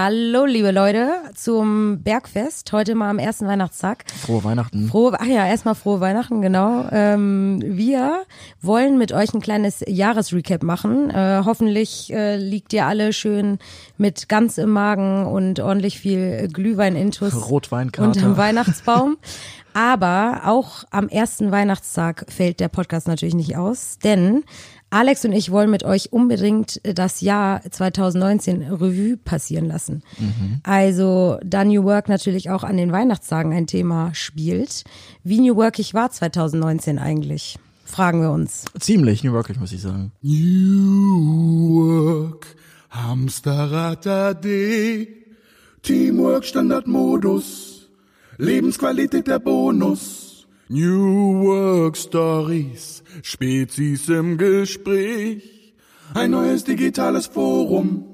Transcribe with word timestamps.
Hallo, 0.00 0.44
liebe 0.44 0.70
Leute, 0.70 1.10
zum 1.34 2.04
Bergfest. 2.04 2.72
Heute 2.72 2.94
mal 2.94 3.10
am 3.10 3.18
ersten 3.18 3.48
Weihnachtstag. 3.48 4.04
Frohe 4.24 4.44
Weihnachten. 4.44 4.86
Frohe, 4.86 5.16
ach 5.18 5.26
ja, 5.26 5.44
erstmal 5.44 5.74
frohe 5.74 5.98
Weihnachten, 5.98 6.40
genau. 6.40 6.86
Ähm, 6.92 7.60
wir 7.64 8.22
wollen 8.62 8.96
mit 8.96 9.10
euch 9.10 9.34
ein 9.34 9.40
kleines 9.40 9.82
Jahresrecap 9.84 10.62
machen. 10.62 11.10
Äh, 11.10 11.42
hoffentlich 11.44 12.12
äh, 12.12 12.36
liegt 12.36 12.72
ihr 12.74 12.86
alle 12.86 13.12
schön 13.12 13.58
mit 13.96 14.28
ganz 14.28 14.56
im 14.56 14.70
Magen 14.70 15.26
und 15.26 15.58
ordentlich 15.58 15.98
viel 15.98 16.46
Glühwein-Intus 16.46 17.50
Rotweinkater. 17.50 18.06
unterm 18.06 18.36
Weihnachtsbaum. 18.36 19.16
Aber 19.74 20.42
auch 20.44 20.84
am 20.90 21.08
ersten 21.08 21.50
Weihnachtstag 21.50 22.24
fällt 22.28 22.60
der 22.60 22.68
Podcast 22.68 23.08
natürlich 23.08 23.34
nicht 23.34 23.56
aus, 23.56 23.98
denn 23.98 24.44
Alex 24.90 25.24
und 25.24 25.32
ich 25.32 25.50
wollen 25.50 25.70
mit 25.70 25.84
euch 25.84 26.12
unbedingt 26.12 26.80
das 26.82 27.20
Jahr 27.20 27.60
2019 27.62 28.62
Revue 28.62 29.16
passieren 29.18 29.66
lassen. 29.66 30.02
Also, 30.62 31.38
da 31.44 31.64
New 31.64 31.84
Work 31.84 32.08
natürlich 32.08 32.50
auch 32.50 32.64
an 32.64 32.76
den 32.76 32.90
Weihnachtstagen 32.90 33.52
ein 33.52 33.66
Thema 33.66 34.14
spielt. 34.14 34.84
Wie 35.24 35.40
New 35.40 35.56
Workig 35.56 35.92
war 35.94 36.10
2019 36.10 36.98
eigentlich? 36.98 37.58
Fragen 37.84 38.20
wir 38.20 38.30
uns. 38.30 38.66
Ziemlich 38.78 39.24
New 39.24 39.32
Yorkig, 39.32 39.58
muss 39.58 39.72
ich 39.72 39.80
sagen. 39.80 40.12
New 40.20 41.70
Work, 41.74 42.54
Hamsterrad 42.90 44.06
AD, 44.06 45.08
Teamwork 45.82 46.44
Standardmodus, 46.44 47.88
Lebensqualität 48.36 49.26
der 49.26 49.38
Bonus. 49.38 50.27
New 50.70 51.44
Work 51.44 51.96
Stories, 51.96 53.02
Spezies 53.22 54.06
im 54.10 54.36
Gespräch, 54.36 55.72
ein 56.12 56.32
neues 56.32 56.62
digitales 56.62 57.26
Forum, 57.26 58.04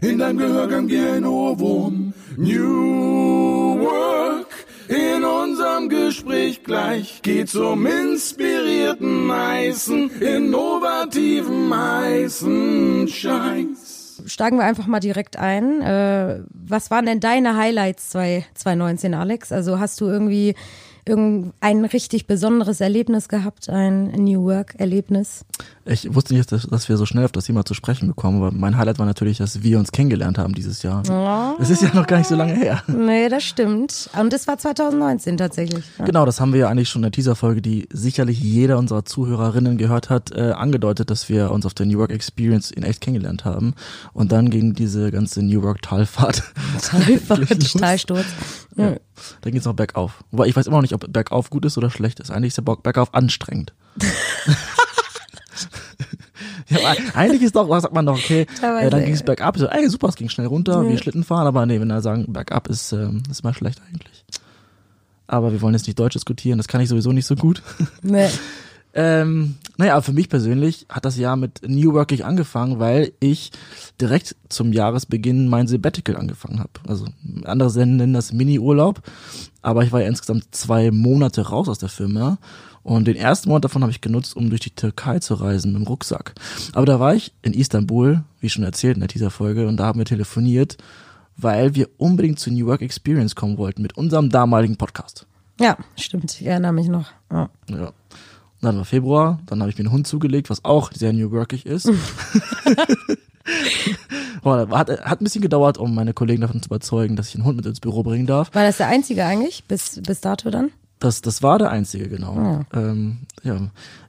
in 0.00 0.18
deinem 0.20 0.38
Gehörgang 0.38 0.88
wie 0.88 1.00
ein 1.00 1.24
Ohrwurm. 1.24 2.14
New 2.36 3.80
Work, 3.80 4.46
in 4.86 5.24
unserem 5.24 5.88
Gespräch 5.88 6.62
gleich 6.62 7.20
geht's 7.22 7.56
um 7.56 7.84
inspirierten 7.84 9.32
heißen, 9.32 10.20
innovativen 10.20 11.76
heißen 11.76 13.08
Scheiß. 13.08 14.22
Steigen 14.26 14.58
wir 14.58 14.64
einfach 14.64 14.86
mal 14.86 15.00
direkt 15.00 15.36
ein. 15.36 15.82
Äh, 15.82 16.42
was 16.52 16.92
waren 16.92 17.06
denn 17.06 17.18
deine 17.18 17.56
Highlights 17.56 18.10
2019, 18.10 19.14
Alex? 19.14 19.50
Also 19.50 19.80
hast 19.80 20.00
du 20.00 20.06
irgendwie 20.06 20.54
irgendein 21.08 21.84
richtig 21.84 22.26
besonderes 22.26 22.80
Erlebnis 22.80 23.28
gehabt, 23.28 23.68
ein 23.68 24.10
New 24.12 24.44
Work-Erlebnis? 24.44 25.44
Ich 25.84 26.14
wusste 26.14 26.34
nicht, 26.34 26.52
dass, 26.52 26.66
dass 26.66 26.88
wir 26.88 26.96
so 26.96 27.06
schnell 27.06 27.24
auf 27.24 27.32
das 27.32 27.46
Thema 27.46 27.64
zu 27.64 27.74
sprechen 27.74 28.08
bekommen, 28.08 28.42
aber 28.42 28.52
mein 28.52 28.76
Highlight 28.76 28.98
war 28.98 29.06
natürlich, 29.06 29.38
dass 29.38 29.62
wir 29.62 29.78
uns 29.78 29.90
kennengelernt 29.90 30.38
haben 30.38 30.54
dieses 30.54 30.82
Jahr. 30.82 31.02
Es 31.58 31.70
ist 31.70 31.82
ja 31.82 31.94
noch 31.94 32.06
gar 32.06 32.18
nicht 32.18 32.28
so 32.28 32.36
lange 32.36 32.54
her. 32.54 32.82
Nee, 32.86 33.28
das 33.28 33.44
stimmt. 33.44 34.10
Und 34.18 34.32
das 34.32 34.46
war 34.46 34.58
2019 34.58 35.36
tatsächlich. 35.38 35.84
Ja. 35.98 36.04
Genau, 36.04 36.26
das 36.26 36.40
haben 36.40 36.52
wir 36.52 36.60
ja 36.60 36.68
eigentlich 36.68 36.88
schon 36.88 37.00
in 37.00 37.04
der 37.04 37.12
Teaser-Folge, 37.12 37.62
die 37.62 37.88
sicherlich 37.92 38.40
jeder 38.40 38.78
unserer 38.78 39.04
Zuhörerinnen 39.04 39.78
gehört 39.78 40.10
hat, 40.10 40.30
äh, 40.32 40.52
angedeutet, 40.52 41.10
dass 41.10 41.28
wir 41.28 41.50
uns 41.50 41.64
auf 41.64 41.74
der 41.74 41.86
New 41.86 41.98
Work 41.98 42.12
Experience 42.12 42.70
in 42.70 42.82
echt 42.82 43.00
kennengelernt 43.00 43.44
haben. 43.44 43.74
Und 44.12 44.32
dann 44.32 44.50
ging 44.50 44.74
diese 44.74 45.10
ganze 45.10 45.42
New 45.42 45.62
Work 45.62 45.82
Talfahrt. 45.82 46.42
Talsturz. 47.78 48.26
Ja. 48.76 48.96
Dann 49.40 49.52
geht's 49.52 49.64
noch 49.64 49.74
bergauf. 49.74 50.24
Wobei 50.30 50.46
ich 50.46 50.56
weiß 50.56 50.66
immer 50.66 50.76
noch 50.76 50.82
nicht, 50.82 50.94
ob 51.04 51.12
bergauf 51.12 51.50
gut 51.50 51.64
ist 51.64 51.78
oder 51.78 51.90
schlecht 51.90 52.20
ist. 52.20 52.30
Eigentlich 52.30 52.48
ist 52.48 52.58
der 52.58 52.62
Berg- 52.62 52.82
bergauf 52.82 53.14
anstrengend. 53.14 53.72
ja, 56.68 56.78
eigentlich 57.14 57.42
ist 57.42 57.56
doch, 57.56 57.68
was 57.68 57.82
sagt 57.82 57.94
man 57.94 58.06
doch, 58.06 58.14
okay, 58.18 58.46
äh, 58.62 58.90
dann 58.90 59.04
ging 59.04 59.14
es 59.14 59.22
bergab. 59.22 59.56
So, 59.58 59.66
ey, 59.66 59.88
super, 59.88 60.08
es 60.08 60.16
ging 60.16 60.28
schnell 60.28 60.46
runter, 60.46 60.88
wie 60.88 60.98
Schlitten 60.98 61.24
fahren, 61.24 61.46
aber 61.46 61.64
nee, 61.66 61.80
wenn 61.80 61.88
wir 61.88 62.00
sagen, 62.02 62.32
bergab 62.32 62.68
ist, 62.68 62.92
ähm, 62.92 63.22
ist 63.30 63.42
mal 63.44 63.54
schlecht 63.54 63.80
eigentlich. 63.88 64.24
Aber 65.26 65.52
wir 65.52 65.60
wollen 65.60 65.74
jetzt 65.74 65.86
nicht 65.86 65.98
Deutsch 65.98 66.14
diskutieren, 66.14 66.58
das 66.58 66.68
kann 66.68 66.80
ich 66.80 66.88
sowieso 66.88 67.12
nicht 67.12 67.26
so 67.26 67.34
gut. 67.36 67.62
Nee. 68.02 68.28
Ähm, 68.94 69.56
naja, 69.76 70.00
für 70.00 70.12
mich 70.12 70.28
persönlich 70.28 70.86
hat 70.88 71.04
das 71.04 71.16
Jahr 71.16 71.36
mit 71.36 71.60
New 71.66 71.92
Workig 71.92 72.24
angefangen, 72.24 72.78
weil 72.78 73.12
ich 73.20 73.52
direkt 74.00 74.34
zum 74.48 74.72
Jahresbeginn 74.72 75.48
mein 75.48 75.68
Sabbatical 75.68 76.16
angefangen 76.16 76.58
habe. 76.58 76.70
Also 76.86 77.06
andere 77.44 77.86
nennen 77.86 78.14
das 78.14 78.32
Mini-Urlaub, 78.32 79.02
aber 79.62 79.84
ich 79.84 79.92
war 79.92 80.00
ja 80.00 80.08
insgesamt 80.08 80.46
zwei 80.52 80.90
Monate 80.90 81.48
raus 81.48 81.68
aus 81.68 81.78
der 81.78 81.90
Firma 81.90 82.38
und 82.82 83.06
den 83.06 83.16
ersten 83.16 83.50
Monat 83.50 83.64
davon 83.64 83.82
habe 83.82 83.92
ich 83.92 84.00
genutzt, 84.00 84.34
um 84.34 84.48
durch 84.48 84.62
die 84.62 84.70
Türkei 84.74 85.18
zu 85.18 85.34
reisen 85.34 85.72
mit 85.72 85.82
dem 85.82 85.86
Rucksack. 85.86 86.34
Aber 86.72 86.86
da 86.86 86.98
war 86.98 87.14
ich 87.14 87.32
in 87.42 87.52
Istanbul, 87.52 88.24
wie 88.40 88.48
schon 88.48 88.64
erzählt 88.64 88.96
in 88.96 89.00
der 89.00 89.08
Teaser-Folge, 89.08 89.68
und 89.68 89.76
da 89.76 89.84
haben 89.84 89.98
wir 89.98 90.06
telefoniert, 90.06 90.78
weil 91.36 91.74
wir 91.74 91.88
unbedingt 91.98 92.38
zur 92.38 92.52
New 92.52 92.66
Work 92.66 92.82
Experience 92.82 93.34
kommen 93.34 93.58
wollten 93.58 93.82
mit 93.82 93.96
unserem 93.96 94.30
damaligen 94.30 94.76
Podcast. 94.76 95.26
Ja, 95.60 95.76
stimmt. 95.96 96.40
Ich 96.40 96.46
erinnere 96.46 96.72
mich 96.72 96.88
noch. 96.88 97.10
Ja. 97.30 97.50
Ja. 97.68 97.92
Dann 98.60 98.76
war 98.76 98.84
Februar, 98.84 99.38
dann 99.46 99.60
habe 99.60 99.70
ich 99.70 99.78
mir 99.78 99.84
einen 99.84 99.92
Hund 99.92 100.06
zugelegt, 100.06 100.50
was 100.50 100.64
auch 100.64 100.92
sehr 100.92 101.12
New 101.12 101.30
Workig 101.30 101.64
ist. 101.66 101.90
Boah, 104.42 104.68
hat, 104.70 104.90
hat 104.90 105.20
ein 105.20 105.24
bisschen 105.24 105.42
gedauert, 105.42 105.78
um 105.78 105.94
meine 105.94 106.12
Kollegen 106.12 106.40
davon 106.40 106.62
zu 106.62 106.68
überzeugen, 106.68 107.16
dass 107.16 107.28
ich 107.28 107.34
einen 107.34 107.44
Hund 107.44 107.56
mit 107.56 107.66
ins 107.66 107.80
Büro 107.80 108.02
bringen 108.02 108.26
darf. 108.26 108.54
War 108.54 108.64
das 108.64 108.78
der 108.78 108.88
einzige 108.88 109.24
eigentlich? 109.24 109.64
Bis, 109.64 110.00
bis 110.02 110.20
dato 110.20 110.50
dann? 110.50 110.70
Das, 111.00 111.22
das 111.22 111.44
war 111.44 111.58
der 111.58 111.70
einzige, 111.70 112.08
genau. 112.08 112.64
Ähm, 112.74 113.18
ja, 113.44 113.56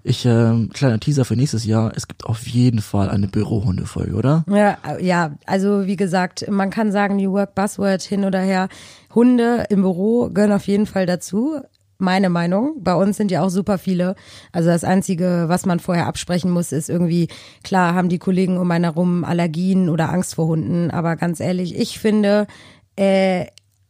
ich, 0.04 0.26
ähm, 0.26 0.72
kleiner 0.74 1.00
Teaser 1.00 1.24
für 1.24 1.36
nächstes 1.36 1.64
Jahr, 1.64 1.92
es 1.96 2.08
gibt 2.08 2.26
auf 2.26 2.48
jeden 2.48 2.81
Fall 2.81 3.12
eine 3.12 3.28
Bürohunde-Folge, 3.28 4.16
oder? 4.16 4.44
Ja, 4.50 4.78
ja, 5.00 5.31
also 5.46 5.86
wie 5.86 5.96
gesagt, 5.96 6.50
man 6.50 6.72
kann 6.72 6.92
sagen, 6.92 7.18
New 7.18 7.31
Work 7.34 7.54
Buzzword 7.54 8.02
hin 8.02 8.26
oder 8.26 8.40
her. 8.40 8.70
Hunde 9.14 9.66
im 9.70 9.84
Büro 9.84 10.30
gehören 10.30 10.52
auf 10.52 10.66
jeden 10.66 10.88
Fall 10.88 11.06
dazu. 11.06 11.62
Meine 12.02 12.30
Meinung. 12.30 12.76
Bei 12.82 12.96
uns 12.96 13.18
sind 13.18 13.30
ja 13.30 13.44
auch 13.44 13.50
super 13.50 13.78
viele. 13.78 14.16
Also 14.54 14.70
das 14.70 14.86
Einzige, 14.86 15.46
was 15.48 15.66
man 15.66 15.80
vorher 15.80 16.08
absprechen 16.08 16.50
muss, 16.50 16.72
ist 16.72 16.90
irgendwie, 16.90 17.28
klar 17.64 17.94
haben 17.94 18.08
die 18.08 18.20
Kollegen 18.20 18.58
um 18.58 18.72
einen 18.72 18.86
herum 18.86 19.26
Allergien 19.26 19.90
oder 19.90 20.10
Angst 20.10 20.36
vor 20.36 20.48
Hunden. 20.48 20.92
Aber 20.92 21.18
ganz 21.18 21.42
ehrlich, 21.42 21.78
ich 21.78 22.00
finde, 22.00 22.48
äh, 22.96 23.48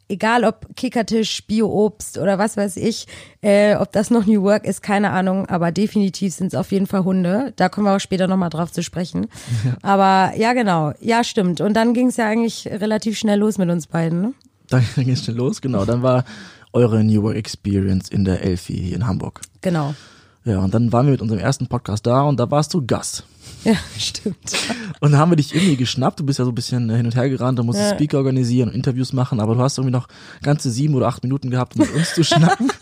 egal 0.10 0.44
ob 0.44 0.76
Kickertisch, 0.76 1.46
Bio-Obst 1.46 2.18
oder 2.18 2.40
was 2.40 2.58
weiß 2.58 2.78
ich, 2.78 3.06
äh, 3.42 3.76
ob 3.76 3.92
das 3.92 4.10
noch 4.10 4.26
New 4.26 4.42
Work 4.42 4.66
ist, 4.66 4.82
keine 4.82 5.12
Ahnung, 5.12 5.46
aber 5.46 5.72
definitiv 5.72 6.34
sind 6.34 6.48
es 6.48 6.56
auf 6.56 6.72
jeden 6.72 6.88
Fall 6.88 7.04
Hunde. 7.04 7.54
Da 7.56 7.70
kommen 7.70 7.86
wir 7.86 7.96
auch 7.96 8.00
später 8.00 8.28
nochmal 8.28 8.50
drauf 8.50 8.72
zu 8.72 8.82
sprechen. 8.82 9.28
Aber 9.84 10.34
ja, 10.36 10.54
genau, 10.54 10.94
ja, 11.00 11.24
stimmt. 11.24 11.62
Und 11.62 11.76
dann 11.76 11.94
ging 11.94 12.08
es 12.08 12.18
ja 12.18 12.28
eigentlich 12.28 12.68
relativ 12.68 13.18
schnell 13.18 13.40
los 13.40 13.58
mit 13.60 13.70
uns 13.70 13.88
beiden, 13.88 14.22
ne? 14.22 14.34
Dann 14.70 14.84
ging 14.96 15.12
es 15.12 15.26
schon 15.26 15.36
los, 15.36 15.62
genau. 15.62 15.86
Dann 15.86 16.02
war 16.02 16.26
eure 16.74 17.04
New 17.04 17.24
Work 17.24 17.36
Experience 17.36 18.10
in 18.10 18.26
der 18.26 18.44
Elfi 18.44 18.74
hier 18.74 18.96
in 18.96 19.08
Hamburg. 19.08 19.42
Genau. 19.62 19.96
Ja, 20.46 20.60
und 20.60 20.74
dann 20.74 20.92
waren 20.92 21.06
wir 21.06 21.12
mit 21.12 21.22
unserem 21.22 21.40
ersten 21.40 21.68
Podcast 21.68 22.06
da 22.06 22.24
und 22.24 22.40
da 22.40 22.50
warst 22.50 22.74
du 22.74 22.86
Gast. 22.86 23.24
Ja, 23.64 23.76
stimmt. 23.98 24.38
Und 25.00 25.12
dann 25.12 25.20
haben 25.20 25.32
wir 25.32 25.36
dich 25.36 25.54
irgendwie 25.54 25.76
geschnappt. 25.76 26.20
Du 26.20 26.26
bist 26.26 26.40
ja 26.40 26.46
so 26.46 26.52
ein 26.52 26.56
bisschen 26.56 26.90
äh, 26.90 26.98
hin 26.98 27.06
und 27.06 27.16
her 27.16 27.30
gerannt, 27.30 27.60
du 27.60 27.64
musstest 27.64 27.96
Speaker 27.96 28.18
organisieren 28.18 28.70
und 28.70 28.76
Interviews 28.76 29.14
machen, 29.14 29.40
aber 29.40 29.56
du 29.56 29.62
hast 29.62 29.78
irgendwie 29.78 29.94
noch 29.94 30.08
ganze 30.42 30.72
sieben 30.72 30.96
oder 30.96 31.08
acht 31.08 31.24
Minuten 31.24 31.50
gehabt, 31.50 31.76
um 31.76 31.82
mit 31.82 31.94
uns 31.94 32.14
zu 32.14 32.24
schnacken. 32.24 32.72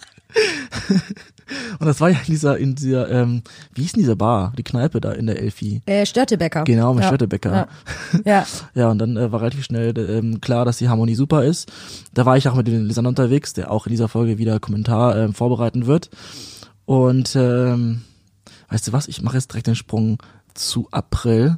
und 1.79 1.85
das 1.85 2.01
war 2.01 2.09
ja 2.09 2.17
in 2.19 2.25
dieser, 2.25 2.57
in 2.57 2.75
dieser, 2.75 3.09
ähm, 3.09 3.41
wie 3.73 3.81
hieß 3.81 3.93
denn 3.93 4.03
diese 4.03 4.15
Bar, 4.15 4.53
die 4.57 4.63
Kneipe 4.63 5.01
da 5.01 5.11
in 5.11 5.27
der 5.27 5.39
Elfi? 5.39 5.81
Äh, 5.85 6.05
Störtebecker. 6.05 6.63
Genau, 6.63 6.93
mit 6.93 7.03
ja. 7.03 7.07
Störtebecker. 7.07 7.51
Ja. 7.53 7.67
ja. 8.25 8.45
Ja, 8.73 8.89
und 8.89 8.99
dann 8.99 9.17
äh, 9.17 9.31
war 9.31 9.41
relativ 9.41 9.63
schnell 9.63 9.97
ähm, 9.97 10.41
klar, 10.41 10.65
dass 10.65 10.77
die 10.77 10.89
Harmonie 10.89 11.15
super 11.15 11.43
ist. 11.43 11.71
Da 12.13 12.25
war 12.25 12.37
ich 12.37 12.47
auch 12.47 12.55
mit 12.55 12.67
dem 12.67 12.85
Lisander 12.85 13.09
unterwegs, 13.09 13.53
der 13.53 13.71
auch 13.71 13.85
in 13.87 13.91
dieser 13.91 14.07
Folge 14.07 14.37
wieder 14.37 14.59
Kommentar 14.59 15.17
ähm, 15.17 15.33
vorbereiten 15.33 15.85
wird. 15.85 16.09
Und 16.85 17.35
ähm, 17.35 18.01
weißt 18.69 18.87
du 18.87 18.93
was, 18.93 19.07
ich 19.07 19.21
mache 19.21 19.35
jetzt 19.35 19.51
direkt 19.51 19.67
den 19.67 19.75
Sprung 19.75 20.17
zu 20.53 20.87
April, 20.91 21.57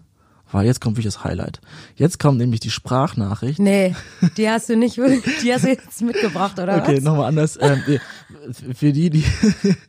weil 0.51 0.65
jetzt 0.65 0.81
kommt 0.81 0.95
wirklich 0.97 1.13
das 1.13 1.23
Highlight. 1.23 1.61
Jetzt 1.95 2.19
kommt 2.19 2.37
nämlich 2.37 2.59
die 2.59 2.69
Sprachnachricht. 2.71 3.59
Nee, 3.59 3.95
die 4.37 4.49
hast 4.49 4.69
du 4.69 4.75
nicht, 4.75 4.97
die 4.97 5.53
hast 5.53 5.63
du 5.65 5.69
jetzt 5.69 6.01
mitgebracht, 6.01 6.59
oder 6.59 6.77
Okay, 6.81 6.97
was? 6.97 7.03
nochmal 7.03 7.27
anders. 7.27 7.57
Ähm, 7.61 7.81
für 8.75 8.91
die, 8.93 9.09
die 9.09 9.23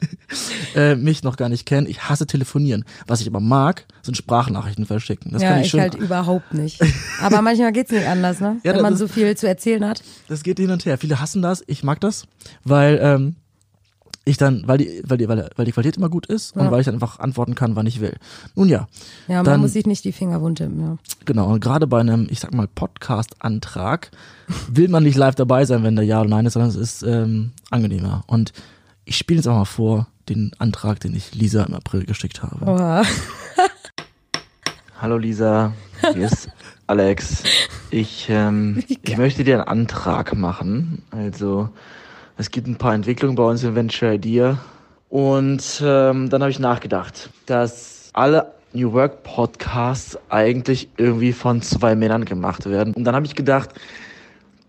äh, 0.74 0.94
mich 0.94 1.22
noch 1.22 1.36
gar 1.36 1.48
nicht 1.48 1.66
kennen, 1.66 1.86
ich 1.86 2.08
hasse 2.08 2.26
telefonieren. 2.26 2.84
Was 3.06 3.20
ich 3.20 3.26
aber 3.26 3.40
mag, 3.40 3.86
sind 4.02 4.16
Sprachnachrichten 4.16 4.86
verschicken. 4.86 5.32
Das 5.32 5.42
ja, 5.42 5.50
kann 5.50 5.58
ich, 5.60 5.66
ich 5.66 5.70
schön 5.70 5.80
halt 5.80 5.94
überhaupt 5.94 6.54
nicht. 6.54 6.80
Aber 7.20 7.42
manchmal 7.42 7.72
geht's 7.72 7.90
nicht 7.90 8.06
anders, 8.06 8.40
ne? 8.40 8.58
Ja, 8.62 8.74
Wenn 8.74 8.82
man 8.82 8.92
das 8.92 8.98
so 9.00 9.04
ist- 9.06 9.14
viel 9.14 9.36
zu 9.36 9.48
erzählen 9.48 9.84
hat. 9.86 10.02
Das 10.28 10.42
geht 10.42 10.58
hin 10.58 10.70
und 10.70 10.84
her. 10.84 10.98
Viele 10.98 11.20
hassen 11.20 11.42
das, 11.42 11.62
ich 11.66 11.82
mag 11.84 12.00
das, 12.00 12.24
weil 12.64 12.98
ähm, 13.02 13.36
ich 14.30 14.36
dann, 14.38 14.62
weil 14.66 14.78
die, 14.78 15.02
weil 15.06 15.18
die, 15.18 15.28
weil, 15.28 15.50
weil 15.56 15.64
die 15.66 15.72
Qualität 15.72 15.96
immer 15.96 16.08
gut 16.08 16.26
ist 16.26 16.56
und 16.56 16.64
Ja. 16.64 16.70
weil 16.70 16.80
ich 16.80 16.86
dann 16.86 16.94
einfach 16.94 17.18
antworten 17.18 17.54
kann, 17.54 17.76
wann 17.76 17.86
ich 17.86 18.00
will. 18.00 18.16
Nun 18.54 18.68
ja, 18.68 18.88
Ja, 19.28 19.36
man 19.36 19.44
Dann- 19.44 19.60
muss 19.60 19.72
sich 19.74 19.86
nicht 19.86 20.04
die 20.04 20.12
Finger 20.12 20.40
wund 20.40 20.60
ja. 20.60 20.68
genau. 21.24 21.52
Und 21.52 21.60
gerade 21.60 21.86
bei 21.86 22.00
einem, 22.00 22.26
ich 22.30 22.40
sag 22.40 22.54
mal, 22.54 22.66
Podcast-Antrag 22.66 24.10
will 24.68 24.88
man 24.88 25.02
nicht 25.02 25.16
live 25.16 25.34
dabei 25.34 25.64
sein, 25.64 25.82
wenn 25.82 25.96
da 25.96 26.02
Ja 26.02 26.20
oder 26.20 26.30
Nein 26.30 26.46
ist, 26.46 26.54
sondern 26.54 26.70
es 26.70 26.76
ist 26.76 27.02
ähm, 27.02 27.52
angenehmer. 27.70 28.24
Und 28.26 28.52
ich 29.04 29.16
spiele 29.16 29.38
jetzt 29.38 29.46
auch 29.46 29.56
mal 29.56 29.64
vor 29.64 30.06
den 30.28 30.52
Antrag, 30.58 31.00
den 31.00 31.14
ich 31.16 31.34
Lisa 31.34 31.64
im 31.64 31.74
April 31.74 32.04
geschickt 32.04 32.42
habe. 32.42 32.64
Oha. 32.64 33.02
Hallo 35.00 35.16
Lisa, 35.16 35.72
hier 36.12 36.26
ist 36.26 36.48
Alex, 36.86 37.42
ich, 37.90 38.26
ähm, 38.28 38.82
ich 39.02 39.16
möchte 39.16 39.44
dir 39.44 39.54
einen 39.66 39.68
Antrag 39.80 40.36
machen. 40.36 41.02
Also, 41.10 41.70
es 42.40 42.50
gibt 42.50 42.66
ein 42.66 42.76
paar 42.76 42.94
Entwicklungen 42.94 43.36
bei 43.36 43.42
uns 43.42 43.62
im 43.64 43.74
Venture 43.74 44.14
Idea. 44.14 44.58
Und 45.10 45.82
ähm, 45.84 46.30
dann 46.30 46.40
habe 46.40 46.50
ich 46.50 46.58
nachgedacht, 46.58 47.28
dass 47.44 48.08
alle 48.14 48.52
New 48.72 48.94
Work 48.94 49.24
Podcasts 49.24 50.18
eigentlich 50.30 50.88
irgendwie 50.96 51.34
von 51.34 51.60
zwei 51.60 51.94
Männern 51.94 52.24
gemacht 52.24 52.64
werden. 52.64 52.94
Und 52.94 53.04
dann 53.04 53.14
habe 53.14 53.26
ich 53.26 53.34
gedacht, 53.34 53.74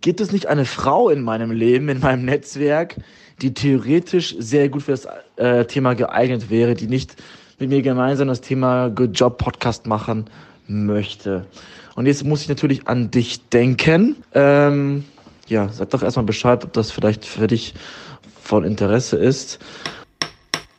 gibt 0.02 0.20
es 0.20 0.34
nicht 0.34 0.48
eine 0.48 0.66
Frau 0.66 1.08
in 1.08 1.22
meinem 1.22 1.52
Leben, 1.52 1.88
in 1.88 2.02
meinem 2.02 2.26
Netzwerk, 2.26 2.98
die 3.42 3.54
theoretisch 3.54 4.36
sehr 4.38 4.68
gut 4.68 4.84
für 4.84 4.92
das 4.92 5.08
äh, 5.38 5.64
Thema 5.64 5.94
geeignet 5.94 6.50
wäre, 6.50 6.74
die 6.74 6.88
nicht 6.88 7.16
mit 7.58 7.70
mir 7.70 7.82
gemeinsam 7.82 8.28
das 8.28 8.42
Thema 8.42 8.90
Good 8.90 9.18
Job 9.18 9.38
Podcast 9.38 9.88
machen 9.88 10.26
möchte. 10.68 11.46
Und 11.96 12.06
jetzt 12.06 12.26
muss 12.26 12.42
ich 12.42 12.50
natürlich 12.50 12.88
an 12.88 13.12
dich 13.12 13.48
denken. 13.50 14.18
Ähm, 14.34 15.06
ja, 15.52 15.68
sag 15.70 15.90
doch 15.90 16.02
erstmal 16.02 16.26
Bescheid, 16.26 16.64
ob 16.64 16.72
das 16.74 16.92
vielleicht 16.92 17.26
für 17.26 17.48
dich 17.48 17.74
von 18.42 18.64
Interesse 18.64 19.18
ist. 19.18 19.60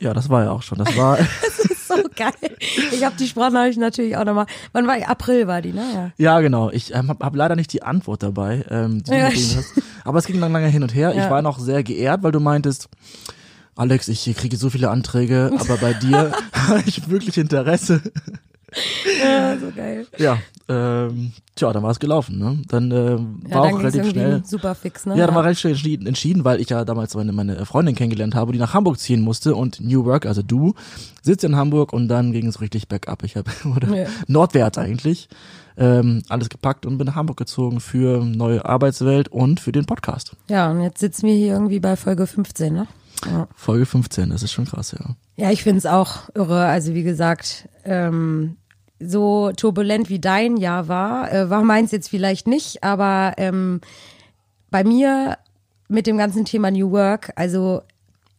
Ja, 0.00 0.14
das 0.14 0.30
war 0.30 0.44
ja 0.44 0.50
auch 0.50 0.62
schon. 0.62 0.78
Das 0.78 0.96
war. 0.96 1.16
das 1.42 1.58
ist 1.58 1.88
so 1.88 1.94
geil. 2.16 2.56
Ich 2.90 3.04
habe 3.04 3.14
die 3.16 3.28
Sprachnachricht 3.28 3.78
natürlich 3.78 4.16
auch 4.16 4.24
nochmal. 4.24 4.46
Wann 4.72 4.86
war 4.86 4.98
ich? 4.98 5.06
April 5.06 5.46
war 5.46 5.60
die, 5.60 5.72
ne? 5.72 5.84
Ja, 5.94 6.10
ja 6.16 6.40
genau. 6.40 6.70
Ich 6.70 6.92
ähm, 6.94 7.08
habe 7.08 7.24
hab 7.24 7.36
leider 7.36 7.54
nicht 7.54 7.72
die 7.72 7.82
Antwort 7.82 8.22
dabei. 8.22 8.64
Ähm, 8.70 9.04
die 9.04 9.12
ja, 9.12 9.26
hast. 9.26 9.74
Aber 10.04 10.19
es 10.19 10.26
ging 10.26 10.40
lang 10.40 10.52
lange 10.52 10.66
hin 10.69 10.82
und 10.82 10.94
her. 10.94 11.14
Ja. 11.14 11.24
Ich 11.24 11.30
war 11.30 11.42
noch 11.42 11.58
sehr 11.58 11.82
geehrt, 11.82 12.22
weil 12.22 12.32
du 12.32 12.40
meintest, 12.40 12.88
Alex, 13.76 14.08
ich 14.08 14.24
kriege 14.36 14.56
so 14.56 14.70
viele 14.70 14.90
Anträge, 14.90 15.52
aber 15.56 15.76
bei 15.76 15.92
dir 15.92 16.32
habe 16.52 16.82
ich 16.86 17.10
wirklich 17.10 17.36
Interesse. 17.36 18.00
Ja, 19.22 19.56
so 19.60 19.70
geil. 19.74 20.06
Ja, 20.19 20.38
ähm, 20.69 21.32
tja, 21.54 21.72
dann 21.72 21.82
war 21.82 21.90
es 21.90 22.00
gelaufen, 22.00 22.38
ne? 22.38 22.58
Dann 22.69 22.90
äh, 22.90 22.94
ja, 22.94 23.19
war 23.54 23.62
dann 23.64 23.74
auch 23.74 23.78
relativ 23.80 24.10
schnell. 24.10 24.42
Super 24.44 24.74
fix, 24.74 25.06
ne? 25.06 25.16
Ja, 25.16 25.26
dann 25.26 25.34
war 25.34 25.42
relativ 25.42 25.60
schnell 25.60 25.72
entschieden, 25.72 26.06
entschieden, 26.06 26.44
weil 26.44 26.60
ich 26.60 26.70
ja 26.70 26.84
damals 26.84 27.14
meine, 27.14 27.32
meine 27.32 27.64
Freundin 27.66 27.94
kennengelernt 27.94 28.34
habe, 28.34 28.52
die 28.52 28.58
nach 28.58 28.74
Hamburg 28.74 28.98
ziehen 28.98 29.20
musste 29.20 29.54
und 29.54 29.80
New 29.80 30.04
Work, 30.04 30.26
also 30.26 30.42
du, 30.42 30.74
sitzt 31.22 31.44
in 31.44 31.56
Hamburg 31.56 31.92
und 31.92 32.08
dann 32.08 32.32
ging 32.32 32.46
es 32.46 32.60
richtig 32.60 32.88
bergab. 32.88 33.22
Ich 33.24 33.36
habe 33.36 33.50
oder 33.76 33.94
ja. 33.94 34.06
nordwärts 34.26 34.78
eigentlich 34.78 35.28
ähm, 35.76 36.22
alles 36.28 36.48
gepackt 36.48 36.86
und 36.86 36.98
bin 36.98 37.06
nach 37.06 37.14
Hamburg 37.14 37.38
gezogen 37.38 37.80
für 37.80 38.24
neue 38.24 38.64
Arbeitswelt 38.64 39.28
und 39.28 39.60
für 39.60 39.72
den 39.72 39.86
Podcast. 39.86 40.36
Ja, 40.48 40.70
und 40.70 40.82
jetzt 40.82 41.00
sitzen 41.00 41.26
wir 41.26 41.34
hier 41.34 41.54
irgendwie 41.54 41.80
bei 41.80 41.96
Folge 41.96 42.26
15, 42.26 42.72
ne? 42.72 42.86
Ja. 43.26 43.48
Folge 43.54 43.86
15, 43.86 44.30
das 44.30 44.42
ist 44.42 44.52
schon 44.52 44.64
krass, 44.64 44.92
ja. 44.98 45.14
Ja, 45.36 45.50
ich 45.50 45.62
finde 45.62 45.78
es 45.78 45.86
auch 45.86 46.28
irre. 46.34 46.66
Also 46.66 46.94
wie 46.94 47.02
gesagt, 47.02 47.69
ähm, 47.84 48.56
so 49.04 49.52
turbulent 49.52 50.08
wie 50.08 50.19
dein 50.19 50.56
Jahr 50.56 50.88
war, 50.88 51.32
äh, 51.32 51.50
war 51.50 51.62
meins 51.62 51.93
jetzt 51.93 52.08
vielleicht 52.08 52.46
nicht, 52.46 52.82
aber 52.84 53.34
ähm, 53.37 53.81
bei 54.70 54.84
mir 54.84 55.38
mit 55.88 56.06
dem 56.06 56.16
ganzen 56.19 56.44
Thema 56.44 56.70
New 56.70 56.90
Work, 56.90 57.32
also 57.37 57.82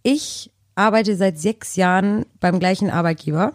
ich 0.01 0.51
arbeite 0.75 1.15
seit 1.15 1.38
sechs 1.38 1.75
Jahren 1.75 2.25
beim 2.39 2.60
gleichen 2.60 2.89
Arbeitgeber. 2.89 3.54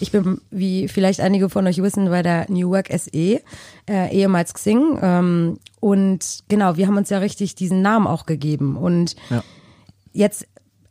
Ich 0.00 0.10
bin, 0.10 0.40
wie 0.50 0.88
vielleicht 0.88 1.20
einige 1.20 1.48
von 1.48 1.66
euch 1.66 1.80
wissen, 1.80 2.10
bei 2.10 2.22
der 2.22 2.46
New 2.50 2.70
Work 2.70 2.88
SE, 2.90 3.40
äh, 3.88 4.12
ehemals 4.12 4.52
Xing. 4.54 4.98
Ähm, 5.00 5.58
und 5.80 6.44
genau, 6.48 6.76
wir 6.76 6.88
haben 6.88 6.96
uns 6.96 7.10
ja 7.10 7.18
richtig 7.18 7.54
diesen 7.54 7.82
Namen 7.82 8.06
auch 8.06 8.26
gegeben. 8.26 8.76
Und 8.76 9.14
ja. 9.30 9.44
jetzt 10.12 10.48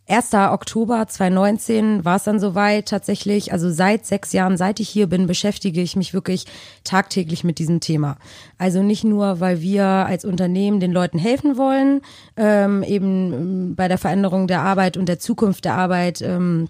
1. 0.07 0.33
Oktober 0.33 1.07
2019 1.07 2.05
war 2.05 2.17
es 2.17 2.25
dann 2.25 2.39
soweit 2.39 2.87
tatsächlich. 2.87 3.51
Also 3.51 3.71
seit 3.71 4.05
sechs 4.05 4.33
Jahren, 4.33 4.55
seit 4.55 4.79
ich 4.79 4.87
hier 4.87 5.07
bin, 5.07 5.25
beschäftige 5.25 5.81
ich 5.81 5.95
mich 5.95 6.13
wirklich 6.13 6.45
tagtäglich 6.83 7.43
mit 7.43 7.57
diesem 7.57 7.79
Thema. 7.79 8.17
Also 8.59 8.83
nicht 8.83 9.03
nur, 9.03 9.39
weil 9.39 9.61
wir 9.61 9.85
als 9.85 10.23
Unternehmen 10.23 10.79
den 10.79 10.91
Leuten 10.91 11.17
helfen 11.17 11.57
wollen, 11.57 12.01
ähm, 12.37 12.83
eben 12.83 13.33
ähm, 13.33 13.75
bei 13.75 13.87
der 13.87 13.97
Veränderung 13.97 14.47
der 14.47 14.61
Arbeit 14.61 14.95
und 14.95 15.07
der 15.07 15.19
Zukunft 15.19 15.65
der 15.65 15.75
Arbeit. 15.75 16.21
Ähm, 16.21 16.69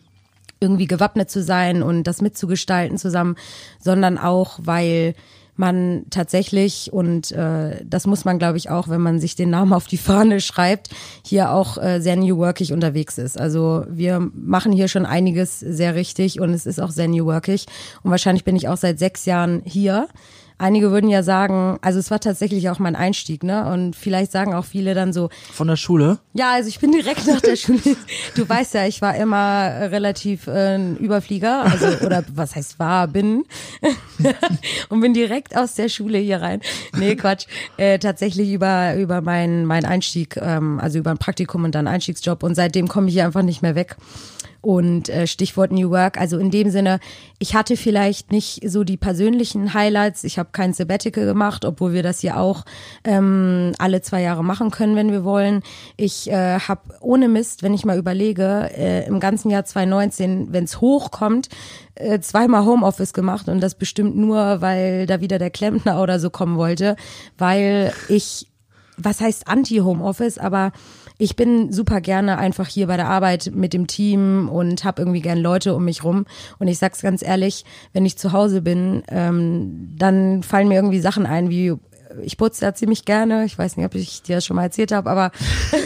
irgendwie 0.61 0.87
gewappnet 0.87 1.29
zu 1.29 1.43
sein 1.43 1.83
und 1.83 2.05
das 2.05 2.21
mitzugestalten 2.21 2.97
zusammen, 2.97 3.35
sondern 3.81 4.17
auch, 4.17 4.57
weil 4.61 5.13
man 5.55 6.05
tatsächlich, 6.09 6.91
und 6.91 7.31
äh, 7.31 7.83
das 7.85 8.07
muss 8.07 8.25
man, 8.25 8.39
glaube 8.39 8.57
ich, 8.57 8.69
auch, 8.69 8.87
wenn 8.89 9.01
man 9.01 9.19
sich 9.19 9.35
den 9.35 9.49
Namen 9.49 9.73
auf 9.73 9.87
die 9.87 9.97
Fahne 9.97 10.41
schreibt, 10.41 10.89
hier 11.23 11.51
auch 11.51 11.77
äh, 11.77 11.99
sehr 11.99 12.15
New 12.15 12.37
Workig 12.37 12.73
unterwegs 12.73 13.17
ist. 13.17 13.39
Also 13.39 13.85
wir 13.89 14.19
machen 14.33 14.71
hier 14.71 14.87
schon 14.87 15.05
einiges 15.05 15.59
sehr 15.59 15.95
richtig 15.95 16.39
und 16.39 16.51
es 16.51 16.65
ist 16.65 16.79
auch 16.79 16.91
sehr 16.91 17.07
New 17.07 17.25
Workig. 17.25 17.65
Und 18.03 18.11
wahrscheinlich 18.11 18.43
bin 18.43 18.55
ich 18.55 18.67
auch 18.67 18.77
seit 18.77 18.99
sechs 18.99 19.25
Jahren 19.25 19.61
hier. 19.65 20.07
Einige 20.57 20.91
würden 20.91 21.09
ja 21.09 21.21
sagen, 21.21 21.77
also 21.81 21.99
es 21.99 22.11
war 22.11 22.19
tatsächlich 22.19 22.69
auch 22.69 22.79
mein 22.79 22.95
Einstieg, 22.95 23.43
ne? 23.43 23.69
Und 23.71 23.95
vielleicht 23.95 24.31
sagen 24.31 24.53
auch 24.53 24.63
viele 24.63 24.93
dann 24.93 25.11
so. 25.11 25.29
Von 25.51 25.67
der 25.67 25.75
Schule? 25.75 26.19
Ja, 26.33 26.53
also 26.53 26.69
ich 26.69 26.79
bin 26.79 26.93
direkt 26.93 27.27
nach 27.27 27.41
der 27.41 27.55
Schule. 27.57 27.79
Du 28.35 28.47
weißt 28.47 28.73
ja, 28.73 28.85
ich 28.85 29.01
war 29.01 29.15
immer 29.15 29.91
relativ 29.91 30.47
äh, 30.47 30.75
ein 30.75 30.97
Überflieger, 30.97 31.63
also 31.63 32.05
oder 32.05 32.23
was 32.33 32.55
heißt 32.55 32.79
war, 32.79 33.07
bin 33.07 33.43
und 34.89 35.01
bin 35.01 35.13
direkt 35.13 35.57
aus 35.57 35.75
der 35.75 35.89
Schule 35.89 36.17
hier 36.19 36.41
rein. 36.41 36.61
Nee, 36.97 37.15
Quatsch. 37.15 37.47
Äh, 37.77 37.99
tatsächlich 37.99 38.51
über 38.51 38.95
über 38.95 39.21
meinen 39.21 39.65
mein 39.65 39.85
Einstieg, 39.85 40.37
ähm, 40.37 40.79
also 40.79 40.99
über 40.99 41.11
ein 41.11 41.17
Praktikum 41.17 41.65
und 41.65 41.75
dann 41.75 41.87
Einstiegsjob 41.87 42.43
und 42.43 42.55
seitdem 42.55 42.87
komme 42.87 43.07
ich 43.07 43.13
hier 43.15 43.25
einfach 43.25 43.41
nicht 43.41 43.61
mehr 43.61 43.75
weg 43.75 43.97
und 44.65 45.09
äh, 45.09 45.27
Stichwort 45.27 45.71
New 45.71 45.91
Work. 45.91 46.19
Also 46.19 46.39
in 46.39 46.49
dem 46.49 46.71
Sinne, 46.71 46.99
ich 47.37 47.53
hatte 47.53 47.77
vielleicht 47.77 48.31
nicht 48.31 48.67
so 48.67 48.83
die 48.83 48.97
persönlichen 48.97 49.75
Highlights. 49.75 50.23
Ich 50.23 50.39
habe 50.39 50.49
kein 50.51 50.73
Sabbatical 50.73 51.25
gemacht, 51.25 51.65
obwohl 51.65 51.93
wir 51.93 52.01
das 52.01 52.21
hier 52.21 52.39
auch 52.39 52.65
ähm, 53.03 53.73
alle 53.77 54.01
zwei 54.01 54.23
Jahre 54.23 54.43
machen 54.43 54.71
können, 54.71 54.95
wenn 54.95 55.11
wir 55.11 55.23
wollen. 55.23 55.61
Ich 55.97 56.31
äh, 56.31 56.59
habe 56.59 56.81
ohne 56.99 57.27
Mist, 57.27 57.61
wenn 57.61 57.75
ich 57.75 57.85
mal 57.85 57.99
überlege, 57.99 58.71
äh, 58.75 59.05
im 59.05 59.19
ganzen 59.19 59.51
Jahr 59.51 59.65
2019, 59.65 60.51
wenn 60.51 60.63
es 60.63 60.81
hochkommt, 60.81 61.49
äh, 61.93 62.19
zweimal 62.19 62.65
Homeoffice 62.65 63.13
gemacht 63.13 63.47
und 63.47 63.61
das 63.61 63.75
bestimmt 63.75 64.15
nur, 64.15 64.61
weil 64.61 65.05
da 65.05 65.21
wieder 65.21 65.37
der 65.37 65.51
Klempner 65.51 66.01
oder 66.01 66.19
so 66.19 66.31
kommen 66.31 66.57
wollte, 66.57 66.95
weil 67.37 67.93
ich, 68.09 68.47
was 68.97 69.21
heißt 69.21 69.47
Anti-Homeoffice, 69.47 70.39
aber 70.39 70.71
ich 71.17 71.35
bin 71.35 71.71
super 71.71 72.01
gerne 72.01 72.37
einfach 72.37 72.67
hier 72.67 72.87
bei 72.87 72.97
der 72.97 73.07
Arbeit 73.07 73.51
mit 73.53 73.73
dem 73.73 73.87
Team 73.87 74.49
und 74.49 74.83
habe 74.83 75.01
irgendwie 75.01 75.21
gern 75.21 75.39
Leute 75.39 75.73
um 75.75 75.85
mich 75.85 76.03
rum. 76.03 76.25
Und 76.59 76.67
ich 76.67 76.77
sag's 76.77 77.01
ganz 77.01 77.21
ehrlich, 77.21 77.65
wenn 77.93 78.05
ich 78.05 78.17
zu 78.17 78.31
Hause 78.31 78.61
bin, 78.61 79.03
ähm, 79.09 79.95
dann 79.97 80.43
fallen 80.43 80.67
mir 80.67 80.75
irgendwie 80.75 80.99
Sachen 80.99 81.25
ein, 81.25 81.49
wie 81.49 81.73
ich 82.21 82.37
putze 82.37 82.61
da 82.61 82.73
ziemlich 82.73 83.05
gerne. 83.05 83.45
Ich 83.45 83.57
weiß 83.57 83.77
nicht, 83.77 83.85
ob 83.85 83.95
ich 83.95 84.21
dir 84.21 84.35
das 84.35 84.45
schon 84.45 84.55
mal 84.55 84.63
erzählt 84.63 84.91
habe, 84.91 85.09
aber 85.09 85.31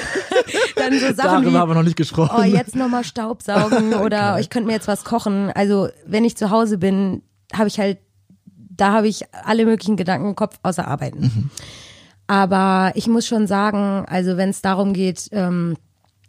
dann 0.75 0.93
so 0.93 1.13
Sachen 1.13 1.15
Darüber 1.15 1.51
wie, 1.51 1.57
haben 1.57 1.69
wir 1.71 1.75
noch 1.75 1.83
nicht 1.83 1.95
gesprochen. 1.95 2.36
Oh, 2.38 2.43
jetzt 2.43 2.75
nochmal 2.75 3.03
Staubsaugen 3.03 3.93
oder 4.01 4.33
okay. 4.33 4.41
ich 4.41 4.50
könnte 4.50 4.67
mir 4.67 4.74
jetzt 4.74 4.88
was 4.88 5.03
kochen. 5.03 5.51
Also 5.51 5.89
wenn 6.05 6.25
ich 6.25 6.38
zu 6.38 6.50
Hause 6.50 6.77
bin, 6.77 7.24
habe 7.53 7.67
ich 7.67 7.79
halt, 7.79 8.00
da 8.45 8.93
habe 8.93 9.07
ich 9.07 9.24
alle 9.31 9.65
möglichen 9.65 9.98
Gedanken 9.98 10.29
im 10.29 10.36
Kopf 10.36 10.59
außer 10.63 10.88
Arbeiten. 10.88 11.21
Mhm. 11.21 11.50
Aber 12.29 12.91
ich 12.93 13.07
muss 13.07 13.25
schon 13.25 13.48
sagen, 13.48 14.05
also 14.07 14.38
wenn 14.38 14.50
es 14.50 14.62
darum 14.62 14.93
geht, 14.93 15.29
ähm, 15.31 15.77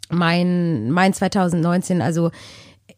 mein, 0.09 0.89
mein 0.89 1.13
2019, 1.13 2.01
also 2.01 2.31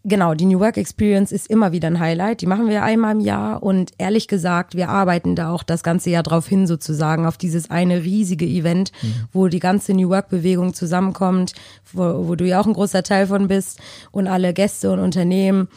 genau, 0.05 0.35
die 0.35 0.45
New 0.45 0.61
Work 0.61 0.77
Experience 0.77 1.33
ist 1.33 1.49
immer 1.49 1.73
wieder 1.73 1.89
ein 1.89 1.99
Highlight. 1.99 2.39
Die 2.39 2.45
machen 2.45 2.69
wir 2.69 2.81
einmal 2.81 3.11
im 3.11 3.19
Jahr 3.19 3.61
und 3.61 3.91
ehrlich 3.97 4.29
gesagt, 4.29 4.75
wir 4.75 4.87
arbeiten 4.87 5.35
da 5.35 5.51
auch 5.51 5.63
das 5.63 5.83
ganze 5.83 6.11
Jahr 6.11 6.23
drauf 6.23 6.47
hin, 6.47 6.65
sozusagen, 6.65 7.25
auf 7.25 7.35
dieses 7.37 7.69
eine 7.69 8.03
riesige 8.03 8.45
Event, 8.45 8.93
mhm. 9.01 9.13
wo 9.33 9.49
die 9.49 9.59
ganze 9.59 9.93
New 9.93 10.07
Work 10.07 10.29
Bewegung 10.29 10.73
zusammenkommt, 10.73 11.51
wo, 11.91 12.29
wo 12.29 12.35
du 12.35 12.47
ja 12.47 12.61
auch 12.61 12.67
ein 12.67 12.73
großer 12.73 13.03
Teil 13.03 13.27
von 13.27 13.49
bist 13.49 13.81
und 14.11 14.27
alle 14.27 14.53
Gäste 14.53 14.89
und 14.89 14.99
Unternehmen 14.99 15.67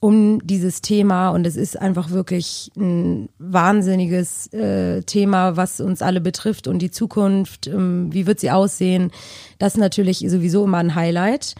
um 0.00 0.46
dieses 0.46 0.82
Thema 0.82 1.30
und 1.30 1.46
es 1.46 1.56
ist 1.56 1.80
einfach 1.80 2.10
wirklich 2.10 2.70
ein 2.76 3.28
wahnsinniges 3.38 4.52
äh, 4.52 5.02
Thema, 5.02 5.56
was 5.56 5.80
uns 5.80 6.02
alle 6.02 6.20
betrifft 6.20 6.68
und 6.68 6.80
die 6.80 6.90
Zukunft, 6.90 7.66
ähm, 7.66 8.12
wie 8.12 8.26
wird 8.26 8.40
sie 8.40 8.50
aussehen, 8.50 9.10
das 9.58 9.74
ist 9.74 9.80
natürlich 9.80 10.18
sowieso 10.18 10.64
immer 10.64 10.78
ein 10.78 10.94
Highlight 10.94 11.54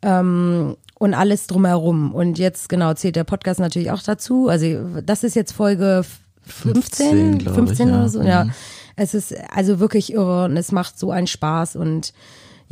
ähm, 0.00 0.76
und 0.98 1.14
alles 1.14 1.46
drumherum 1.46 2.14
und 2.14 2.38
jetzt 2.38 2.68
genau 2.68 2.94
zählt 2.94 3.16
der 3.16 3.24
Podcast 3.24 3.60
natürlich 3.60 3.90
auch 3.90 4.02
dazu, 4.02 4.48
also 4.48 4.66
das 5.04 5.22
ist 5.22 5.36
jetzt 5.36 5.52
Folge 5.52 6.04
15, 6.46 7.40
15, 7.40 7.54
15 7.54 7.72
ich, 7.88 7.92
ja. 7.92 7.98
oder 7.98 8.08
so, 8.08 8.22
ja. 8.22 8.44
Mhm. 8.44 8.52
Es 8.94 9.14
ist 9.14 9.34
also 9.50 9.80
wirklich 9.80 10.12
irre 10.12 10.44
und 10.44 10.56
es 10.56 10.70
macht 10.70 10.98
so 10.98 11.10
einen 11.10 11.26
Spaß 11.26 11.76
und 11.76 12.12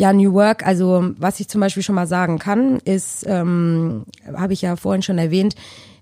ja, 0.00 0.14
New 0.14 0.32
Work, 0.32 0.66
also 0.66 1.12
was 1.18 1.40
ich 1.40 1.48
zum 1.48 1.60
Beispiel 1.60 1.82
schon 1.82 1.94
mal 1.94 2.06
sagen 2.06 2.38
kann, 2.38 2.78
ist, 2.86 3.26
ähm, 3.28 4.04
habe 4.34 4.54
ich 4.54 4.62
ja 4.62 4.76
vorhin 4.76 5.02
schon 5.02 5.18
erwähnt, 5.18 5.54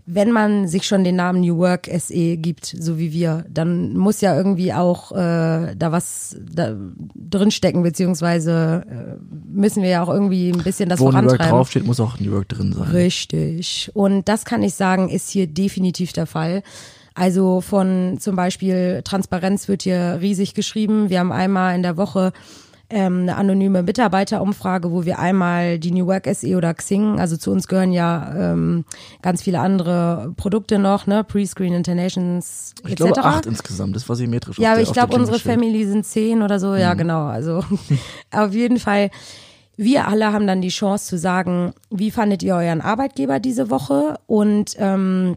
wenn 0.07 0.31
man 0.31 0.69
sich 0.69 0.87
schon 0.87 1.03
den 1.03 1.17
Namen 1.17 1.41
New 1.41 1.59
Work 1.59 1.91
SE 1.99 2.37
gibt, 2.37 2.65
so 2.65 2.97
wie 2.97 3.13
wir, 3.13 3.45
dann 3.51 3.97
muss 3.97 4.21
ja 4.21 4.37
irgendwie 4.37 4.73
auch 4.73 5.11
äh, 5.11 5.75
da 5.75 5.91
was 5.91 6.37
da 6.41 6.77
drinstecken, 7.17 7.83
beziehungsweise 7.83 8.85
äh, 8.89 9.35
müssen 9.53 9.83
wir 9.83 9.91
ja 9.91 10.03
auch 10.05 10.09
irgendwie 10.09 10.51
ein 10.51 10.63
bisschen 10.63 10.89
das 10.89 11.01
Wo 11.01 11.11
vorantreiben. 11.11 11.37
New 11.37 11.43
Work 11.43 11.51
draufsteht, 11.51 11.85
muss 11.85 11.99
auch 11.99 12.21
New 12.21 12.31
Work 12.31 12.49
drin 12.49 12.73
sein. 12.73 12.89
Richtig. 12.91 13.91
Und 13.95 14.29
das 14.29 14.45
kann 14.45 14.63
ich 14.63 14.75
sagen, 14.75 15.09
ist 15.09 15.29
hier 15.29 15.49
definitiv 15.49 16.13
der 16.13 16.27
Fall. 16.27 16.63
Also 17.15 17.61
von 17.61 18.19
zum 18.21 18.37
Beispiel 18.37 19.03
Transparenz 19.03 19.67
wird 19.67 19.83
hier 19.83 20.19
riesig 20.21 20.55
geschrieben. 20.55 21.11
Wir 21.11 21.19
haben 21.19 21.33
einmal 21.33 21.75
in 21.75 21.83
der 21.83 21.97
Woche 21.97 22.33
ähm, 22.91 23.23
eine 23.23 23.37
anonyme 23.37 23.83
Mitarbeiterumfrage, 23.83 24.91
wo 24.91 25.05
wir 25.05 25.19
einmal 25.19 25.79
die 25.79 25.91
New 25.91 26.07
Work 26.07 26.27
SE 26.33 26.57
oder 26.57 26.73
Xing, 26.73 27.21
also 27.21 27.37
zu 27.37 27.51
uns 27.51 27.69
gehören 27.69 27.93
ja 27.93 28.53
ähm, 28.53 28.85
ganz 29.21 29.43
viele 29.43 29.61
andere 29.61 30.33
Produkte 30.37 30.79
noch, 30.79 31.07
ne, 31.07 31.23
Prescreen 31.25 31.75
Internations 31.75 32.73
etc. 32.79 32.91
Ich 32.91 32.97
glaube 32.97 33.25
acht 33.25 33.47
insgesamt, 33.47 33.95
das 33.95 34.09
war 34.09 34.17
symmetrisch. 34.17 34.59
Ja, 34.59 34.73
aber 34.73 34.81
ich 34.81 34.93
glaube, 34.93 35.15
unsere. 35.17 35.39
Family 35.39 35.87
sind 35.87 36.05
zehn 36.05 36.43
oder 36.43 36.59
so. 36.59 36.75
Ja, 36.75 36.95
genau. 36.95 37.27
Also 37.27 37.65
auf 38.31 38.53
jeden 38.53 38.79
Fall. 38.79 39.11
Wir 39.81 40.09
alle 40.09 40.33
haben 40.33 40.49
dann 40.49 40.61
die 40.61 40.71
Chance 40.71 41.07
zu 41.07 41.19
sagen, 41.19 41.73
wie 41.89 42.11
fandet 42.11 42.43
ihr 42.43 42.57
euren 42.57 42.81
Arbeitgeber 42.81 43.39
diese 43.39 43.71
Woche 43.71 44.19
und 44.27 44.75
ähm, 44.79 45.37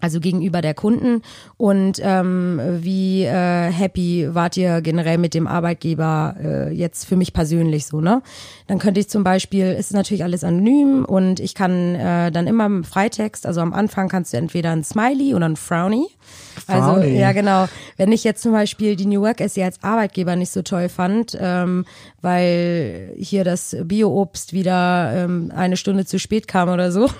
also 0.00 0.20
gegenüber 0.20 0.60
der 0.60 0.74
Kunden 0.74 1.22
und 1.56 2.00
ähm, 2.02 2.60
wie 2.80 3.24
äh, 3.24 3.70
happy 3.70 4.28
wart 4.32 4.56
ihr 4.56 4.80
generell 4.80 5.18
mit 5.18 5.34
dem 5.34 5.46
Arbeitgeber 5.46 6.36
äh, 6.42 6.72
jetzt 6.72 7.06
für 7.06 7.16
mich 7.16 7.32
persönlich 7.32 7.86
so, 7.86 8.00
ne? 8.00 8.22
Dann 8.66 8.78
könnte 8.78 9.00
ich 9.00 9.08
zum 9.08 9.24
Beispiel, 9.24 9.66
es 9.66 9.86
ist 9.86 9.94
natürlich 9.94 10.24
alles 10.24 10.44
anonym 10.44 11.04
und 11.04 11.40
ich 11.40 11.54
kann 11.54 11.94
äh, 11.94 12.30
dann 12.30 12.46
immer 12.46 12.66
im 12.66 12.84
Freitext, 12.84 13.46
also 13.46 13.60
am 13.60 13.72
Anfang 13.72 14.08
kannst 14.08 14.32
du 14.32 14.36
entweder 14.36 14.70
ein 14.70 14.84
Smiley 14.84 15.34
oder 15.34 15.46
ein 15.46 15.56
Frowny. 15.56 16.06
Also 16.66 17.00
ja 17.02 17.32
genau. 17.32 17.66
Wenn 17.96 18.12
ich 18.12 18.22
jetzt 18.24 18.42
zum 18.42 18.52
Beispiel 18.52 18.94
die 18.96 19.06
New 19.06 19.22
Work 19.22 19.40
SE 19.48 19.64
als 19.64 19.82
Arbeitgeber 19.82 20.36
nicht 20.36 20.52
so 20.52 20.62
toll 20.62 20.88
fand, 20.88 21.36
ähm, 21.40 21.84
weil 22.20 23.12
hier 23.16 23.44
das 23.44 23.76
Bio-Obst 23.82 24.52
wieder 24.52 25.12
ähm, 25.14 25.50
eine 25.54 25.76
Stunde 25.76 26.04
zu 26.06 26.18
spät 26.18 26.46
kam 26.48 26.68
oder 26.68 26.92
so. 26.92 27.08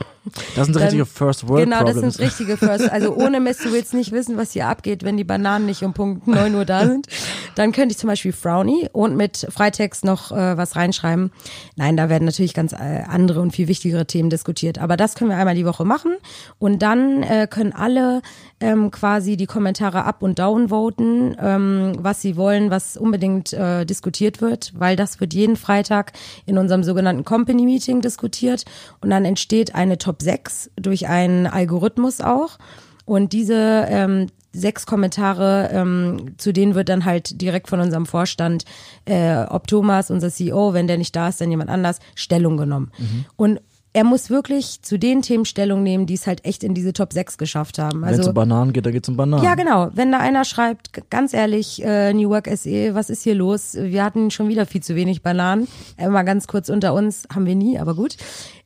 Das 0.54 0.66
sind 0.66 0.76
Dann- 0.76 0.82
richtige 0.82 1.06
First 1.06 1.48
World 1.48 1.64
Genau, 1.64 1.80
das 1.82 1.92
Problems. 1.94 2.16
sind 2.16 2.26
richtige 2.26 2.58
First. 2.58 2.90
Also 2.92 3.14
ohne 3.16 3.40
Mist, 3.40 3.64
du 3.64 3.72
willst 3.72 3.94
nicht 3.94 4.12
wissen, 4.12 4.36
was 4.36 4.52
hier 4.52 4.68
abgeht, 4.68 5.02
wenn 5.02 5.16
die 5.16 5.24
Bananen 5.24 5.64
nicht 5.64 5.82
um 5.82 5.94
Punkt 5.94 6.28
9 6.28 6.54
Uhr 6.56 6.66
da 6.66 6.80
sind. 6.86 7.06
Dann 7.54 7.72
könnte 7.72 7.92
ich 7.94 7.98
zum 7.98 8.08
Beispiel 8.08 8.32
Frowny 8.34 8.90
und 8.92 9.16
mit 9.16 9.46
Freitext 9.50 10.04
noch 10.04 10.30
äh, 10.30 10.58
was 10.58 10.76
reinschreiben. 10.76 11.32
Nein, 11.76 11.96
da 11.96 12.10
werden 12.10 12.26
natürlich 12.26 12.52
ganz 12.52 12.74
äh, 12.74 13.02
andere 13.08 13.40
und 13.40 13.52
viel 13.52 13.66
wichtigere 13.66 14.04
Themen 14.04 14.28
diskutiert. 14.28 14.78
Aber 14.78 14.98
das 14.98 15.14
können 15.14 15.30
wir 15.30 15.38
einmal 15.38 15.54
die 15.54 15.64
Woche 15.66 15.86
machen. 15.86 16.12
Und 16.58 16.80
dann 16.82 17.22
äh, 17.22 17.46
können 17.50 17.72
alle 17.72 18.20
ähm, 18.60 18.90
quasi 19.00 19.38
die 19.38 19.46
Kommentare 19.46 20.04
up 20.04 20.22
und 20.22 20.38
down 20.38 20.68
voten, 20.68 21.34
ähm, 21.40 21.92
was 21.98 22.20
sie 22.20 22.36
wollen, 22.36 22.70
was 22.70 22.98
unbedingt 22.98 23.54
äh, 23.54 23.86
diskutiert 23.86 24.42
wird, 24.42 24.74
weil 24.76 24.94
das 24.94 25.20
wird 25.20 25.32
jeden 25.32 25.56
Freitag 25.56 26.12
in 26.44 26.58
unserem 26.58 26.84
sogenannten 26.84 27.24
Company 27.24 27.64
Meeting 27.64 28.02
diskutiert 28.02 28.66
und 29.00 29.08
dann 29.08 29.24
entsteht 29.24 29.74
eine 29.74 29.96
Top 29.96 30.20
6 30.20 30.72
durch 30.76 31.08
einen 31.08 31.46
Algorithmus 31.46 32.20
auch 32.20 32.58
und 33.06 33.32
diese 33.32 33.86
ähm, 33.88 34.26
sechs 34.52 34.84
Kommentare, 34.84 35.70
ähm, 35.72 36.34
zu 36.36 36.52
denen 36.52 36.74
wird 36.74 36.90
dann 36.90 37.06
halt 37.06 37.40
direkt 37.40 37.68
von 37.68 37.80
unserem 37.80 38.04
Vorstand, 38.04 38.66
äh, 39.06 39.44
ob 39.44 39.66
Thomas, 39.66 40.10
unser 40.10 40.28
CEO, 40.30 40.74
wenn 40.74 40.88
der 40.88 40.98
nicht 40.98 41.16
da 41.16 41.28
ist, 41.28 41.40
dann 41.40 41.50
jemand 41.50 41.70
anders, 41.70 42.00
Stellung 42.14 42.58
genommen. 42.58 42.92
Und 43.36 43.60
er 43.92 44.04
muss 44.04 44.30
wirklich 44.30 44.82
zu 44.82 44.98
den 44.98 45.20
Themen 45.22 45.44
Stellung 45.44 45.82
nehmen, 45.82 46.06
die 46.06 46.14
es 46.14 46.26
halt 46.26 46.44
echt 46.44 46.62
in 46.62 46.74
diese 46.74 46.92
Top 46.92 47.12
6 47.12 47.38
geschafft 47.38 47.78
haben. 47.78 48.02
Wenn 48.02 48.10
es 48.10 48.18
Also 48.18 48.30
um 48.30 48.34
Bananen 48.34 48.72
geht, 48.72 48.86
da 48.86 48.92
geht 48.92 49.02
es 49.02 49.08
um 49.08 49.16
Bananen. 49.16 49.42
ja, 49.42 49.56
genau. 49.56 49.90
Wenn 49.92 50.12
da 50.12 50.18
einer 50.18 50.44
schreibt, 50.44 51.10
ganz 51.10 51.34
ehrlich, 51.34 51.82
äh, 51.84 52.12
New 52.12 52.30
Work 52.30 52.48
SE, 52.56 52.94
was 52.94 53.10
ist 53.10 53.22
hier 53.22 53.34
los? 53.34 53.74
Wir 53.74 54.04
hatten 54.04 54.30
schon 54.30 54.48
wieder 54.48 54.64
viel 54.64 54.82
zu 54.82 54.94
wenig 54.94 55.22
Bananen. 55.22 55.66
Äh, 55.96 56.08
mal 56.08 56.22
ganz 56.22 56.46
kurz 56.46 56.68
unter 56.68 56.94
uns, 56.94 57.24
haben 57.34 57.46
wir 57.46 57.56
nie, 57.56 57.78
aber 57.78 57.94
gut. 57.94 58.16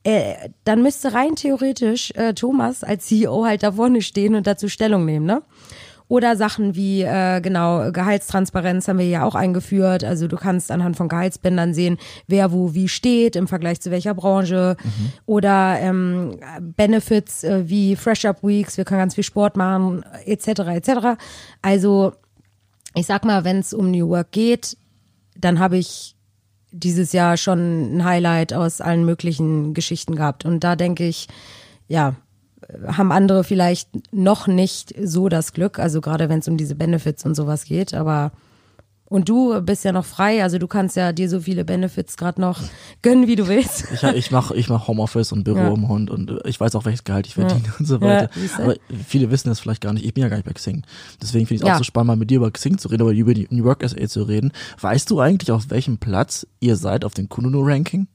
Äh, 0.03 0.35
dann 0.63 0.83
müsste 0.83 1.13
rein 1.13 1.35
theoretisch 1.35 2.11
äh, 2.11 2.35
Thomas 2.35 2.83
als 2.83 3.07
CEO 3.07 3.45
halt 3.45 3.63
da 3.63 3.71
vorne 3.71 4.03
stehen 4.03 4.35
und 4.35 4.45
dazu 4.45 4.67
Stellung 4.69 5.05
nehmen, 5.05 5.25
ne? 5.25 5.41
Oder 6.07 6.35
Sachen 6.35 6.75
wie, 6.75 7.01
äh, 7.01 7.41
genau, 7.41 7.91
Gehaltstransparenz 7.91 8.87
haben 8.87 8.99
wir 8.99 9.07
ja 9.07 9.23
auch 9.23 9.33
eingeführt. 9.33 10.03
Also 10.03 10.27
du 10.27 10.35
kannst 10.35 10.71
anhand 10.71 10.97
von 10.97 11.07
Gehaltsbändern 11.09 11.73
sehen, 11.73 11.97
wer 12.27 12.51
wo 12.51 12.73
wie 12.75 12.87
steht 12.87 13.35
im 13.35 13.47
Vergleich 13.47 13.81
zu 13.81 13.89
welcher 13.89 14.13
Branche. 14.13 14.77
Oder 15.25 15.77
ähm, 15.79 16.37
Benefits 16.61 17.43
äh, 17.43 17.67
wie 17.67 17.95
Fresh 17.95 18.25
Up 18.25 18.43
Weeks, 18.43 18.77
wir 18.77 18.85
können 18.85 18.99
ganz 18.99 19.15
viel 19.15 19.23
Sport 19.23 19.57
machen, 19.57 20.03
etc. 20.25 20.47
etc. 20.75 20.89
Also 21.61 22.13
ich 22.93 23.07
sag 23.07 23.25
mal, 23.25 23.43
wenn 23.43 23.59
es 23.59 23.73
um 23.73 23.91
New 23.91 24.09
Work 24.09 24.31
geht, 24.31 24.77
dann 25.35 25.59
habe 25.59 25.77
ich 25.77 26.15
dieses 26.71 27.13
Jahr 27.13 27.37
schon 27.37 27.97
ein 27.97 28.03
Highlight 28.03 28.53
aus 28.53 28.81
allen 28.81 29.05
möglichen 29.05 29.73
Geschichten 29.73 30.15
gehabt. 30.15 30.45
Und 30.45 30.63
da 30.63 30.75
denke 30.75 31.05
ich, 31.05 31.27
ja, 31.87 32.15
haben 32.87 33.11
andere 33.11 33.43
vielleicht 33.43 33.89
noch 34.13 34.47
nicht 34.47 34.93
so 35.03 35.29
das 35.29 35.53
Glück, 35.53 35.79
also 35.79 36.01
gerade 36.01 36.29
wenn 36.29 36.39
es 36.39 36.47
um 36.47 36.57
diese 36.57 36.75
Benefits 36.75 37.25
und 37.25 37.35
sowas 37.35 37.65
geht, 37.65 37.93
aber 37.93 38.31
und 39.07 39.29
du 39.29 39.61
bist 39.61 39.83
ja 39.85 39.91
noch 39.91 40.03
frei, 40.03 40.41
also 40.41 40.57
du 40.57 40.65
kannst 40.65 40.95
ja 40.95 41.11
dir 41.13 41.29
so 41.29 41.39
viele 41.39 41.63
Benefits 41.63 42.17
gerade 42.17 42.41
noch 42.41 42.59
gönnen, 43.03 43.27
wie 43.27 43.35
du 43.35 43.47
willst. 43.47 43.85
Ich, 43.93 44.01
ich 44.01 44.31
mache 44.31 44.55
ich 44.55 44.67
mach 44.67 44.87
Homeoffice 44.87 45.31
und 45.31 45.43
Büro 45.43 45.59
Ja. 45.59 45.73
im 45.73 45.87
Hund 45.87 46.09
und 46.09 46.31
äh, 46.31 46.39
ich 46.49 46.59
weiß 46.59 46.73
auch, 46.73 46.85
welches 46.85 47.03
Gehalt 47.03 47.27
ich 47.27 47.35
verdiene 47.35 47.71
und 47.77 47.85
so 47.85 48.01
weiter. 48.01 48.29
Ja, 48.57 48.63
aber 48.63 48.75
viele 49.07 49.29
wissen 49.29 49.49
das 49.49 49.59
vielleicht 49.59 49.81
gar 49.81 49.93
nicht. 49.93 50.05
Ich 50.05 50.13
bin 50.15 50.23
ja 50.23 50.27
gar 50.29 50.37
nicht 50.37 50.47
bei 50.47 50.53
Xing. 50.53 50.81
Deswegen 51.21 51.45
finde 51.45 51.57
ich 51.57 51.61
es 51.61 51.67
Ja. 51.67 51.73
auch 51.75 51.77
so 51.77 51.83
spannend, 51.83 52.07
mal 52.07 52.15
mit 52.15 52.31
dir 52.31 52.37
über 52.37 52.49
Xing 52.49 52.79
zu 52.79 52.87
reden, 52.87 53.03
aber 53.03 53.11
über 53.11 53.35
die 53.35 53.47
New 53.51 53.63
Work 53.65 53.87
SA 53.87 54.07
zu 54.07 54.23
reden. 54.23 54.51
Weißt 54.81 55.07
du 55.11 55.19
eigentlich, 55.19 55.51
auf 55.51 55.69
welchem 55.69 55.99
Platz 55.99 56.47
ihr 56.59 56.75
seid 56.75 57.05
auf 57.05 57.13
dem 57.13 57.29
Kununu-Ranking? 57.29 58.07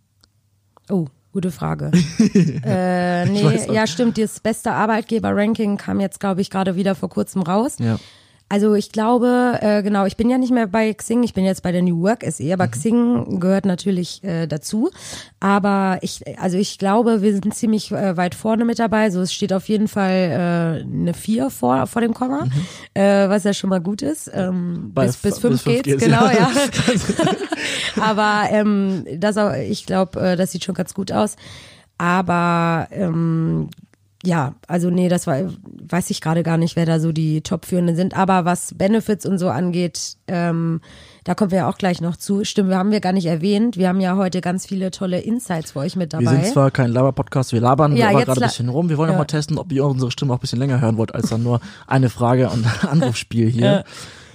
Oh, 0.91 1.07
gute 1.33 1.51
Frage. 1.51 1.91
äh, 2.65 3.27
nee, 3.27 3.73
ja, 3.73 3.87
stimmt. 3.87 4.19
Das 4.19 4.41
beste 4.41 4.73
Arbeitgeber-Ranking 4.73 5.77
kam 5.77 6.01
jetzt, 6.01 6.21
glaube 6.21 6.41
ich, 6.41 6.51
gerade 6.51 6.77
wieder 6.77 6.95
vor 6.95 7.09
kurzem 7.09 7.43
raus. 7.43 7.77
Ja. 7.79 7.99
Also 8.53 8.75
ich 8.75 8.91
glaube, 8.91 9.59
äh, 9.61 9.81
genau, 9.85 10.07
ich 10.07 10.17
bin 10.17 10.29
ja 10.29 10.37
nicht 10.37 10.53
mehr 10.53 10.67
bei 10.67 10.93
Xing, 10.93 11.23
ich 11.23 11.35
bin 11.35 11.45
jetzt 11.45 11.63
bei 11.63 11.71
der 11.71 11.83
New 11.83 12.03
Work 12.03 12.25
SE, 12.29 12.53
aber 12.53 12.67
Xing 12.67 13.39
gehört 13.39 13.65
natürlich 13.65 14.25
äh, 14.25 14.49
dazu. 14.49 14.91
Aber 15.39 15.99
ich, 16.03 16.23
also 16.37 16.59
ich 16.59 16.77
glaube, 16.77 17.23
wir 17.23 17.33
sind 17.33 17.55
ziemlich 17.55 17.93
äh, 17.93 18.17
weit 18.17 18.35
vorne 18.35 18.65
mit 18.65 18.81
dabei. 18.81 19.11
So, 19.11 19.21
es 19.21 19.33
steht 19.33 19.53
auf 19.53 19.69
jeden 19.69 19.87
Fall 19.87 20.83
äh, 20.83 20.83
eine 20.85 21.15
4 21.15 21.51
vor, 21.51 21.87
vor 21.87 22.03
dem 22.03 22.13
Komma, 22.13 22.49
äh, 22.95 23.29
was 23.29 23.45
ja 23.45 23.55
schon 23.55 23.71
mal 23.71 23.81
gut 23.81 24.03
ist. 24.03 24.29
Ähm, 24.35 24.91
Bei 24.95 25.07
bis, 25.07 25.19
bis 25.19 25.37
f- 25.37 25.43
5 25.43 25.53
bis 25.53 25.63
fünf 25.63 25.75
geht's, 25.77 25.87
geht's, 25.87 26.05
genau, 26.05 26.25
ja. 26.27 26.51
ja. 26.51 26.51
aber 28.03 28.43
ähm, 28.51 29.05
das 29.17 29.37
ich 29.61 29.87
glaube, 29.87 30.21
äh, 30.21 30.37
das 30.37 30.51
sieht 30.51 30.65
schon 30.65 30.75
ganz 30.75 30.93
gut 30.93 31.13
aus. 31.13 31.37
Aber 31.99 32.89
ähm, 32.91 33.69
ja, 34.23 34.55
also 34.69 34.91
nee, 34.91 35.09
das 35.09 35.27
war, 35.27 35.39
weiß 35.89 36.11
ich 36.11 36.21
gerade 36.21 36.43
gar 36.43 36.59
nicht, 36.59 36.77
wer 36.77 36.85
da 36.85 37.01
so 37.01 37.11
die 37.13 37.41
Top-Führenden 37.41 37.97
sind. 37.97 38.15
Aber 38.17 38.45
was 38.45 38.75
Benefits 38.77 39.25
und 39.25 39.39
so 39.39 39.49
angeht, 39.49 40.17
ähm, 40.29 40.81
da 41.25 41.35
kommen 41.35 41.51
wir 41.51 41.59
ja 41.59 41.69
auch 41.71 41.79
gleich 41.79 42.01
noch 42.03 42.17
zu. 42.17 42.45
Stimmt, 42.45 42.69
wir 42.69 42.77
haben 42.77 42.91
wir 42.91 43.01
gar 43.01 43.13
nicht 43.13 43.27
erwähnt. 43.27 43.77
Wir 43.79 43.89
haben 43.89 44.01
ja 44.01 44.17
heute 44.17 44.41
ganz 44.43 44.67
viele 44.67 44.91
tolle 44.91 45.21
Insights 45.21 45.73
für 45.73 45.79
euch 45.81 45.97
mit 45.97 46.13
dabei. 46.13 46.25
Wir 46.25 46.31
sind 46.45 46.47
zwar 46.53 46.71
kein 46.71 46.91
Laber-Podcast, 46.91 47.53
wir 47.53 47.61
labern 47.61 47.97
Ja, 47.97 48.11
gerade 48.13 48.33
ein 48.43 48.47
bisschen 48.49 48.69
rum. 48.69 48.89
Wir 48.91 48.99
wollen 48.99 49.09
Ja. 49.09 49.15
noch 49.15 49.21
mal 49.21 49.25
testen, 49.27 49.57
ob 49.59 49.73
ihr 49.73 49.85
unsere 49.87 50.11
Stimme 50.11 50.33
auch 50.35 50.39
ein 50.39 50.41
bisschen 50.41 50.59
länger 50.59 50.81
hören 50.81 50.97
wollt, 50.99 51.15
als 51.15 51.31
dann 51.31 51.43
nur 51.43 51.61
eine 51.87 52.11
Frage 52.11 52.51
und 52.51 52.65
ein 52.67 52.89
Anrufspiel 52.89 53.49
hier. 53.49 53.65
Ja. 53.65 53.85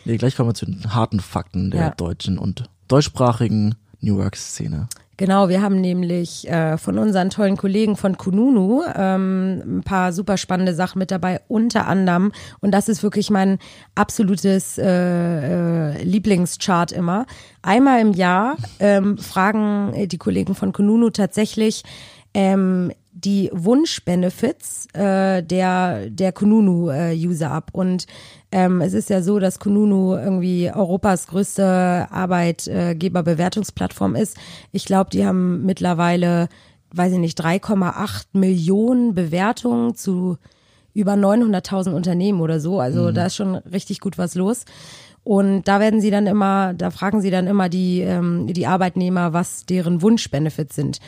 Nee, 0.06 0.18
gleich 0.18 0.36
kommen 0.36 0.50
wir 0.50 0.54
zu 0.56 0.66
den 0.66 0.94
harten 0.96 1.20
Fakten 1.20 1.70
der 1.72 1.82
Ja. 1.82 1.90
deutschen 1.92 2.38
und 2.40 2.64
deutschsprachigen 2.88 3.76
New 4.02 4.18
Work-Szene. 4.18 4.88
Genau, 5.18 5.48
wir 5.48 5.62
haben 5.62 5.80
nämlich 5.80 6.50
äh, 6.50 6.78
von 6.78 7.00
unseren 7.00 7.30
tollen 7.30 7.56
Kollegen 7.56 7.96
von 7.96 8.18
Kununu 8.18 8.84
ähm, 8.96 9.78
ein 9.78 9.84
paar 9.84 10.12
super 10.12 10.36
spannende 10.36 10.74
Sachen 10.74 11.00
mit 11.00 11.10
dabei, 11.10 11.40
unter 11.48 11.88
anderem, 11.88 12.34
und 12.60 12.72
das 12.72 12.90
ist 12.90 13.02
wirklich 13.02 13.30
mein 13.30 13.60
absolutes 13.96 14.78
äh, 14.78 15.94
äh, 15.94 16.04
Lieblingschart 16.04 16.92
immer, 16.92 17.26
einmal 17.62 18.02
im 18.02 18.12
Jahr 18.12 18.58
ähm, 18.80 19.18
fragen 19.18 19.94
die 20.08 20.18
Kollegen 20.18 20.54
von 20.54 20.74
Kununu 20.74 21.10
tatsächlich 21.12 21.84
ähm, 22.34 22.92
die 23.16 23.50
Wunschbenefits 23.54 24.88
äh, 24.94 25.42
der 25.42 26.10
der 26.10 26.34
Kununu-User 26.34 27.50
ab. 27.50 27.70
Und 27.72 28.08
ähm, 28.52 28.82
es 28.82 28.94
ist 28.94 29.10
ja 29.10 29.22
so, 29.22 29.40
dass 29.40 29.60
Kununu 29.60 30.16
irgendwie 30.16 30.70
Europas 30.72 31.28
größte 31.28 32.08
Arbeitgeberbewertungsplattform 32.12 34.16
ist. 34.16 34.38
Ich 34.72 34.86
glaube, 34.86 35.10
die 35.12 35.26
haben 35.26 35.66
mittlerweile, 35.66 36.50
weiß 36.92 37.14
ich 37.14 37.20
nicht, 37.20 37.40
3,8 37.40 38.26
Millionen 38.34 39.16
Bewertungen 39.16 39.96
zu 39.96 40.38
über 40.94 41.14
900.000 41.14 41.94
Unternehmen 41.94 42.42
oder 42.42 42.60
so. 42.60 42.80
Also 42.80 43.12
da 43.12 43.26
ist 43.26 43.36
schon 43.36 43.56
richtig 43.56 44.00
gut 44.00 44.18
was 44.18 44.36
los. 44.36 44.66
Und 45.26 45.68
da 45.68 45.80
werden 45.80 46.02
sie 46.02 46.12
dann 46.12 46.28
immer, 46.28 46.76
da 46.76 46.92
fragen 46.92 47.20
sie 47.20 47.32
dann 47.32 47.48
immer 47.48 47.68
die, 47.68 48.02
ähm, 48.02 48.46
die 48.48 48.68
Arbeitnehmer, 48.68 49.34
was 49.34 49.66
deren 49.66 50.04
Wunschbenefits 50.04 50.76
sind. 50.76 51.00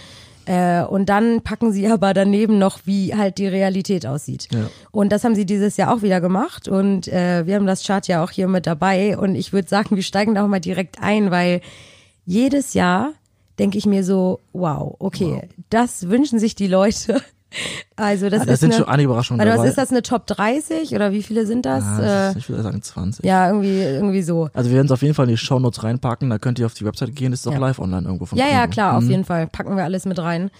Äh, 0.47 0.83
und 0.83 1.09
dann 1.09 1.41
packen 1.41 1.71
sie 1.71 1.87
aber 1.91 2.13
daneben 2.13 2.57
noch, 2.57 2.79
wie 2.85 3.13
halt 3.15 3.37
die 3.37 3.47
Realität 3.47 4.05
aussieht. 4.05 4.47
Ja. 4.51 4.69
Und 4.91 5.11
das 5.11 5.23
haben 5.23 5.35
sie 5.35 5.45
dieses 5.45 5.77
Jahr 5.77 5.93
auch 5.93 6.01
wieder 6.01 6.21
gemacht. 6.21 6.67
Und 6.67 7.07
äh, 7.07 7.45
wir 7.45 7.55
haben 7.55 7.67
das 7.67 7.85
Chart 7.85 8.07
ja 8.07 8.23
auch 8.23 8.31
hier 8.31 8.47
mit 8.47 8.65
dabei. 8.65 9.17
Und 9.17 9.35
ich 9.35 9.53
würde 9.53 9.67
sagen, 9.67 9.95
wir 9.95 10.03
steigen 10.03 10.35
da 10.35 10.43
auch 10.43 10.47
mal 10.47 10.59
direkt 10.59 11.01
ein, 11.01 11.31
weil 11.31 11.61
jedes 12.25 12.73
Jahr 12.73 13.13
denke 13.59 13.77
ich 13.77 13.85
mir 13.85 14.03
so, 14.03 14.39
wow, 14.53 14.95
okay, 14.99 15.49
das 15.69 16.09
wünschen 16.09 16.39
sich 16.39 16.55
die 16.55 16.67
Leute 16.67 17.21
Also 17.95 18.29
das, 18.29 18.41
Ah, 18.41 18.45
das 18.45 18.53
ist 18.55 18.59
sind 18.59 18.73
eine, 18.73 18.79
schon 18.83 18.89
einige 18.89 19.05
Überraschungen 19.09 19.45
was 19.47 19.55
dabei. 19.55 19.67
ist 19.69 19.77
das 19.77 19.89
eine 19.89 20.01
Top 20.01 20.27
30 20.27 20.93
oder 20.93 21.11
wie 21.11 21.23
viele 21.23 21.45
sind 21.45 21.65
das? 21.65 21.83
Ah, 21.83 21.99
äh, 21.99 22.01
das 22.03 22.29
ist, 22.31 22.37
ich 22.43 22.49
würde 22.49 22.61
sagen 22.63 22.81
20. 22.81 23.25
ja, 23.25 23.47
irgendwie 23.47 23.81
irgendwie 23.81 24.21
so. 24.21 24.49
Also 24.53 24.69
wir 24.69 24.75
werden 24.75 24.87
es 24.87 24.91
auf 24.91 25.01
jeden 25.01 25.13
Fall 25.13 25.25
in 25.25 25.31
die 25.31 25.37
Shownotes 25.37 25.83
reinpacken, 25.83 26.29
da 26.29 26.37
könnt 26.37 26.59
ihr 26.59 26.65
auf 26.65 26.73
die 26.73 26.85
Website 26.85 27.15
gehen, 27.15 27.33
ist 27.33 27.47
auch 27.47 27.53
Ja. 27.53 27.59
live 27.59 27.79
online 27.79 28.05
irgendwo 28.05 28.25
von 28.25 28.37
Ja, 28.37 28.47
ja, 28.47 28.67
klar, 28.67 28.97
auf 28.97 29.03
Mhm. 29.05 29.09
jeden 29.09 29.25
Fall 29.25 29.47
packen 29.47 29.75
wir 29.75 29.83
alles 29.83 30.05
mit 30.05 30.19
rein. 30.19 30.51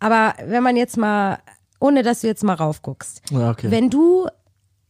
Aber 0.00 0.34
wenn 0.46 0.62
man 0.62 0.76
jetzt 0.76 0.96
mal 0.96 1.38
ohne 1.80 2.02
dass 2.02 2.22
du 2.22 2.26
jetzt 2.26 2.42
mal 2.42 2.54
raufguckst. 2.54 3.22
Ja, 3.30 3.50
okay. 3.50 3.70
Wenn 3.70 3.88
du 3.88 4.26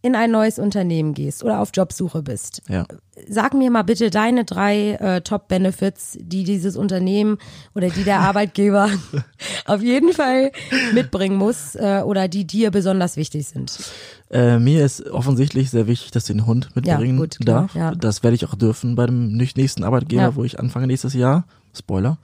in 0.01 0.15
ein 0.15 0.31
neues 0.31 0.59
Unternehmen 0.61 1.13
gehst 1.13 1.43
oder 1.43 1.59
auf 1.61 1.71
Jobsuche 1.75 2.23
bist, 2.23 2.63
ja. 2.69 2.85
sag 3.29 3.53
mir 3.53 3.69
mal 3.71 3.83
bitte 3.83 4.11
deine 4.11 4.45
drei 4.45 4.93
äh, 4.93 5.21
Top-Benefits, 5.23 6.17
die 6.21 6.45
dieses 6.45 6.77
Unternehmen 6.77 7.39
oder 7.75 7.91
die 7.91 8.05
der 8.05 8.21
Arbeitgeber 8.21 8.89
auf 9.67 9.83
jeden 9.83 10.13
Fall 10.13 10.53
mitbringen 10.95 11.37
muss 11.37 11.75
äh, 11.75 12.03
oder 12.05 12.29
die 12.29 12.47
dir 12.47 12.71
besonders 12.71 13.17
wichtig 13.17 13.49
sind. 13.49 13.77
Äh, 14.31 14.59
mir 14.61 14.85
ist 14.85 15.05
offensichtlich 15.11 15.71
sehr 15.71 15.89
wichtig, 15.89 16.13
dass 16.13 16.29
ich 16.29 16.37
den 16.37 16.47
Hund 16.47 16.69
mitbringen 16.77 17.17
gut, 17.19 17.39
klar, 17.41 17.63
darf. 17.63 17.75
ja. 17.75 17.95
Das 17.95 18.23
werde 18.23 18.37
ich 18.37 18.47
auch 18.47 18.55
dürfen 18.55 18.95
bei 18.95 19.07
dem 19.07 19.33
nächsten 19.37 19.83
Arbeitgeber, 19.83 20.23
Ja. 20.23 20.35
wo 20.37 20.45
ich 20.45 20.61
anfange 20.61 20.87
nächstes 20.87 21.15
Jahr. 21.15 21.45
Spoiler. 21.79 22.19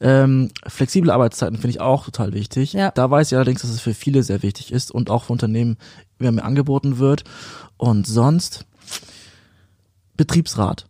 Ähm, 0.00 0.50
flexible 0.66 1.10
Arbeitszeiten 1.10 1.56
finde 1.56 1.70
ich 1.70 1.80
auch 1.80 2.04
total 2.04 2.32
wichtig. 2.32 2.72
Ja. 2.72 2.90
Da 2.90 3.10
weiß 3.10 3.30
ich 3.30 3.36
allerdings, 3.36 3.62
dass 3.62 3.70
es 3.70 3.80
für 3.80 3.94
viele 3.94 4.22
sehr 4.22 4.42
wichtig 4.42 4.72
ist 4.72 4.90
und 4.90 5.10
auch 5.10 5.24
für 5.24 5.32
Unternehmen 5.32 5.76
immer 6.18 6.32
mehr 6.32 6.44
angeboten 6.44 6.98
wird. 6.98 7.24
Und 7.76 8.06
sonst 8.06 8.66
Betriebsrat. 10.16 10.86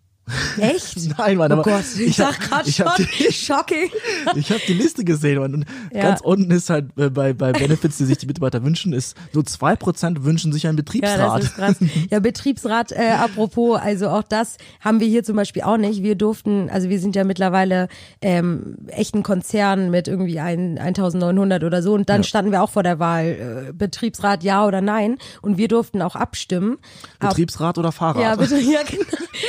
Echt? 0.58 0.96
Nein, 1.18 1.36
Mann, 1.36 1.50
oh 1.52 1.56
aber 1.56 1.62
Gott, 1.64 1.84
ich, 1.98 2.16
sag 2.16 2.40
gerade 2.40 2.68
ich 2.68 2.80
hab 2.80 2.96
schon, 2.96 3.06
die- 3.18 3.32
shocking. 3.32 3.90
Ich 4.36 4.50
habe 4.50 4.60
die 4.66 4.72
Liste 4.72 5.04
gesehen 5.04 5.38
und 5.38 5.64
Ja. 5.92 6.02
ganz 6.02 6.20
unten 6.22 6.50
ist 6.50 6.70
halt 6.70 6.86
äh, 6.96 7.10
bei, 7.10 7.32
bei 7.34 7.52
Benefits, 7.52 7.98
die 7.98 8.04
sich 8.04 8.16
die 8.18 8.26
Mitarbeiter 8.26 8.64
wünschen, 8.64 8.92
ist 8.94 9.16
nur 9.32 9.44
zwei 9.44 9.76
Prozent 9.76 10.24
wünschen 10.24 10.52
sich 10.52 10.66
einen 10.66 10.78
Ja, 10.78 10.82
Betriebsrat. 10.82 11.38
das 11.42 11.44
ist 11.44 11.54
krass. 11.56 11.76
Ja, 12.10 12.20
Betriebsrat, 12.20 12.92
äh, 12.92 13.10
apropos, 13.18 13.78
also 13.80 14.08
auch 14.08 14.22
das 14.22 14.56
haben 14.80 15.00
wir 15.00 15.06
hier 15.06 15.24
zum 15.24 15.36
Beispiel 15.36 15.62
auch 15.62 15.76
nicht. 15.76 16.02
Wir 16.02 16.14
durften, 16.14 16.70
also 16.70 16.88
wir 16.88 16.98
sind 16.98 17.14
ja 17.16 17.24
mittlerweile 17.24 17.88
ähm, 18.22 18.76
echt 18.88 19.14
ein 19.14 19.22
Konzern 19.22 19.90
mit 19.90 20.08
irgendwie 20.08 20.40
ein, 20.40 20.78
1900 20.78 21.64
oder 21.64 21.82
so 21.82 21.92
und 21.92 22.08
dann 22.08 22.24
standen 22.24 22.50
wir 22.50 22.62
auch 22.62 22.70
vor 22.70 22.82
der 22.82 22.98
Wahl, 22.98 23.66
äh, 23.68 23.72
Betriebsrat 23.72 24.42
ja 24.42 24.66
oder 24.66 24.80
nein 24.80 25.18
und 25.42 25.58
wir 25.58 25.68
durften 25.68 26.00
auch 26.02 26.16
abstimmen. 26.16 26.78
Ab- 27.18 27.30
Betriebsrat 27.30 27.76
oder 27.78 27.92
Fahrrad? 27.92 28.22
ja, 28.22 28.36
bitte, 28.36 28.58
ja, 28.58 28.80
genau. 28.88 29.04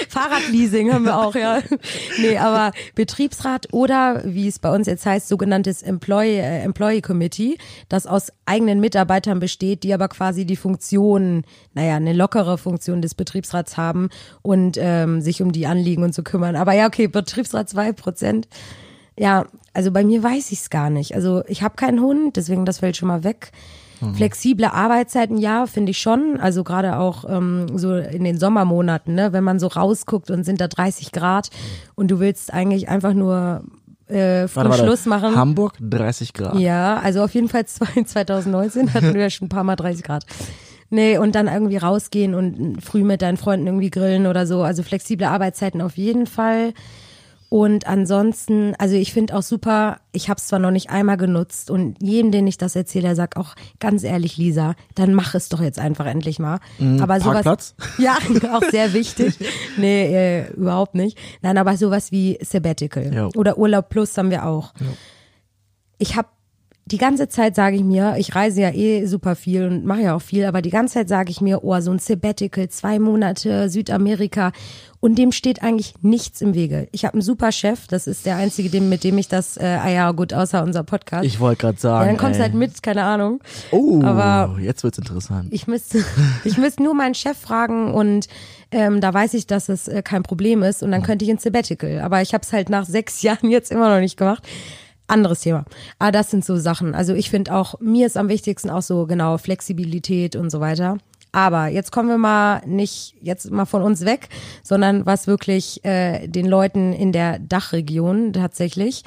Fahrradleasing 0.10 0.65
haben 0.94 1.06
wir 1.06 1.18
auch, 1.18 1.36
ja. 1.36 1.60
Nee, 2.20 2.38
aber 2.38 2.72
Betriebsrat 2.96 3.68
oder, 3.72 4.22
wie 4.26 4.48
es 4.48 4.60
bei 4.60 4.74
uns 4.74 4.88
jetzt 4.88 5.06
heißt, 5.06 5.28
sogenanntes 5.28 5.82
Employee, 5.82 6.40
äh, 6.40 6.62
Employee 6.62 7.02
Committee, 7.02 7.58
das 7.90 8.08
aus 8.08 8.32
eigenen 8.46 8.80
Mitarbeitern 8.80 9.40
besteht, 9.40 9.84
die 9.84 9.94
aber 9.94 10.08
quasi 10.08 10.46
die 10.46 10.56
Funktion, 10.56 11.44
naja, 11.74 11.96
eine 11.96 12.14
lockere 12.14 12.58
Funktion 12.58 13.02
des 13.02 13.16
Betriebsrats 13.16 13.78
haben 13.78 14.10
und 14.42 14.78
ähm, 14.80 15.22
sich 15.22 15.42
um 15.42 15.52
die 15.52 15.68
Anliegen 15.68 16.04
und 16.04 16.14
so 16.14 16.24
kümmern. 16.24 16.56
Aber 16.56 16.74
ja, 16.74 16.88
okay, 16.88 17.08
Betriebsrat 17.08 17.70
zwei 17.70 17.92
Prozent. 17.92 18.48
Ja, 19.18 19.46
also 19.74 19.92
bei 19.92 20.04
mir 20.04 20.22
weiß 20.22 20.52
ich 20.52 20.60
es 20.60 20.70
gar 20.70 20.90
nicht. 20.90 21.16
Also 21.16 21.44
ich 21.48 21.64
habe 21.64 21.76
keinen 21.76 22.02
Hund, 22.02 22.36
deswegen 22.38 22.66
das 22.66 22.80
fällt 22.80 22.98
schon 22.98 23.08
mal 23.08 23.24
weg. 23.24 23.52
Flexible 24.16 24.66
Arbeitszeiten, 24.66 25.38
ja, 25.38 25.66
finde 25.68 25.92
ich 25.92 25.98
schon. 26.00 26.38
Also 26.40 26.64
gerade 26.64 26.98
auch 26.98 27.26
ähm, 27.28 27.68
so 27.78 27.96
in 27.96 28.24
den 28.24 28.38
Sommermonaten, 28.38 29.16
ne, 29.16 29.34
wenn 29.34 29.44
man 29.44 29.60
so 29.60 29.68
rausguckt 29.68 30.30
und 30.32 30.44
sind 30.44 30.60
da 30.62 30.68
30 30.68 31.12
Grad 31.12 31.50
und 31.96 32.12
du 32.12 32.20
willst 32.20 32.54
eigentlich 32.54 32.90
einfach 32.90 33.14
nur 33.14 33.64
äh, 34.08 34.48
früh 34.48 34.58
Warte, 34.58 34.70
warte. 34.70 34.84
Schluss 34.84 35.06
machen. 35.06 35.36
Hamburg 35.36 35.74
30 35.80 36.34
Grad. 36.34 36.56
Ja, 36.60 36.98
also 36.98 37.24
auf 37.24 37.34
jeden 37.34 37.50
Fall 37.50 37.66
zwei- 37.68 38.04
2019 38.04 38.94
hatten 38.94 39.14
wir 39.14 39.22
ja 39.22 39.30
schon 39.30 39.48
ein 39.48 39.50
paar 39.50 39.64
Mal 39.64 39.76
30 39.76 40.04
Grad. 40.04 40.26
Nee, 40.92 41.18
und 41.18 41.34
dann 41.34 41.48
irgendwie 41.48 41.78
rausgehen 41.78 42.36
und 42.36 42.82
früh 42.84 43.04
mit 43.04 43.22
deinen 43.24 43.38
Freunden 43.38 43.66
irgendwie 43.66 43.90
grillen 43.90 44.28
oder 44.28 44.46
so. 44.46 44.62
Also 44.62 44.84
flexible 44.84 45.26
Arbeitszeiten 45.26 45.82
auf 45.82 45.98
jeden 45.98 46.28
Fall. 46.28 46.74
Und 47.56 47.88
ansonsten, 47.88 48.76
also 48.80 48.96
ich 48.98 49.14
finde 49.14 49.34
auch 49.34 49.42
super, 49.42 50.02
ich 50.12 50.28
habe 50.28 50.40
es 50.40 50.48
zwar 50.48 50.60
noch 50.60 50.72
nicht 50.72 50.90
einmal 50.90 51.16
genutzt 51.16 51.72
und 51.72 51.96
jedem, 52.04 52.30
den 52.30 52.48
ich 52.48 52.58
das 52.58 52.76
erzähle, 52.76 53.04
der 53.04 53.16
sagt 53.16 53.38
auch 53.38 53.56
ganz 53.80 54.04
ehrlich, 54.04 54.36
Lisa, 54.36 54.76
dann 54.96 55.14
mach 55.14 55.36
es 55.36 55.48
doch 55.48 55.62
jetzt 55.62 55.80
einfach 55.80 56.06
endlich 56.06 56.38
mal. 56.38 56.60
aber 57.00 57.22
sowas, 57.22 57.44
Parkplatz? 57.46 57.76
ja, 57.98 58.18
auch 58.52 58.64
sehr 58.72 58.92
wichtig. 58.92 59.40
Nee, 59.78 60.04
äh, 60.04 60.52
überhaupt 60.52 60.96
nicht. 60.96 61.18
Nein, 61.44 61.58
aber 61.58 61.78
sowas 61.78 62.12
wie 62.12 62.38
Sabbatical 62.42 63.14
Ja. 63.14 63.30
oder 63.38 63.58
Urlaub 63.58 63.88
Plus 63.88 64.18
haben 64.18 64.32
wir 64.32 64.46
auch. 64.46 64.74
Ich 65.98 66.18
habe 66.18 66.28
die 66.88 66.98
ganze 67.00 67.28
Zeit 67.28 67.56
sage 67.56 67.78
ich 67.78 67.84
mir, 67.84 68.16
ich 68.18 68.36
reise 68.36 68.62
ja 68.62 68.70
eh 68.70 69.08
super 69.08 69.36
viel 69.36 69.66
und 69.66 69.86
mache 69.86 70.02
ja 70.02 70.16
auch 70.16 70.22
viel, 70.22 70.46
aber 70.46 70.62
die 70.62 70.70
ganze 70.70 70.94
Zeit 70.94 71.10
sage 71.10 71.32
ich 71.32 71.42
mir, 71.42 71.64
oh, 71.64 71.80
so 71.80 71.90
ein 71.90 71.98
Sabbatical, 71.98 72.70
zwei 72.70 73.00
Monate 73.00 73.70
Südamerika 73.70 74.52
und 75.00 75.18
dem 75.18 75.32
steht 75.32 75.64
eigentlich 75.64 75.96
nichts 76.02 76.42
im 76.42 76.54
Wege. 76.54 76.88
Ich 76.92 77.04
habe 77.04 77.16
einen 77.16 77.22
super 77.24 77.52
Chef, 77.52 77.88
das 77.88 78.06
ist 78.06 78.28
der 78.28 78.36
einzige, 78.36 78.70
dem, 78.70 78.88
mit 78.88 79.04
dem 79.04 79.18
ich 79.18 79.28
das, 79.28 79.58
äh, 79.58 79.64
ah 79.64 79.90
ja 79.90 80.12
gut, 80.12 80.32
außer 80.32 80.62
unser 80.62 80.84
Podcast. 80.84 81.26
Ich 81.26 81.40
wollte 81.40 81.62
gerade 81.62 81.80
sagen. 81.80 82.06
ja, 82.06 82.08
dann 82.12 82.18
kommst 82.18 82.40
ey. 82.40 82.44
halt 82.44 82.54
mit, 82.54 82.84
keine 82.84 83.04
Ahnung. 83.04 83.42
Oh, 83.72 84.04
aber- 84.04 84.60
jetzt 84.60 84.84
wird's 84.84 85.00
interessant. 85.00 85.48
Ich 85.50 85.66
müsste, 85.66 86.06
ich 86.44 86.60
müsste 86.60 86.84
nur 86.84 86.94
meinen 86.94 87.16
Chef 87.16 87.38
fragen 87.38 87.96
und 87.96 88.28
ähm, 88.72 89.02
da 89.02 89.12
weiß 89.12 89.34
ich, 89.34 89.48
dass 89.48 89.70
es 89.70 89.88
äh, 89.88 90.04
kein 90.04 90.22
Problem 90.22 90.62
ist 90.62 90.84
und 90.84 90.92
dann 90.92 91.02
könnte 91.02 91.26
ich 91.26 91.32
ins 91.32 91.42
Sabbatical. 91.42 92.02
Aber 92.02 92.22
ich 92.22 92.36
habe 92.36 92.44
es 92.44 92.54
halt 92.54 92.70
nach 92.70 92.86
sechs 92.86 93.22
Jahren 93.24 93.50
jetzt 93.50 93.72
immer 93.72 93.90
noch 93.90 94.02
nicht 94.02 94.18
gemacht. 94.18 94.44
Anderes 95.08 95.42
Thema. 95.42 95.66
Aber 96.00 96.12
das 96.12 96.32
sind 96.32 96.44
so 96.44 96.58
Sachen. 96.58 96.96
Also 96.96 97.14
ich 97.14 97.30
finde 97.30 97.54
auch, 97.54 97.80
mir 97.80 98.08
ist 98.08 98.18
am 98.18 98.30
wichtigsten 98.30 98.70
auch 98.70 98.82
so 98.82 99.06
genau 99.06 99.38
Flexibilität 99.38 100.36
und 100.36 100.50
so 100.50 100.60
weiter. 100.60 100.98
Aber 101.32 101.68
jetzt 101.68 101.92
kommen 101.92 102.08
wir 102.08 102.18
mal 102.18 102.62
nicht 102.66 103.16
jetzt 103.22 103.52
mal 103.52 103.66
von 103.66 103.82
uns 103.82 104.06
weg, 104.06 104.30
sondern 104.64 105.06
was 105.06 105.28
wirklich 105.28 105.84
äh, 105.84 106.28
den 106.28 106.46
Leuten 106.46 106.94
in 106.94 107.12
der 107.12 107.40
Dachregion 107.40 108.32
tatsächlich 108.32 109.04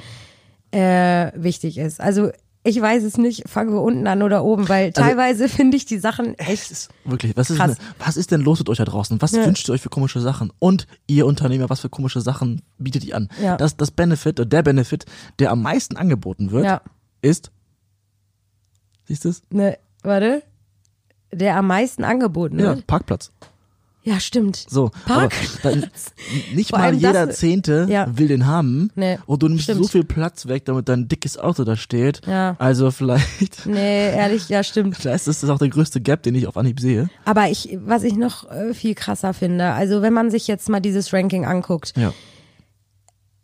äh, 0.71 1.31
wichtig 1.33 1.79
ist. 1.79 1.99
Also 1.99 2.29
ich 2.63 2.79
weiß 2.81 3.03
es 3.03 3.17
nicht, 3.17 3.47
fangen 3.47 3.71
wir 3.73 3.81
unten 3.81 4.05
an 4.07 4.21
oder 4.21 4.43
oben, 4.43 4.67
weil 4.67 4.91
teilweise 4.91 5.47
finde 5.47 5.77
ich 5.77 5.85
die 5.85 5.97
Sachen 5.97 6.37
echt. 6.37 6.69
ist 6.71 6.89
wirklich, 7.05 7.35
was 7.37 7.49
ist, 7.49 7.57
Krass. 7.57 7.77
denn, 7.77 7.85
was 8.05 8.17
ist 8.17 8.31
denn 8.31 8.41
los 8.41 8.59
mit 8.59 8.69
euch 8.69 8.77
da 8.77 8.85
draußen? 8.85 9.21
Was 9.21 9.31
Ja. 9.31 9.45
wünscht 9.45 9.67
ihr 9.69 9.73
euch 9.73 9.81
für 9.81 9.89
komische 9.89 10.19
Sachen? 10.19 10.51
Und 10.59 10.85
ihr 11.07 11.25
Unternehmer, 11.25 11.69
was 11.69 11.79
für 11.79 11.89
komische 11.89 12.19
Sachen 12.21 12.61
bietet 12.77 13.05
ihr 13.05 13.15
an? 13.15 13.29
Ja. 13.41 13.55
Das, 13.57 13.77
das 13.77 13.91
Benefit, 13.91 14.39
oder 14.39 14.49
der 14.49 14.63
Benefit, 14.63 15.05
der 15.39 15.51
am 15.51 15.61
meisten 15.61 15.95
angeboten 15.95 16.51
wird, 16.51 16.65
Ja. 16.65 16.81
ist, 17.21 17.51
siehst 19.05 19.25
du 19.25 19.29
es? 19.29 19.41
Ne, 19.51 19.77
warte. 20.03 20.43
Der 21.31 21.55
am 21.57 21.67
meisten 21.67 22.03
angeboten 22.03 22.59
Ja, 22.59 22.75
wird. 22.75 22.87
Parkplatz. 22.87 23.31
Ja, 24.09 24.19
stimmt. 24.19 24.65
So, 24.67 24.89
Parkplatz. 25.05 25.59
aber 25.61 25.71
dann, 25.75 25.89
nicht 26.55 26.71
Vor 26.71 26.79
mal 26.79 26.93
jeder 26.95 27.27
das- 27.27 27.37
Zehnte 27.37 27.85
ja. 27.89 28.07
will 28.17 28.27
den 28.27 28.47
haben. 28.47 28.89
Nee, 28.95 29.19
und 29.27 29.43
du 29.43 29.47
nimmst 29.47 29.65
stimmt. 29.65 29.83
so 29.83 29.87
viel 29.87 30.03
Platz 30.03 30.47
weg, 30.47 30.65
damit 30.65 30.89
dein 30.89 31.07
dickes 31.07 31.37
Auto 31.37 31.63
da 31.63 31.75
steht. 31.75 32.21
Ja. 32.25 32.55
Also 32.57 32.89
vielleicht, 32.89 33.65
Nee, 33.67 34.11
ehrlich, 34.15 34.49
ja, 34.49 34.63
stimmt. 34.63 34.95
vielleicht 34.97 35.27
ist 35.27 35.43
das 35.43 35.49
auch 35.49 35.59
der 35.59 35.69
größte 35.69 36.01
Gap, 36.01 36.23
den 36.23 36.33
ich 36.33 36.47
auf 36.47 36.57
Anhieb 36.57 36.79
sehe. 36.79 37.09
Aber 37.25 37.49
ich, 37.49 37.77
was 37.85 38.03
ich 38.03 38.15
noch 38.15 38.49
äh, 38.49 38.73
viel 38.73 38.95
krasser 38.95 39.33
finde, 39.33 39.73
also 39.73 40.01
wenn 40.01 40.13
man 40.13 40.31
sich 40.31 40.47
jetzt 40.47 40.69
mal 40.69 40.79
dieses 40.79 41.13
Ranking 41.13 41.45
anguckt, 41.45 41.93
Ja. 41.95 42.11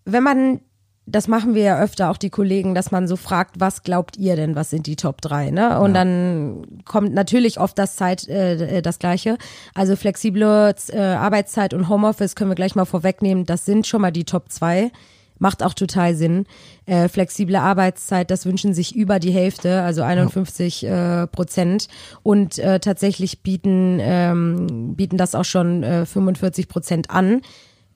wenn 0.06 0.23
man, 0.23 0.62
das 1.07 1.27
machen 1.27 1.53
wir 1.53 1.61
ja 1.61 1.79
öfter 1.79 2.09
auch 2.09 2.17
die 2.17 2.31
Kollegen, 2.31 2.73
dass 2.73 2.91
man 2.91 3.07
so 3.07 3.15
fragt, 3.15 3.59
was 3.59 3.83
glaubt 3.83 4.17
ihr 4.17 4.35
denn, 4.35 4.55
was 4.55 4.71
sind 4.71 4.87
die 4.87 4.95
Top 4.95 5.21
3, 5.21 5.51
ne? 5.51 5.79
Und 5.79 5.93
dann 5.93 6.65
kommt 6.83 7.13
natürlich 7.13 7.59
oft 7.59 7.77
das 7.77 7.95
Zeit, 7.95 8.27
äh, 8.27 8.81
das 8.81 8.97
Gleiche. 8.97 9.37
Also 9.75 9.95
flexible 9.95 10.73
äh, 10.91 10.99
Arbeitszeit 10.99 11.73
und 11.75 11.89
Homeoffice 11.89 12.35
können 12.35 12.49
wir 12.49 12.55
gleich 12.55 12.75
mal 12.75 12.85
vorwegnehmen, 12.85 13.45
das 13.45 13.65
sind 13.65 13.85
schon 13.85 14.01
mal 14.01 14.11
die 14.11 14.23
Top 14.23 14.51
2. 14.51 14.91
Macht 15.37 15.63
auch 15.63 15.73
total 15.73 16.15
Sinn. 16.15 16.45
Äh, 16.85 17.09
flexible 17.09 17.57
Arbeitszeit, 17.57 18.31
das 18.31 18.45
wünschen 18.45 18.73
sich 18.73 18.95
über 18.95 19.19
die 19.19 19.31
Hälfte, 19.31 19.81
also 19.81 20.01
51 20.01 20.85
äh, 20.85 21.27
Prozent. 21.27 21.87
Und 22.23 22.57
äh, 22.57 22.79
tatsächlich 22.79 23.43
bieten, 23.43 23.99
ähm, 24.01 24.95
bieten 24.95 25.17
das 25.17 25.35
auch 25.35 25.43
schon 25.43 25.83
äh, 25.83 26.05
45 26.05 26.69
Prozent 26.69 27.09
an. 27.09 27.41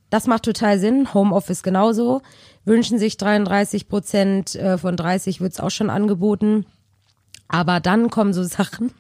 Das 0.10 0.28
macht 0.28 0.44
total 0.44 0.80
Sinn. 0.80 1.14
Homeoffice 1.14 1.64
genauso. 1.64 2.22
Wünschen 2.66 3.00
sich 3.00 3.18
33 3.18 3.88
Prozent, 3.88 4.56
äh, 4.56 4.78
von 4.78 4.96
30 4.96 5.42
wird's 5.42 5.60
auch 5.60 5.72
schon 5.72 5.90
angeboten. 5.90 6.66
Aber 7.48 7.80
dann 7.80 8.10
kommen 8.10 8.34
so 8.34 8.44
Sachen. 8.44 8.92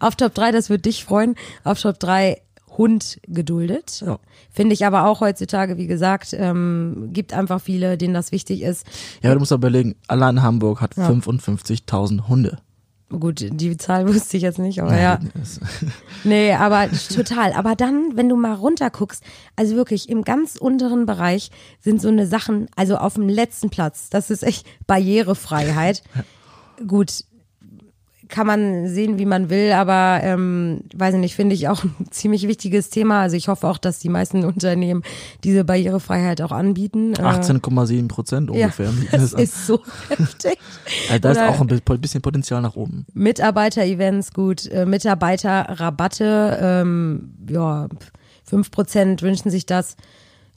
Auf 0.00 0.16
Top 0.16 0.34
3, 0.34 0.52
das 0.52 0.70
wird 0.70 0.84
dich 0.84 1.04
freuen. 1.04 1.36
Auf 1.62 1.80
Top 1.80 1.98
3 2.00 2.40
Hund 2.76 3.20
geduldet. 3.28 4.02
Ja. 4.04 4.18
Finde 4.50 4.74
ich 4.74 4.84
aber 4.84 5.06
auch 5.06 5.20
heutzutage, 5.20 5.76
wie 5.76 5.86
gesagt, 5.86 6.34
ähm, 6.36 7.10
gibt 7.12 7.32
einfach 7.32 7.60
viele, 7.60 7.96
denen 7.96 8.14
das 8.14 8.32
wichtig 8.32 8.62
ist. 8.62 8.84
Ja, 9.22 9.30
aber 9.30 9.34
du 9.34 9.40
musst 9.40 9.52
aber 9.52 9.68
überlegen, 9.68 9.94
allein 10.08 10.42
Hamburg 10.42 10.80
hat 10.80 10.94
55.000 10.94 12.26
Hunde. 12.28 12.58
Gut, 13.10 13.46
die 13.48 13.76
Zahl 13.76 14.08
wusste 14.12 14.36
ich 14.36 14.42
jetzt 14.42 14.58
nicht, 14.58 14.80
aber 14.80 14.98
ja. 14.98 15.18
Nee, 16.24 16.54
aber 16.54 16.88
total. 17.14 17.52
Aber 17.52 17.76
dann, 17.76 18.16
wenn 18.16 18.28
du 18.28 18.36
mal 18.36 18.54
runterguckst, 18.54 19.22
also 19.56 19.76
wirklich 19.76 20.08
im 20.08 20.24
ganz 20.24 20.56
unteren 20.56 21.04
Bereich 21.04 21.50
sind 21.80 22.00
so 22.00 22.08
eine 22.08 22.26
Sachen, 22.26 22.68
also 22.76 22.96
auf 22.96 23.14
dem 23.14 23.28
letzten 23.28 23.68
Platz, 23.70 24.08
das 24.08 24.30
ist 24.30 24.42
echt 24.42 24.66
Barrierefreiheit. 24.86 26.02
Gut, 26.86 27.24
kann 28.28 28.46
man 28.46 28.88
sehen, 28.88 29.18
wie 29.18 29.26
man 29.26 29.50
will, 29.50 29.72
aber 29.72 30.20
ähm, 30.22 30.80
weiß 30.94 31.14
ich 31.14 31.20
nicht, 31.20 31.34
finde 31.34 31.54
ich 31.54 31.68
auch 31.68 31.84
ein 31.84 31.94
ziemlich 32.10 32.48
wichtiges 32.48 32.90
Thema. 32.90 33.20
Also 33.20 33.36
ich 33.36 33.48
hoffe 33.48 33.66
auch, 33.68 33.78
dass 33.78 33.98
die 33.98 34.08
meisten 34.08 34.44
Unternehmen 34.44 35.02
diese 35.44 35.64
Barrierefreiheit 35.64 36.40
auch 36.42 36.52
anbieten. 36.52 37.12
Äh, 37.14 37.22
18,7 37.22 38.08
Prozent 38.08 38.50
ungefähr. 38.50 38.90
Ja, 39.12 39.18
das 39.18 39.32
ist 39.34 39.66
so 39.66 39.80
heftig. 40.08 40.58
Also 41.08 41.18
da 41.20 41.32
ist 41.32 41.38
auch 41.40 41.60
ein 41.60 41.66
bi- 41.66 41.98
bisschen 41.98 42.22
Potenzial 42.22 42.62
nach 42.62 42.76
oben. 42.76 43.06
Mitarbeiter-Events, 43.14 44.32
gut, 44.32 44.66
äh, 44.70 44.86
Mitarbeiterrabatte, 44.86 46.58
ähm, 46.60 47.34
ja, 47.48 47.88
5% 48.50 49.22
wünschen 49.22 49.50
sich 49.50 49.66
das. 49.66 49.96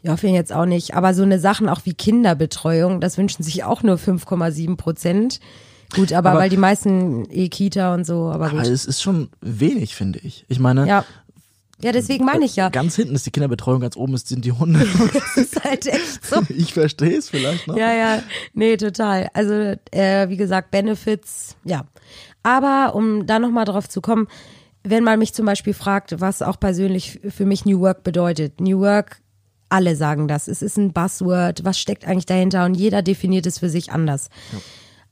Ja, 0.03 0.15
finde 0.15 0.33
ich 0.35 0.39
jetzt 0.39 0.53
auch 0.53 0.65
nicht. 0.65 0.93
Aber 0.95 1.13
so 1.13 1.23
eine 1.23 1.39
Sachen 1.39 1.67
auch 1.69 1.81
wie 1.85 1.93
Kinderbetreuung, 1.93 3.01
das 3.01 3.17
wünschen 3.17 3.43
sich 3.43 3.63
auch 3.63 3.83
nur 3.83 3.95
5,7 3.97 4.75
Prozent. 4.77 5.39
Gut, 5.95 6.11
aber, 6.13 6.31
Aber- 6.31 6.39
weil 6.39 6.49
die 6.49 6.57
meisten 6.57 7.27
E-Kita 7.31 7.93
und 7.93 8.05
so, 8.05 8.29
aber 8.29 8.47
Aber 8.47 8.57
gut. 8.63 8.67
es 8.67 8.85
ist 8.85 9.01
schon 9.01 9.29
wenig, 9.41 9.95
finde 9.95 10.19
ich. 10.19 10.45
Ich 10.47 10.59
meine, 10.59 10.87
Ja. 10.87 11.05
Ja, 11.79 11.91
deswegen 11.91 12.25
meine 12.25 12.43
ich 12.43 12.55
ja. 12.55 12.69
ganz 12.69 12.95
hinten 12.95 13.13
ist 13.13 13.27
die 13.27 13.31
Kinderbetreuung, 13.31 13.81
ganz 13.81 13.95
oben 13.95 14.17
sind 14.17 14.43
die 14.45 14.51
Hunde. 14.51 14.79
Das 15.13 15.37
ist 15.37 15.63
halt 15.63 15.85
echt 15.85 16.25
so. 16.25 16.41
ich 16.49 16.73
verstehe 16.73 17.15
es 17.15 17.29
vielleicht 17.29 17.67
noch. 17.67 17.77
Ja, 17.77 17.93
ja, 17.93 18.23
nee, 18.53 18.77
total. 18.77 19.29
Also, 19.33 19.75
äh, 19.91 20.27
wie 20.27 20.37
gesagt, 20.37 20.71
Benefits, 20.71 21.55
ja. 21.65 21.85
Aber 22.41 22.95
um 22.95 23.27
da 23.27 23.37
nochmal 23.37 23.65
drauf 23.65 23.87
zu 23.87 24.01
kommen, 24.01 24.27
wenn 24.83 25.03
man 25.03 25.19
mich 25.19 25.35
zum 25.35 25.45
Beispiel 25.45 25.75
fragt, 25.75 26.19
was 26.19 26.41
auch 26.41 26.59
persönlich 26.59 27.19
für 27.29 27.45
mich 27.45 27.63
New 27.65 27.79
Work 27.81 28.03
bedeutet. 28.03 28.59
New 28.59 28.79
Work, 28.79 29.21
alle 29.69 29.95
sagen 29.95 30.27
das. 30.27 30.47
Es 30.47 30.63
ist 30.63 30.77
ein 30.77 30.93
Buzzword. 30.93 31.63
Was 31.63 31.77
steckt 31.77 32.07
eigentlich 32.07 32.25
dahinter? 32.25 32.65
Und 32.65 32.73
jeder 32.73 33.03
definiert 33.03 33.45
es 33.45 33.59
für 33.59 33.69
sich 33.69 33.91
anders. 33.91 34.29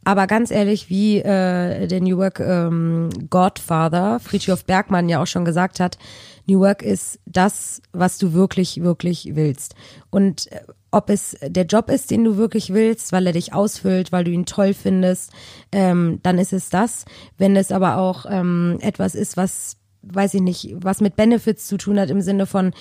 Aber 0.06 0.28
ganz 0.28 0.52
ehrlich, 0.52 0.90
wie 0.90 1.18
äh, 1.18 1.88
der 1.88 2.00
New 2.00 2.18
Work 2.18 2.40
ähm, 2.40 3.10
Godfather 3.30 4.20
Friedrich 4.20 4.64
Bergmann 4.66 5.10
ja 5.10 5.22
auch 5.22 5.28
schon 5.28 5.46
gesagt 5.46 5.80
hat, 5.80 5.98
New 6.46 6.60
Work 6.60 6.84
ist 6.84 7.20
das, 7.26 7.82
was 7.92 8.20
du 8.20 8.34
wirklich, 8.34 8.84
wirklich 8.84 9.32
willst. 9.34 9.74
Und 10.12 10.52
äh, 10.52 10.62
ob 10.92 11.10
es 11.10 11.36
der 11.42 11.66
Job 11.66 11.90
ist, 11.90 12.12
den 12.12 12.24
du 12.24 12.38
wirklich 12.38 12.72
willst, 12.72 13.12
weil 13.12 13.26
er 13.26 13.34
dich 13.34 13.54
ausfüllt, 13.54 14.12
weil 14.12 14.24
du 14.24 14.32
ihn 14.32 14.46
toll 14.46 14.76
findest, 14.76 15.32
ähm, 15.72 16.20
dann 16.22 16.38
ist 16.38 16.54
es 16.54 16.70
das. 16.70 17.06
Wenn 17.40 17.56
es 17.56 17.72
aber 17.72 17.98
auch 17.98 18.28
ähm, 18.30 18.78
etwas 18.82 19.16
ist, 19.16 19.38
was, 19.38 19.78
weiß 20.04 20.36
ich 20.36 20.42
nicht, 20.42 20.76
was 20.78 21.02
mit 21.02 21.16
Benefits 21.16 21.68
zu 21.68 21.78
tun 21.78 22.00
hat 22.00 22.12
im 22.12 22.22
Sinne 22.22 22.46
von, 22.46 22.74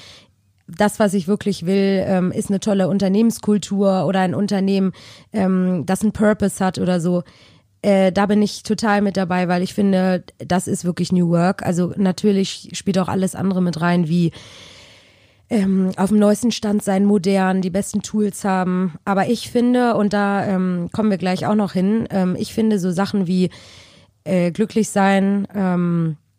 das, 0.67 0.99
was 0.99 1.15
ich 1.15 1.29
wirklich 1.29 1.67
will, 1.67 2.03
ähm, 2.07 2.33
ist 2.33 2.49
eine 2.49 2.61
tolle 2.61 2.89
Unternehmenskultur 2.89 4.07
oder 4.07 4.21
ein 4.21 4.35
Unternehmen, 4.35 4.93
ähm, 5.33 5.85
das 5.87 6.03
einen 6.03 6.13
Purpose 6.13 6.65
hat 6.65 6.79
oder 6.79 7.01
so. 7.01 7.23
Äh, 7.83 8.13
da 8.13 8.27
bin 8.27 8.41
ich 8.41 8.63
total 8.63 9.03
mit 9.03 9.17
dabei, 9.17 9.49
weil 9.49 9.63
ich 9.63 9.75
finde, 9.75 10.25
das 10.39 10.67
ist 10.67 10.85
wirklich 10.85 11.13
New 11.13 11.29
Work. 11.29 11.63
Also 11.63 11.93
natürlich 11.97 12.71
spielt 12.73 12.99
auch 12.99 13.09
alles 13.09 13.35
andere 13.35 13.61
mit 13.61 13.81
rein, 13.81 14.09
wie 14.09 14.33
ähm, 15.51 15.93
auf 15.97 16.09
dem 16.09 16.19
neuesten 16.19 16.51
Stand 16.51 16.83
sein, 16.83 17.05
modern, 17.05 17.61
die 17.61 17.69
besten 17.69 18.01
Tools 18.01 18.45
haben. 18.45 18.95
Aber 19.05 19.29
ich 19.29 19.51
finde, 19.51 19.97
und 19.97 20.15
da 20.15 20.47
kommen 20.93 21.11
wir 21.11 21.19
gleich 21.19 21.47
auch 21.47 21.55
noch 21.55 21.73
hin, 21.73 22.09
ich 22.39 22.55
finde 22.55 22.79
so 22.79 22.91
Sachen 22.91 23.27
wie 23.27 23.51
äh, 24.25 24.51
glücklich 24.51 24.89
sein, 24.89 25.47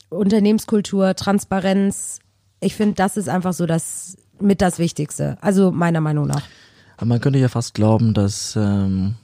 Unternehmenskultur, 0.09 1.15
Transparenz, 1.15 2.19
ich 2.65 2.75
finde, 2.75 2.95
das 2.95 3.17
ist 3.17 3.29
einfach 3.29 3.53
so 3.53 3.65
das 3.65 4.17
mit 4.39 4.61
das 4.61 4.79
Wichtigste. 4.79 5.37
Also 5.41 5.71
meiner 5.71 6.01
Meinung 6.01 6.27
nach. 6.27 6.41
Aber 6.97 7.05
man 7.07 7.21
könnte 7.21 7.39
ja 7.39 7.47
fast 7.47 7.73
glauben, 7.73 8.13
dass 8.13 8.55
ähm, 8.55 9.15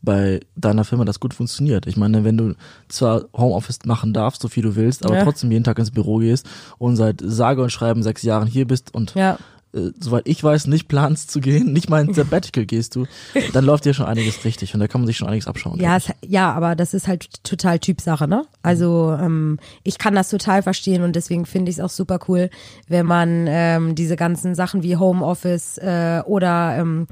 bei 0.00 0.40
deiner 0.56 0.84
Firma 0.84 1.04
das 1.04 1.20
gut 1.20 1.34
funktioniert. 1.34 1.86
Ich 1.86 1.96
meine, 1.96 2.24
wenn 2.24 2.36
du 2.36 2.54
zwar 2.88 3.24
Homeoffice 3.36 3.80
machen 3.84 4.12
darfst, 4.12 4.42
so 4.42 4.48
viel 4.48 4.62
du 4.62 4.76
willst, 4.76 5.04
aber 5.04 5.16
Ja. 5.16 5.24
trotzdem 5.24 5.50
jeden 5.50 5.64
Tag 5.64 5.78
ins 5.78 5.90
Büro 5.90 6.18
gehst 6.18 6.48
und 6.78 6.96
seit 6.96 7.20
sage 7.20 7.62
und 7.62 7.70
schreiben 7.70 8.02
sechs 8.02 8.22
Jahren 8.22 8.46
hier 8.46 8.66
bist 8.66 8.94
und 8.94 9.14
Ja. 9.14 9.38
Äh, 9.74 9.90
soweit 10.00 10.26
ich 10.26 10.42
weiß, 10.42 10.66
nicht 10.66 10.88
planst 10.88 11.30
zu 11.30 11.40
gehen, 11.40 11.72
nicht 11.72 11.90
mal 11.90 12.02
ins 12.02 12.16
Sabbatical 12.16 12.64
gehst 12.64 12.96
du, 12.96 13.06
dann 13.52 13.64
läuft 13.64 13.84
dir 13.84 13.94
schon 13.94 14.06
einiges 14.06 14.44
richtig 14.44 14.74
und 14.74 14.80
da 14.80 14.88
kann 14.88 15.00
man 15.00 15.06
sich 15.06 15.16
schon 15.16 15.28
einiges 15.28 15.46
abschauen. 15.46 15.78
Ja, 15.78 15.96
es, 15.96 16.10
ja, 16.24 16.52
aber 16.52 16.74
das 16.74 16.94
ist 16.94 17.08
halt 17.08 17.44
total 17.44 17.78
Typsache, 17.78 18.28
ne? 18.28 18.44
Also 18.62 19.16
ähm, 19.20 19.58
ich 19.82 19.98
kann 19.98 20.14
das 20.14 20.30
total 20.30 20.62
verstehen 20.62 21.02
und 21.02 21.16
deswegen 21.16 21.46
finde 21.46 21.70
ich 21.70 21.78
es 21.78 21.84
auch 21.84 21.90
super 21.90 22.18
cool, 22.28 22.50
wenn 22.88 23.06
man 23.06 23.46
ähm, 23.48 23.94
diese 23.94 24.16
ganzen 24.16 24.54
Sachen 24.54 24.82
wie 24.82 24.96
Homeoffice 24.96 25.78
äh, 25.78 26.22
oder 26.24 26.76
ähm, 26.78 27.06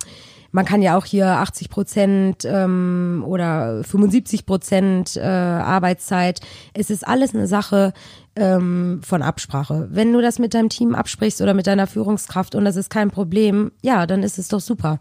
man 0.57 0.64
kann 0.64 0.81
ja 0.81 0.97
auch 0.97 1.05
hier 1.05 1.27
80 1.27 1.69
Prozent 1.69 2.47
ähm, 2.47 3.23
oder 3.27 3.85
75 3.85 4.47
Prozent 4.47 5.14
äh, 5.14 5.21
Arbeitszeit. 5.21 6.40
Es 6.73 6.88
ist 6.88 7.07
alles 7.07 7.35
eine 7.35 7.47
Sache 7.47 7.92
ähm, 8.37 9.01
von 9.05 9.21
Absprache. 9.21 9.87
Wenn 9.90 10.14
du 10.14 10.23
das 10.23 10.38
mit 10.38 10.55
deinem 10.55 10.71
Team 10.71 10.95
absprichst 10.95 11.42
oder 11.42 11.53
mit 11.53 11.66
deiner 11.66 11.87
Führungskraft 11.87 12.55
und 12.55 12.64
das 12.64 12.77
ist 12.77 12.88
kein 12.88 13.11
Problem, 13.11 13.71
ja, 13.83 14.07
dann 14.07 14.23
ist 14.23 14.38
es 14.38 14.49
doch 14.49 14.61
super. 14.61 14.99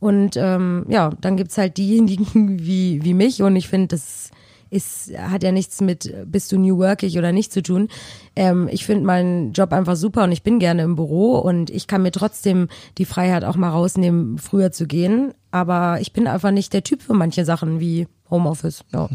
Und 0.00 0.36
ähm, 0.36 0.84
ja, 0.88 1.10
dann 1.20 1.36
gibt's 1.36 1.58
halt 1.58 1.76
diejenigen 1.76 2.58
wie, 2.58 3.04
wie 3.04 3.14
mich 3.14 3.40
und 3.40 3.54
ich 3.54 3.68
finde, 3.68 3.86
das 3.86 4.27
ist, 4.70 5.12
hat 5.16 5.42
ja 5.42 5.52
nichts 5.52 5.80
mit 5.80 6.12
bist 6.26 6.52
du 6.52 6.58
New 6.58 6.78
Workig 6.78 7.18
oder 7.18 7.32
nicht 7.32 7.52
zu 7.52 7.62
tun. 7.62 7.88
Ähm, 8.36 8.68
ich 8.70 8.84
finde 8.84 9.04
meinen 9.04 9.52
Job 9.52 9.72
einfach 9.72 9.96
super 9.96 10.24
und 10.24 10.32
ich 10.32 10.42
bin 10.42 10.58
gerne 10.58 10.82
im 10.82 10.96
Büro 10.96 11.38
und 11.38 11.70
ich 11.70 11.86
kann 11.86 12.02
mir 12.02 12.12
trotzdem 12.12 12.68
die 12.98 13.04
Freiheit 13.04 13.44
auch 13.44 13.56
mal 13.56 13.70
rausnehmen, 13.70 14.38
früher 14.38 14.72
zu 14.72 14.86
gehen. 14.86 15.32
Aber 15.50 16.00
ich 16.00 16.12
bin 16.12 16.26
einfach 16.26 16.50
nicht 16.50 16.72
der 16.72 16.84
Typ 16.84 17.02
für 17.02 17.14
manche 17.14 17.44
Sachen 17.44 17.80
wie 17.80 18.06
Homeoffice. 18.30 18.84
Ja. 18.92 19.08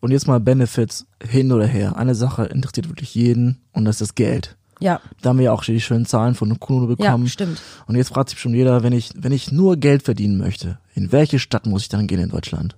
Und 0.00 0.12
jetzt 0.12 0.26
mal 0.26 0.40
Benefits 0.40 1.06
hin 1.22 1.52
oder 1.52 1.66
her. 1.66 1.96
Eine 1.96 2.14
Sache 2.14 2.44
interessiert 2.46 2.88
wirklich 2.88 3.14
jeden 3.14 3.58
und 3.72 3.84
das 3.84 3.96
ist 3.96 4.00
das 4.00 4.14
Geld. 4.14 4.56
Ja, 4.80 5.00
Da 5.20 5.28
haben 5.28 5.38
wir 5.38 5.44
ja 5.44 5.52
auch 5.52 5.62
schon 5.62 5.74
die 5.74 5.80
schönen 5.80 6.06
Zahlen 6.06 6.34
von 6.34 6.58
Kuno 6.58 6.86
bekommen. 6.86 7.24
ja, 7.24 7.30
stimmt. 7.30 7.60
Und 7.86 7.96
jetzt 7.96 8.08
fragt 8.08 8.30
sich 8.30 8.38
schon 8.38 8.54
jeder, 8.54 8.82
wenn 8.82 8.94
ich, 8.94 9.10
wenn 9.14 9.30
ich 9.32 9.52
nur 9.52 9.76
Geld 9.76 10.02
verdienen 10.02 10.38
möchte, 10.38 10.78
in 10.94 11.12
welche 11.12 11.38
Stadt 11.38 11.66
muss 11.66 11.82
ich 11.82 11.88
dann 11.90 12.06
gehen 12.06 12.20
in 12.20 12.30
Deutschland? 12.30 12.76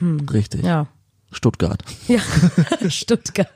Richtig. 0.00 0.62
Hm. 0.62 0.66
Ja. 0.68 0.86
Stuttgart. 1.32 1.82
Ja, 2.08 2.20
Stuttgart. 2.88 3.48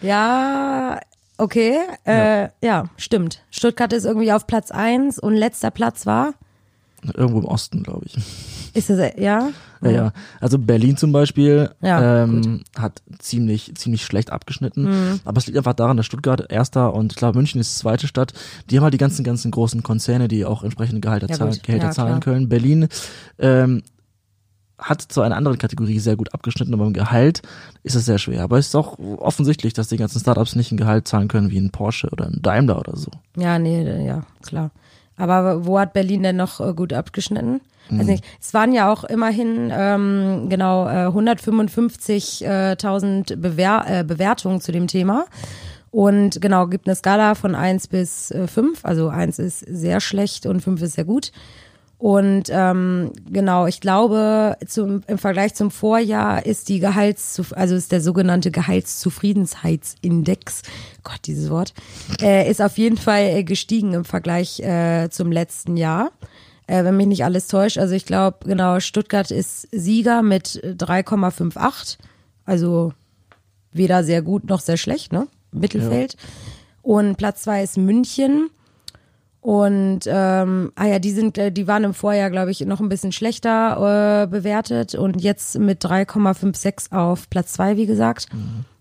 Ja, 0.00 1.00
okay. 1.38 1.78
Äh, 2.04 2.48
ja. 2.62 2.84
stimmt. 2.96 3.42
Stuttgart 3.50 3.92
ist 3.92 4.04
irgendwie 4.04 4.32
auf 4.32 4.46
Platz 4.46 4.70
eins 4.70 5.18
und 5.18 5.34
letzter 5.34 5.70
Platz 5.70 6.06
war. 6.06 6.34
Irgendwo 7.14 7.40
im 7.40 7.44
Osten, 7.44 7.82
glaube 7.82 8.06
ich. 8.06 8.16
Ist 8.74 8.90
das, 8.90 8.98
ja? 9.16 9.50
Ja, 9.82 9.90
ja. 9.90 10.12
Also 10.40 10.58
Berlin 10.58 10.96
zum 10.96 11.12
Beispiel 11.12 11.70
Ja, 11.80 12.24
ähm, 12.24 12.62
hat 12.78 13.02
ziemlich, 13.18 13.74
ziemlich 13.76 14.04
schlecht 14.04 14.30
abgeschnitten. 14.30 15.20
Aber 15.24 15.38
es 15.38 15.46
liegt 15.46 15.56
einfach 15.58 15.74
daran, 15.74 15.96
dass 15.96 16.06
Stuttgart 16.06 16.50
erster 16.50 16.94
und 16.94 17.12
ich 17.12 17.18
glaube 17.18 17.38
München 17.38 17.60
ist 17.60 17.78
zweite 17.78 18.06
Stadt. 18.06 18.32
Die 18.70 18.76
haben 18.76 18.84
halt 18.84 18.94
die 18.94 18.98
ganzen, 18.98 19.24
ganzen 19.24 19.50
großen 19.50 19.82
Konzerne, 19.82 20.28
die 20.28 20.44
auch 20.44 20.62
entsprechende 20.62 21.00
Gehalter 21.00 21.28
Ja, 21.28 21.36
zahlen. 21.36 21.58
Gehälter 21.62 21.86
Ja, 21.86 21.92
zahlen 21.92 22.20
können. 22.20 22.48
Berlin 22.48 22.88
ähm, 23.38 23.82
hat 24.78 25.02
zwar 25.02 25.24
eine 25.24 25.36
andere 25.36 25.56
Kategorie 25.56 25.98
sehr 25.98 26.16
gut 26.16 26.34
abgeschnitten, 26.34 26.74
aber 26.74 26.86
im 26.86 26.92
Gehalt 26.92 27.42
ist 27.82 27.94
es 27.94 28.04
sehr 28.04 28.18
schwer. 28.18 28.42
Aber 28.42 28.58
es 28.58 28.68
ist 28.68 28.74
auch 28.74 28.98
offensichtlich, 28.98 29.72
dass 29.72 29.88
die 29.88 29.96
ganzen 29.96 30.20
Startups 30.20 30.54
nicht 30.54 30.70
ein 30.72 30.76
Gehalt 30.76 31.08
zahlen 31.08 31.28
können 31.28 31.50
wie 31.50 31.58
ein 31.58 31.70
Porsche 31.70 32.10
oder 32.10 32.26
ein 32.26 32.40
Daimler 32.42 32.78
oder 32.78 32.94
so. 32.96 33.10
Ja, 33.36 33.58
nee, 33.58 34.04
ja, 34.04 34.22
klar. 34.44 34.70
Aber 35.16 35.64
wo 35.64 35.78
hat 35.78 35.94
Berlin 35.94 36.22
denn 36.22 36.36
noch 36.36 36.60
äh, 36.60 36.74
gut 36.74 36.92
abgeschnitten? 36.92 37.62
Mhm. 37.88 37.98
Weiß 37.98 38.06
nicht. 38.06 38.24
Es 38.40 38.52
waren 38.52 38.72
ja 38.72 38.92
auch 38.92 39.04
immerhin 39.04 39.72
ähm, 39.72 40.48
genau 40.50 40.86
äh, 40.86 41.06
155.000 41.06 43.36
Bewer 43.36 43.84
äh, 43.88 44.04
Bewertungen 44.04 44.60
zu 44.60 44.72
dem 44.72 44.88
Thema. 44.88 45.24
Und 45.90 46.42
genau, 46.42 46.66
gibt 46.66 46.86
eine 46.86 46.96
Skala 46.96 47.34
von 47.34 47.54
1 47.54 47.88
bis 47.88 48.30
äh, 48.30 48.46
5. 48.46 48.84
Also 48.84 49.08
1 49.08 49.38
ist 49.38 49.60
sehr 49.60 50.00
schlecht 50.00 50.44
und 50.44 50.60
5 50.60 50.82
ist 50.82 50.92
sehr 50.94 51.06
gut. 51.06 51.32
Und 51.98 52.50
ähm, 52.50 53.12
genau, 53.30 53.66
ich 53.66 53.80
glaube, 53.80 54.58
zum, 54.66 55.02
im 55.06 55.16
Vergleich 55.16 55.54
zum 55.54 55.70
Vorjahr 55.70 56.44
ist 56.44 56.68
die 56.68 56.78
Gehalts, 56.78 57.40
also 57.52 57.74
ist 57.74 57.90
der 57.90 58.02
sogenannte 58.02 58.50
Gehaltszufriedenheitsindex, 58.50 60.60
Gott, 61.04 61.20
dieses 61.24 61.48
Wort, 61.48 61.72
äh, 62.20 62.50
ist 62.50 62.60
auf 62.60 62.76
jeden 62.76 62.98
Fall 62.98 63.22
äh, 63.22 63.44
gestiegen 63.44 63.94
im 63.94 64.04
Vergleich 64.04 64.60
äh, 64.60 65.08
zum 65.10 65.32
letzten 65.32 65.78
Jahr. 65.78 66.10
Äh, 66.66 66.84
wenn 66.84 66.98
mich 66.98 67.06
nicht 67.06 67.24
alles 67.24 67.48
täuscht. 67.48 67.78
Also 67.78 67.94
ich 67.94 68.04
glaube, 68.04 68.40
genau, 68.44 68.78
Stuttgart 68.80 69.30
ist 69.30 69.66
Sieger 69.72 70.20
mit 70.22 70.60
3,58. 70.64 71.96
Also 72.44 72.92
weder 73.72 74.04
sehr 74.04 74.20
gut 74.20 74.44
noch 74.48 74.60
sehr 74.60 74.76
schlecht, 74.76 75.12
ne? 75.12 75.28
Mittelfeld. 75.52 76.16
Und 76.82 77.16
Platz 77.16 77.40
zwei 77.42 77.62
ist 77.62 77.78
München. 77.78 78.50
Und 79.46 80.00
ähm, 80.08 80.72
ah 80.74 80.86
ja, 80.86 80.98
die 80.98 81.12
sind, 81.12 81.38
äh, 81.38 81.52
die 81.52 81.68
waren 81.68 81.84
im 81.84 81.94
Vorjahr, 81.94 82.30
glaube 82.30 82.50
ich, 82.50 82.66
noch 82.66 82.80
ein 82.80 82.88
bisschen 82.88 83.12
schlechter 83.12 84.24
äh, 84.24 84.26
bewertet 84.26 84.96
und 84.96 85.22
jetzt 85.22 85.56
mit 85.56 85.84
3,56 85.84 86.90
auf 86.92 87.30
Platz 87.30 87.52
zwei, 87.52 87.76
wie 87.76 87.86
gesagt. 87.86 88.26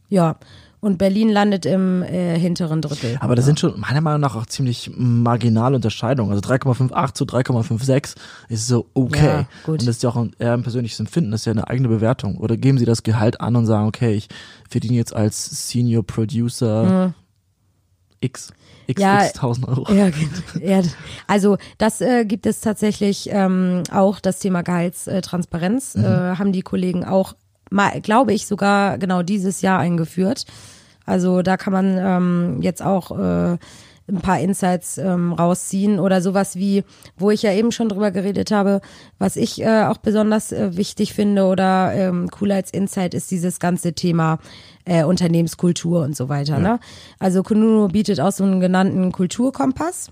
Ja. 0.10 0.38
Und 0.80 0.98
Berlin 0.98 1.30
landet 1.30 1.68
im 1.68 2.02
äh, 2.02 2.40
hinteren 2.40 2.82
Drittel. 2.82 3.16
Aber 3.20 3.36
das 3.36 3.46
sind 3.46 3.60
schon 3.60 3.80
meiner 3.80 4.02
Meinung 4.02 4.22
nach 4.22 4.36
auch 4.36 4.48
ziemlich 4.48 4.90
marginale 4.96 5.76
Unterscheidungen. 5.76 6.32
Also 6.32 6.42
3,58 6.42 7.14
zu 7.14 7.26
3,56 7.26 8.16
ist 8.50 8.68
so 8.68 8.88
okay. 8.96 9.24
Ja, 9.24 9.48
gut. 9.68 9.82
Und 9.82 9.82
das 9.82 9.98
ist 9.98 10.04
ja 10.04 10.10
auch 10.10 10.16
ein, 10.16 10.32
eher 10.40 10.54
ein 10.54 10.64
persönliches 10.64 11.00
Empfinden, 11.00 11.30
das 11.30 11.42
ist 11.42 11.46
ja 11.46 11.52
eine 11.52 11.68
eigene 11.68 11.90
Bewertung. 11.90 12.38
Oder 12.38 12.58
geben 12.58 12.80
Sie 12.80 12.86
das 12.86 13.04
Gehalt 13.04 13.40
an 13.40 13.56
und 13.56 13.68
sagen, 13.68 13.88
okay, 13.88 14.16
ich 14.16 14.30
verdiene 14.68 14.96
jetzt 14.96 15.16
als 15.16 15.70
Senior 15.70 16.02
Producer 16.04 17.14
X, 18.22 18.54
X, 18.88 19.02
Ja, 19.02 19.26
X 19.26 19.36
1000 19.36 19.68
Euro. 19.68 19.94
Ja, 19.94 20.10
ja, 20.62 20.82
also 21.28 21.58
das 21.78 22.02
äh, 22.02 22.26
gibt 22.26 22.46
es 22.46 22.62
tatsächlich 22.62 23.30
ähm, 23.32 23.84
auch 23.92 24.20
das 24.20 24.40
Thema 24.40 24.62
Gehaltstransparenz, 24.62 25.96
äh, 25.96 26.02
haben 26.02 26.52
die 26.52 26.62
Kollegen 26.62 27.06
auch, 27.06 27.36
mal, 27.70 28.00
glaube 28.02 28.34
ich, 28.34 28.48
sogar 28.48 28.98
genau 28.98 29.24
dieses 29.24 29.62
Jahr 29.62 29.80
eingeführt. 29.80 30.46
Also 31.06 31.42
da 31.42 31.58
kann 31.58 31.74
man 31.74 31.98
ähm, 31.98 32.62
jetzt 32.62 32.82
auch 32.82 33.12
äh, 33.12 33.58
ein 34.08 34.22
paar 34.22 34.40
Insights 34.40 34.98
ähm, 34.98 35.34
rausziehen 35.34 36.00
oder 36.00 36.22
sowas 36.22 36.56
wie, 36.56 36.84
wo 37.18 37.32
ich 37.32 37.42
ja 37.42 37.52
eben 37.54 37.72
schon 37.72 37.90
drüber 37.90 38.12
geredet 38.12 38.52
habe, 38.52 38.82
was 39.18 39.36
ich 39.36 39.62
äh, 39.62 39.84
auch 39.84 39.98
besonders 39.98 40.52
äh, 40.52 40.78
wichtig 40.78 41.14
finde 41.14 41.46
oder 41.46 41.92
ähm, 41.94 42.30
cool 42.40 42.52
als 42.52 42.72
Insight 42.72 43.14
ist 43.14 43.32
dieses 43.32 43.60
ganze 43.60 43.94
Thema 43.94 44.40
äh, 44.86 45.04
Unternehmenskultur 45.04 46.04
und 46.04 46.16
so 46.16 46.30
weiter. 46.30 46.60
Ne? 46.60 46.80
Also 47.20 47.42
Kununu 47.42 47.88
bietet 47.88 48.20
auch 48.20 48.32
so 48.32 48.44
einen 48.44 48.60
genannten 48.60 49.12
Kulturkompass. 49.12 50.12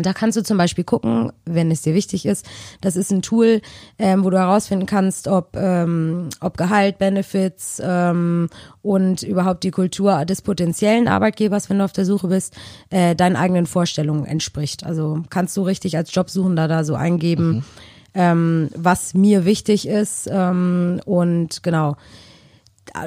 Und 0.00 0.06
da 0.06 0.14
kannst 0.14 0.38
du 0.38 0.42
zum 0.42 0.56
Beispiel 0.56 0.82
gucken, 0.82 1.30
wenn 1.44 1.70
es 1.70 1.82
dir 1.82 1.92
wichtig 1.92 2.24
ist. 2.24 2.48
Das 2.80 2.96
ist 2.96 3.12
ein 3.12 3.20
Tool, 3.20 3.60
ähm, 3.98 4.24
wo 4.24 4.30
du 4.30 4.38
herausfinden 4.38 4.86
kannst, 4.86 5.28
ob, 5.28 5.54
ähm, 5.54 6.30
ob 6.40 6.56
Gehalt, 6.56 6.96
Benefits 6.96 7.82
ähm, 7.84 8.48
und 8.80 9.22
überhaupt 9.22 9.62
die 9.62 9.70
Kultur 9.70 10.24
des 10.24 10.40
potenziellen 10.40 11.06
Arbeitgebers, 11.06 11.68
wenn 11.68 11.80
du 11.80 11.84
auf 11.84 11.92
der 11.92 12.06
Suche 12.06 12.28
bist, 12.28 12.56
äh, 12.88 13.14
deinen 13.14 13.36
eigenen 13.36 13.66
Vorstellungen 13.66 14.24
entspricht. 14.24 14.86
Also 14.86 15.22
kannst 15.28 15.54
du 15.58 15.64
richtig 15.64 15.98
als 15.98 16.14
Jobsuchender 16.14 16.66
da 16.66 16.82
so 16.82 16.94
eingeben, 16.94 17.62
ähm, 18.14 18.70
was 18.74 19.12
mir 19.12 19.44
wichtig 19.44 19.86
ist 19.86 20.30
ähm, 20.32 21.02
und 21.04 21.62
genau 21.62 21.98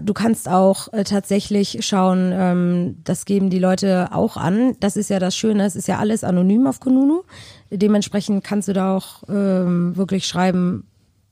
du 0.04 0.14
kannst 0.14 0.50
auch 0.50 0.92
äh, 0.94 1.04
tatsächlich 1.04 1.80
schauen, 1.86 2.32
ähm, 2.34 2.98
das 3.04 3.26
geben 3.26 3.50
die 3.50 3.60
Leute 3.60 4.10
auch 4.12 4.38
an. 4.38 4.76
Das 4.80 4.98
ist 4.98 5.10
ja 5.10 5.20
das 5.20 5.36
Schöne, 5.36 5.66
es 5.66 5.76
ist 5.76 5.88
ja 5.88 6.00
alles 6.00 6.24
anonym 6.24 6.68
auf 6.68 6.80
Kununu. 6.80 7.24
Dementsprechend 7.72 8.44
kannst 8.44 8.68
du 8.68 8.74
da 8.74 8.96
auch 8.96 9.24
ähm, 9.30 9.96
wirklich 9.96 10.28
schreiben, 10.28 10.88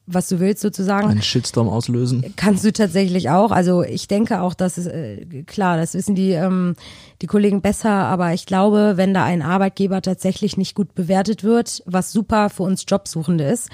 was 0.07 0.27
du 0.27 0.39
willst 0.39 0.61
sozusagen. 0.61 1.07
Einen 1.07 1.21
Shitstorm 1.21 1.69
auslösen. 1.69 2.33
Kannst 2.35 2.65
du 2.65 2.73
tatsächlich 2.73 3.29
auch. 3.29 3.51
Also 3.51 3.83
ich 3.83 4.07
denke 4.07 4.41
auch, 4.41 4.53
dass 4.53 4.77
es 4.77 4.87
äh, 4.87 5.43
klar, 5.43 5.77
das 5.77 5.93
wissen 5.93 6.15
die 6.15 6.31
ähm, 6.31 6.75
die 7.21 7.27
Kollegen 7.27 7.61
besser, 7.61 7.91
aber 7.91 8.33
ich 8.33 8.45
glaube, 8.45 8.93
wenn 8.95 9.13
da 9.13 9.23
ein 9.23 9.41
Arbeitgeber 9.41 10.01
tatsächlich 10.01 10.57
nicht 10.57 10.75
gut 10.75 10.95
bewertet 10.95 11.43
wird, 11.43 11.83
was 11.85 12.11
super 12.11 12.49
für 12.49 12.63
uns 12.63 12.85
Jobsuchende 12.87 13.43
ist, 13.43 13.69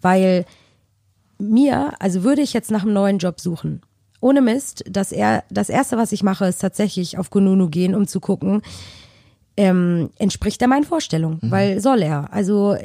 weil 0.00 0.44
mir, 1.42 1.92
also 1.98 2.22
würde 2.22 2.42
ich 2.42 2.52
jetzt 2.52 2.70
nach 2.70 2.82
einem 2.82 2.92
neuen 2.92 3.18
Job 3.18 3.40
suchen, 3.40 3.82
ohne 4.22 4.40
Mist, 4.40 4.84
dass 4.88 5.12
er 5.12 5.44
das 5.50 5.68
erste, 5.68 5.96
was 5.98 6.12
ich 6.12 6.22
mache, 6.22 6.46
ist 6.46 6.60
tatsächlich 6.60 7.18
auf 7.18 7.30
Kununu 7.30 7.68
gehen, 7.68 7.94
um 7.94 8.06
zu 8.06 8.20
gucken, 8.20 8.62
ähm, 9.56 10.10
entspricht 10.18 10.62
er 10.62 10.68
meinen 10.68 10.84
Vorstellungen, 10.84 11.38
weil 11.42 11.80
soll 11.80 12.02
er. 12.02 12.32
Also 12.32 12.76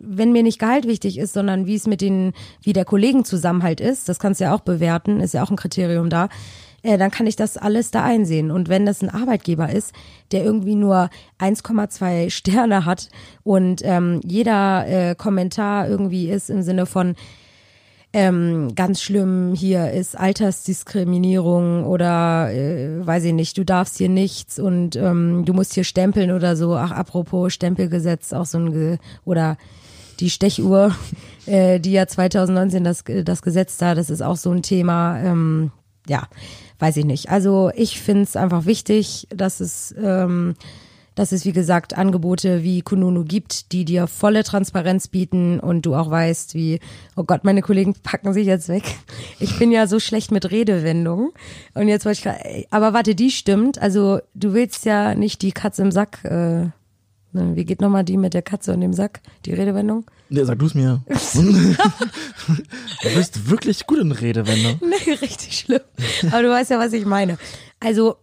wenn 0.00 0.32
mir 0.32 0.42
nicht 0.42 0.58
Gehalt 0.58 0.86
wichtig 0.86 1.18
ist, 1.18 1.34
sondern 1.34 1.66
wie 1.66 1.74
es 1.74 1.86
mit 1.86 2.00
den, 2.00 2.32
wie 2.62 2.72
der 2.72 2.86
Kollegenzusammenhalt 2.86 3.80
ist, 3.80 4.08
das 4.08 4.18
kannst 4.18 4.40
du 4.40 4.44
ja 4.44 4.54
auch 4.54 4.60
bewerten, 4.60 5.20
ist 5.20 5.34
ja 5.34 5.42
auch 5.42 5.50
ein 5.50 5.56
Kriterium 5.56 6.08
da, 6.08 6.28
äh, 6.82 6.96
dann 6.96 7.10
kann 7.10 7.26
ich 7.26 7.36
das 7.36 7.56
alles 7.56 7.90
da 7.90 8.04
einsehen. 8.04 8.50
Und 8.50 8.68
wenn 8.68 8.86
das 8.86 9.02
ein 9.02 9.10
Arbeitgeber 9.10 9.70
ist, 9.70 9.92
der 10.32 10.44
irgendwie 10.44 10.76
nur 10.76 11.10
1,2 11.40 12.30
Sterne 12.30 12.84
hat 12.84 13.08
und 13.42 13.82
ähm, 13.84 14.20
jeder 14.24 14.86
äh, 14.86 15.14
Kommentar 15.14 15.88
irgendwie 15.88 16.30
ist 16.30 16.48
im 16.48 16.62
Sinne 16.62 16.86
von, 16.86 17.16
ähm, 18.12 18.74
ganz 18.74 19.02
schlimm 19.02 19.54
hier 19.54 19.92
ist 19.92 20.18
Altersdiskriminierung 20.18 21.84
oder 21.84 22.50
äh, 22.50 23.06
weiß 23.06 23.24
ich 23.24 23.34
nicht, 23.34 23.58
du 23.58 23.64
darfst 23.64 23.98
hier 23.98 24.08
nichts 24.08 24.58
und 24.58 24.96
ähm, 24.96 25.44
du 25.44 25.52
musst 25.52 25.74
hier 25.74 25.84
stempeln 25.84 26.30
oder 26.30 26.56
so. 26.56 26.74
Ach, 26.74 26.90
apropos 26.90 27.52
Stempelgesetz, 27.52 28.32
auch 28.32 28.46
so 28.46 28.58
ein 28.58 28.72
Ge 28.72 28.98
oder 29.24 29.58
die 30.20 30.30
Stechuhr, 30.30 30.94
äh, 31.46 31.80
die 31.80 31.92
ja 31.92 32.06
2019 32.06 32.82
das, 32.82 33.04
das 33.24 33.42
Gesetz 33.42 33.76
da, 33.76 33.94
das 33.94 34.08
ist 34.08 34.22
auch 34.22 34.36
so 34.36 34.52
ein 34.52 34.62
Thema. 34.62 35.18
Ähm, 35.20 35.70
ja, 36.08 36.28
weiß 36.78 36.96
ich 36.96 37.04
nicht. 37.04 37.28
Also 37.28 37.70
ich 37.74 38.00
finde 38.00 38.22
es 38.22 38.36
einfach 38.36 38.64
wichtig, 38.64 39.28
dass 39.30 39.60
es 39.60 39.94
ähm, 40.02 40.54
dass 41.18 41.32
es, 41.32 41.44
wie 41.44 41.52
gesagt, 41.52 41.98
Angebote 41.98 42.62
wie 42.62 42.82
Kununu 42.82 43.24
gibt, 43.24 43.72
die 43.72 43.84
dir 43.84 44.06
volle 44.06 44.44
Transparenz 44.44 45.08
bieten 45.08 45.58
und 45.58 45.82
du 45.84 45.96
auch 45.96 46.10
weißt, 46.10 46.54
wie, 46.54 46.78
oh 47.16 47.24
Gott, 47.24 47.42
meine 47.42 47.60
Kollegen 47.60 47.94
packen 47.94 48.32
sich 48.32 48.46
jetzt 48.46 48.68
weg. 48.68 48.84
Ich 49.40 49.58
bin 49.58 49.70
ja 49.72 49.86
so 49.86 50.00
schlecht 50.00 50.30
mit 50.30 50.50
Redewendungen. 50.50 51.30
Und 51.74 51.88
jetzt 51.88 52.04
wollte 52.04 52.18
ich 52.18 52.24
grad, 52.24 52.38
aber 52.70 52.92
warte, 52.92 53.14
die 53.14 53.30
stimmt. 53.30 53.80
Also 53.80 54.20
du 54.34 54.52
willst 54.52 54.84
ja 54.84 55.14
nicht 55.14 55.42
die 55.42 55.52
Katze 55.52 55.82
im 55.82 55.90
Sack, 55.90 56.24
äh, 56.24 56.28
ne, 56.66 56.72
wie 57.32 57.64
geht 57.64 57.80
nochmal 57.80 58.04
die 58.04 58.16
mit 58.16 58.34
der 58.34 58.42
Katze 58.42 58.72
und 58.72 58.80
dem 58.80 58.92
Sack, 58.92 59.20
die 59.44 59.54
Redewendung? 59.54 60.04
Nee, 60.28 60.44
sag 60.44 60.58
du's 60.58 60.74
mir. 60.74 61.02
du 61.34 63.14
bist 63.14 63.48
wirklich 63.48 63.86
gut 63.86 63.98
in 63.98 64.12
Redewendung. 64.12 64.80
Nee, 64.80 65.12
richtig 65.20 65.58
schlimm. 65.58 65.80
Aber 66.30 66.42
du 66.42 66.50
weißt 66.50 66.70
ja, 66.70 66.78
was 66.78 66.92
ich 66.92 67.06
meine. 67.06 67.38
Also 67.80 68.16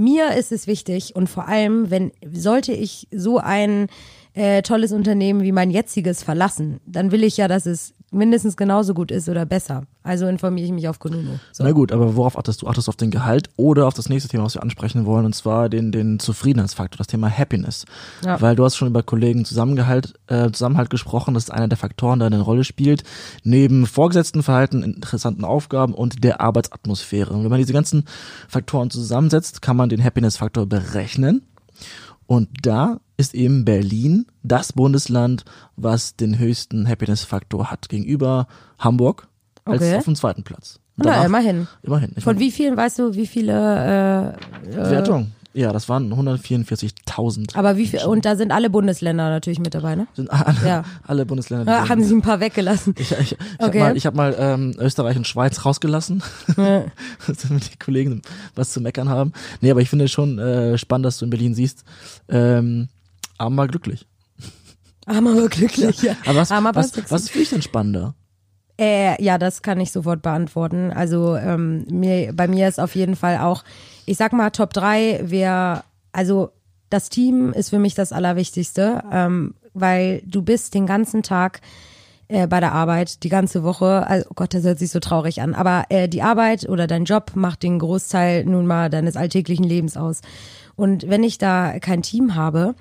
mir 0.00 0.34
ist 0.34 0.50
es 0.50 0.66
wichtig 0.66 1.14
und 1.14 1.28
vor 1.28 1.46
allem, 1.46 1.90
wenn 1.90 2.10
sollte 2.32 2.72
ich 2.72 3.06
so 3.12 3.38
ein 3.38 3.88
äh, 4.34 4.62
tolles 4.62 4.92
Unternehmen 4.92 5.42
wie 5.42 5.52
mein 5.52 5.70
jetziges 5.70 6.22
verlassen, 6.22 6.80
dann 6.86 7.12
will 7.12 7.22
ich 7.22 7.36
ja, 7.36 7.48
dass 7.48 7.66
es 7.66 7.94
mindestens 8.10 8.56
genauso 8.56 8.94
gut 8.94 9.10
ist 9.10 9.28
oder 9.28 9.46
besser. 9.46 9.84
Also 10.02 10.26
informiere 10.26 10.66
ich 10.66 10.72
mich 10.72 10.88
auf 10.88 10.98
Kununu. 10.98 11.38
So. 11.52 11.62
Na 11.62 11.72
gut, 11.72 11.92
aber 11.92 12.16
worauf 12.16 12.38
achtest 12.38 12.62
du? 12.62 12.66
Achtest 12.66 12.88
du 12.88 12.90
auf 12.90 12.96
den 12.96 13.10
Gehalt 13.10 13.50
oder 13.56 13.86
auf 13.86 13.94
das 13.94 14.08
nächste 14.08 14.28
Thema, 14.28 14.44
was 14.44 14.54
wir 14.54 14.62
ansprechen 14.62 15.06
wollen, 15.06 15.26
und 15.26 15.34
zwar 15.34 15.68
den, 15.68 15.92
den 15.92 16.18
Zufriedenheitsfaktor, 16.18 16.98
das 16.98 17.06
Thema 17.06 17.30
Happiness. 17.30 17.84
Ja. 18.24 18.40
Weil 18.40 18.56
du 18.56 18.64
hast 18.64 18.76
schon 18.76 18.88
über 18.88 19.02
Kollegen 19.02 19.44
Zusammengehalt, 19.44 20.14
äh, 20.26 20.50
Zusammenhalt 20.50 20.90
gesprochen, 20.90 21.34
das 21.34 21.44
ist 21.44 21.50
einer 21.50 21.68
der 21.68 21.78
Faktoren, 21.78 22.18
der 22.18 22.26
eine 22.26 22.40
Rolle 22.40 22.64
spielt, 22.64 23.04
neben 23.44 23.86
vorgesetzten 23.86 24.42
Verhalten, 24.42 24.82
interessanten 24.82 25.44
Aufgaben 25.44 25.94
und 25.94 26.24
der 26.24 26.40
Arbeitsatmosphäre. 26.40 27.32
Und 27.32 27.44
wenn 27.44 27.50
man 27.50 27.58
diese 27.58 27.72
ganzen 27.72 28.04
Faktoren 28.48 28.90
zusammensetzt, 28.90 29.62
kann 29.62 29.76
man 29.76 29.88
den 29.88 30.02
Happiness-Faktor 30.02 30.66
berechnen. 30.66 31.42
Und 32.30 32.48
da 32.62 33.00
ist 33.16 33.34
eben 33.34 33.64
Berlin 33.64 34.24
das 34.44 34.72
Bundesland, 34.72 35.44
was 35.74 36.14
den 36.14 36.38
höchsten 36.38 36.88
Happiness-Faktor 36.88 37.72
hat 37.72 37.88
gegenüber 37.88 38.46
Hamburg 38.78 39.26
als 39.64 39.82
Okay. 39.82 39.96
auf 39.96 40.04
dem 40.04 40.14
zweiten 40.14 40.44
Platz. 40.44 40.78
Und 40.96 41.06
Na, 41.06 41.10
danach- 41.12 41.24
immerhin. 41.26 41.66
Immerhin. 41.82 42.12
Von 42.18 42.34
meine, 42.36 42.38
wie 42.38 42.50
vielen, 42.52 42.76
weißt 42.76 43.00
du, 43.00 43.14
wie 43.14 43.26
viele, 43.26 43.52
äh, 43.52 44.70
äh, 44.70 44.90
Wertung. 44.92 45.32
Ja, 45.52 45.72
das 45.72 45.88
waren 45.88 46.12
144.000. 46.14 47.56
aber 47.56 47.76
wie 47.76 47.86
viel, 47.88 48.00
und 48.04 48.24
da 48.24 48.36
sind 48.36 48.52
alle 48.52 48.70
Bundesländer 48.70 49.30
natürlich 49.30 49.58
mit 49.58 49.74
dabei, 49.74 49.96
ne? 49.96 50.06
Sind 50.14 50.30
alle, 50.30 50.56
Ja. 50.64 50.84
alle 51.06 51.26
Bundesländer. 51.26 51.70
Ja, 51.70 51.80
sind- 51.80 51.88
haben 51.90 52.04
sie 52.04 52.14
ein 52.14 52.22
paar 52.22 52.38
weggelassen. 52.40 52.94
ich, 52.98 53.10
ich, 53.12 53.32
ich 53.32 53.38
Okay. 53.58 53.80
habe 53.80 53.90
mal, 53.90 53.96
ich 53.96 54.06
hab 54.06 54.14
mal 54.14 54.36
ähm, 54.38 54.74
Österreich 54.78 55.16
und 55.16 55.26
Schweiz 55.26 55.64
rausgelassen, 55.64 56.22
damit 56.56 57.72
die 57.72 57.78
Kollegen 57.78 58.22
was 58.54 58.70
zu 58.72 58.80
meckern 58.80 59.08
haben. 59.08 59.32
Nee, 59.60 59.70
aber 59.72 59.80
ich 59.80 59.90
finde 59.90 60.06
schon 60.08 60.38
äh, 60.38 60.78
spannend, 60.78 61.06
dass 61.06 61.18
du 61.18 61.24
in 61.24 61.30
Berlin 61.30 61.54
siehst, 61.54 61.84
ähm, 62.28 62.88
aber 63.36 63.50
mal 63.50 63.66
glücklich. 63.66 64.06
Armer 65.06 65.32
aber 65.32 65.48
glücklich, 65.48 66.02
ja. 66.02 66.14
Aber 66.26 66.36
was, 66.40 66.52
aber 66.52 66.74
was, 66.76 66.90
sexy. 66.90 67.10
was 67.10 67.22
ist 67.22 67.30
für 67.30 67.38
dich 67.40 67.50
denn 67.50 67.62
spannender? 67.62 68.14
Äh, 68.80 69.22
ja, 69.22 69.36
das 69.36 69.60
kann 69.60 69.78
ich 69.78 69.92
sofort 69.92 70.22
beantworten. 70.22 70.90
Also 70.90 71.36
ähm, 71.36 71.84
mir, 71.90 72.32
bei 72.32 72.48
mir 72.48 72.66
ist 72.66 72.80
auf 72.80 72.94
jeden 72.94 73.14
Fall 73.14 73.36
auch, 73.36 73.62
ich 74.06 74.16
sag 74.16 74.32
mal, 74.32 74.48
Top 74.50 74.72
3 74.72 75.20
wäre, 75.24 75.84
also 76.12 76.50
das 76.88 77.10
Team 77.10 77.52
ist 77.52 77.68
für 77.68 77.78
mich 77.78 77.94
das 77.94 78.10
Allerwichtigste, 78.10 79.04
ähm, 79.12 79.54
weil 79.74 80.22
du 80.24 80.40
bist 80.40 80.72
den 80.72 80.86
ganzen 80.86 81.22
Tag 81.22 81.60
äh, 82.28 82.46
bei 82.46 82.58
der 82.58 82.72
Arbeit, 82.72 83.22
die 83.22 83.28
ganze 83.28 83.64
Woche, 83.64 84.06
also 84.06 84.26
oh 84.30 84.34
Gott, 84.34 84.54
das 84.54 84.64
hört 84.64 84.78
sich 84.78 84.90
so 84.90 84.98
traurig 84.98 85.42
an, 85.42 85.54
aber 85.54 85.84
äh, 85.90 86.08
die 86.08 86.22
Arbeit 86.22 86.66
oder 86.66 86.86
dein 86.86 87.04
Job 87.04 87.32
macht 87.34 87.62
den 87.62 87.78
Großteil 87.78 88.46
nun 88.46 88.66
mal 88.66 88.88
deines 88.88 89.14
alltäglichen 89.14 89.64
Lebens 89.64 89.98
aus. 89.98 90.22
Und 90.74 91.06
wenn 91.06 91.22
ich 91.22 91.36
da 91.36 91.78
kein 91.80 92.00
Team 92.00 92.34
habe, 92.34 92.74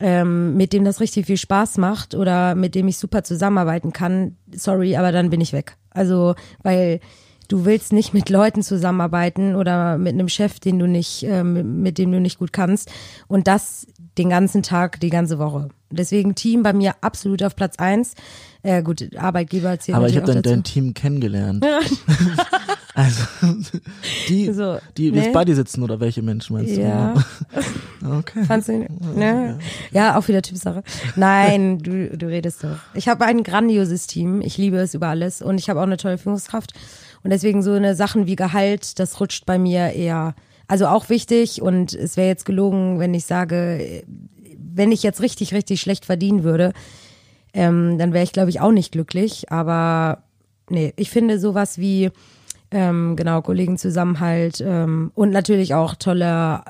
ähm, 0.00 0.56
mit 0.56 0.72
dem 0.72 0.84
das 0.84 1.00
richtig 1.00 1.26
viel 1.26 1.36
Spaß 1.36 1.78
macht 1.78 2.14
oder 2.14 2.54
mit 2.54 2.74
dem 2.74 2.88
ich 2.88 2.98
super 2.98 3.24
zusammenarbeiten 3.24 3.92
kann, 3.92 4.36
sorry, 4.54 4.96
aber 4.96 5.12
dann 5.12 5.30
bin 5.30 5.40
ich 5.40 5.52
weg. 5.52 5.76
Also, 5.90 6.34
weil 6.62 7.00
du 7.48 7.64
willst 7.64 7.92
nicht 7.92 8.12
mit 8.12 8.28
Leuten 8.28 8.62
zusammenarbeiten 8.62 9.54
oder 9.54 9.98
mit 9.98 10.14
einem 10.14 10.28
Chef, 10.28 10.60
den 10.60 10.78
du 10.78 10.86
nicht, 10.86 11.22
ähm, 11.22 11.82
mit 11.82 11.98
dem 11.98 12.12
du 12.12 12.20
nicht 12.20 12.38
gut 12.38 12.52
kannst. 12.52 12.90
Und 13.28 13.46
das 13.46 13.86
den 14.18 14.30
ganzen 14.30 14.62
Tag, 14.62 15.00
die 15.00 15.10
ganze 15.10 15.38
Woche. 15.38 15.68
Deswegen 15.90 16.34
Team 16.34 16.62
bei 16.62 16.72
mir 16.72 16.94
absolut 17.02 17.42
auf 17.42 17.54
Platz 17.54 17.76
eins. 17.78 18.14
Äh, 18.62 18.82
gut, 18.82 19.16
Arbeitgeber 19.16 19.78
zählen 19.78 19.96
Aber 19.96 20.08
ich 20.08 20.16
habe 20.16 20.26
dazu. 20.26 20.42
dein 20.42 20.64
Team 20.64 20.94
kennengelernt. 20.94 21.64
Also 22.96 23.24
die, 24.28 24.50
So, 24.54 24.78
die 24.96 25.10
jetzt 25.10 25.32
bei 25.34 25.44
dir 25.44 25.54
sitzen 25.54 25.82
oder 25.82 26.00
welche 26.00 26.22
Menschen 26.22 26.56
meinst 26.56 26.76
Ja. 26.76 27.12
du? 27.12 27.20
Okay. 28.18 28.44
Fandst 28.44 28.68
du, 28.68 28.86
ne? 29.16 29.58
Ja, 29.90 30.16
auch 30.16 30.28
wieder 30.28 30.40
Typsache. 30.40 30.82
Nein, 31.16 31.78
du, 31.82 32.16
du 32.16 32.26
redest 32.26 32.62
doch. 32.62 32.76
Ich 32.94 33.08
habe 33.08 33.24
ein 33.24 33.42
grandioses 33.42 34.06
Team. 34.06 34.40
Ich 34.42 34.56
liebe 34.58 34.76
es 34.78 34.94
über 34.94 35.08
alles 35.08 35.42
und 35.42 35.58
ich 35.58 35.68
habe 35.68 35.80
auch 35.80 35.84
eine 35.86 35.96
tolle 35.96 36.16
Führungskraft. 36.16 36.72
Und 37.24 37.30
deswegen 37.30 37.62
so 37.62 37.72
eine 37.72 37.96
Sachen 37.96 38.26
wie 38.26 38.36
Gehalt, 38.36 38.98
das 39.00 39.18
rutscht 39.20 39.44
bei 39.44 39.58
mir 39.58 39.90
eher, 39.92 40.34
also 40.68 40.86
auch 40.86 41.08
wichtig 41.08 41.60
und 41.62 41.92
es 41.94 42.16
wäre 42.16 42.28
jetzt 42.28 42.44
gelogen, 42.46 42.98
wenn 43.00 43.12
ich 43.12 43.24
sage, 43.26 44.04
wenn 44.56 44.92
ich 44.92 45.02
jetzt 45.02 45.20
richtig, 45.20 45.52
richtig 45.52 45.80
schlecht 45.80 46.04
verdienen 46.04 46.44
würde, 46.44 46.72
ähm, 47.52 47.98
dann 47.98 48.12
wäre 48.12 48.24
ich, 48.24 48.32
glaube 48.32 48.50
ich, 48.50 48.60
auch 48.60 48.72
nicht 48.72 48.92
glücklich. 48.92 49.50
Aber 49.50 50.22
nee, 50.70 50.92
ich 50.96 51.10
finde 51.10 51.40
sowas 51.40 51.78
wie, 51.78 52.10
ähm, 52.76 53.16
genau, 53.16 53.40
Kollegenzusammenhalt 53.42 54.60
ähm, 54.60 55.10
und 55.14 55.30
natürlich 55.30 55.74
auch 55.74 55.94
tolle, 55.94 56.60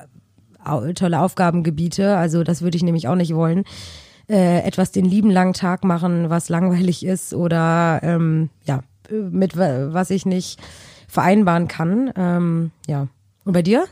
tolle 0.95 1.21
Aufgabengebiete. 1.21 2.17
Also 2.17 2.43
das 2.45 2.63
würde 2.63 2.77
ich 2.77 2.83
nämlich 2.85 3.09
auch 3.09 3.15
nicht 3.17 3.35
wollen. 3.35 3.65
Äh, 4.29 4.61
etwas 4.67 4.91
den 4.91 5.05
lieben 5.05 5.31
langen 5.31 5.53
Tag 5.53 5.85
machen, 5.85 6.31
was 6.31 6.49
langweilig 6.49 7.05
ist 7.05 7.33
oder 7.35 8.01
ähm, 8.03 8.51
ja, 8.65 8.81
mit 9.11 9.57
wa- 9.57 9.93
was 9.93 10.11
ich 10.11 10.27
nicht 10.27 10.61
vereinbaren 11.09 11.69
kann. 11.69 12.11
Ähm, 12.17 12.71
ja. 12.89 13.07
Und 13.45 13.53
bei 13.53 13.63
dir? 13.63 13.85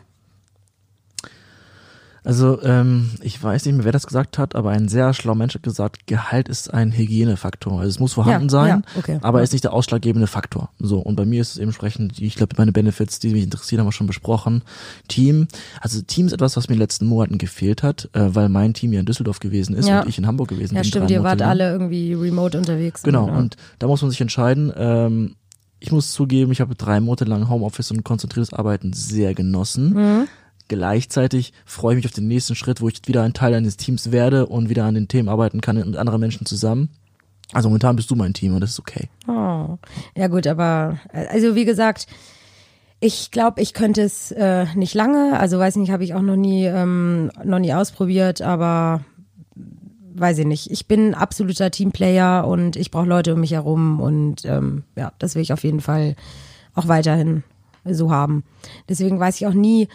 Also 2.24 2.62
ähm, 2.62 3.10
ich 3.20 3.40
weiß 3.42 3.66
nicht 3.66 3.74
mehr, 3.74 3.84
wer 3.84 3.92
das 3.92 4.06
gesagt 4.06 4.38
hat, 4.38 4.54
aber 4.54 4.70
ein 4.70 4.88
sehr 4.88 5.12
schlauer 5.12 5.34
Mensch 5.34 5.54
hat 5.54 5.62
gesagt, 5.62 6.06
Gehalt 6.06 6.48
ist 6.48 6.72
ein 6.72 6.90
Hygienefaktor. 6.90 7.74
Also 7.78 7.88
es 7.90 8.00
muss 8.00 8.14
vorhanden 8.14 8.46
Ja, 8.46 8.50
sein, 8.50 8.68
ja, 8.94 8.98
okay. 8.98 9.18
aber 9.20 9.38
Ja. 9.40 9.44
ist 9.44 9.52
nicht 9.52 9.64
der 9.64 9.74
ausschlaggebende 9.74 10.26
Faktor. 10.26 10.70
So 10.78 11.00
und 11.00 11.16
bei 11.16 11.26
mir 11.26 11.42
ist 11.42 11.50
es 11.50 11.56
eben 11.58 11.66
entsprechend, 11.68 12.18
ich 12.18 12.34
glaube, 12.36 12.54
meine 12.56 12.72
Benefits, 12.72 13.18
die 13.18 13.28
mich 13.28 13.44
interessieren, 13.44 13.80
haben 13.80 13.88
wir 13.88 13.92
schon 13.92 14.06
besprochen. 14.06 14.62
Team, 15.06 15.48
also 15.82 16.00
Team 16.00 16.26
ist 16.26 16.32
etwas, 16.32 16.56
was 16.56 16.68
mir 16.68 16.72
in 16.74 16.78
den 16.78 16.84
letzten 16.84 17.06
Monaten 17.06 17.36
gefehlt 17.36 17.82
hat, 17.82 18.08
äh, 18.14 18.34
weil 18.34 18.48
mein 18.48 18.72
Team 18.72 18.92
ja 18.94 19.00
in 19.00 19.06
Düsseldorf 19.06 19.38
gewesen 19.40 19.74
ist 19.74 19.86
Ja. 19.88 20.00
und 20.00 20.08
ich 20.08 20.16
in 20.16 20.26
Hamburg 20.26 20.48
gewesen 20.48 20.76
Ja, 20.76 20.80
bin. 20.80 20.88
stimmt, 20.88 21.10
drei 21.10 21.14
ihr 21.16 21.22
wart 21.22 21.40
lang. 21.40 21.48
alle 21.50 21.72
irgendwie 21.72 22.14
remote 22.14 22.56
unterwegs. 22.56 23.02
Genau, 23.02 23.28
ja. 23.28 23.36
und 23.36 23.56
da 23.78 23.86
muss 23.86 24.00
man 24.00 24.10
sich 24.10 24.20
entscheiden. 24.22 24.72
Ähm, 24.76 25.36
ich 25.78 25.92
muss 25.92 26.12
zugeben, 26.12 26.50
ich 26.52 26.62
habe 26.62 26.74
drei 26.74 27.00
Monate 27.00 27.26
lang 27.26 27.50
Homeoffice 27.50 27.90
und 27.90 28.02
konzentriertes 28.02 28.54
Arbeiten 28.54 28.94
sehr 28.94 29.34
genossen. 29.34 29.90
Mhm. 29.92 30.28
Gleichzeitig 30.68 31.52
freue 31.66 31.94
ich 31.94 31.96
mich 31.96 32.06
auf 32.06 32.12
den 32.12 32.28
nächsten 32.28 32.54
Schritt, 32.54 32.80
wo 32.80 32.88
ich 32.88 33.00
wieder 33.06 33.22
ein 33.22 33.34
Teil 33.34 33.54
eines 33.54 33.76
Teams 33.76 34.12
werde 34.12 34.46
und 34.46 34.68
wieder 34.68 34.84
an 34.84 34.94
den 34.94 35.08
Themen 35.08 35.28
arbeiten 35.28 35.60
kann 35.60 35.76
mit 35.76 35.96
anderen 35.96 36.20
Menschen 36.20 36.46
zusammen. 36.46 36.88
Also 37.52 37.68
momentan 37.68 37.96
bist 37.96 38.10
du 38.10 38.16
mein 38.16 38.32
Team 38.32 38.54
und 38.54 38.60
das 38.60 38.70
ist 38.70 38.80
okay. 38.80 39.08
Oh. 39.28 39.76
Ja 40.16 40.28
gut, 40.28 40.46
aber 40.46 40.98
also 41.12 41.54
wie 41.54 41.66
gesagt, 41.66 42.06
ich 43.00 43.30
glaube, 43.30 43.60
ich 43.60 43.74
könnte 43.74 44.00
es 44.00 44.32
äh, 44.32 44.66
nicht 44.74 44.94
lange. 44.94 45.38
Also 45.38 45.58
weiß 45.58 45.76
nicht, 45.76 45.90
habe 45.90 46.04
ich 46.04 46.14
auch 46.14 46.22
noch 46.22 46.36
nie 46.36 46.64
ähm, 46.64 47.30
noch 47.44 47.58
nie 47.58 47.74
ausprobiert, 47.74 48.40
aber 48.40 49.04
weiß 50.14 50.38
ich 50.38 50.46
nicht. 50.46 50.70
Ich 50.70 50.86
bin 50.86 51.14
absoluter 51.14 51.70
Teamplayer 51.70 52.46
und 52.46 52.76
ich 52.76 52.90
brauche 52.90 53.06
Leute 53.06 53.34
um 53.34 53.40
mich 53.40 53.52
herum 53.52 54.00
und 54.00 54.44
ähm, 54.46 54.84
ja, 54.96 55.12
das 55.18 55.34
will 55.34 55.42
ich 55.42 55.52
auf 55.52 55.64
jeden 55.64 55.80
Fall 55.80 56.16
auch 56.74 56.88
weiterhin 56.88 57.42
so 57.84 58.10
haben. 58.10 58.44
Deswegen 58.88 59.20
weiß 59.20 59.36
ich 59.36 59.46
auch 59.46 59.54
nie, 59.54 59.88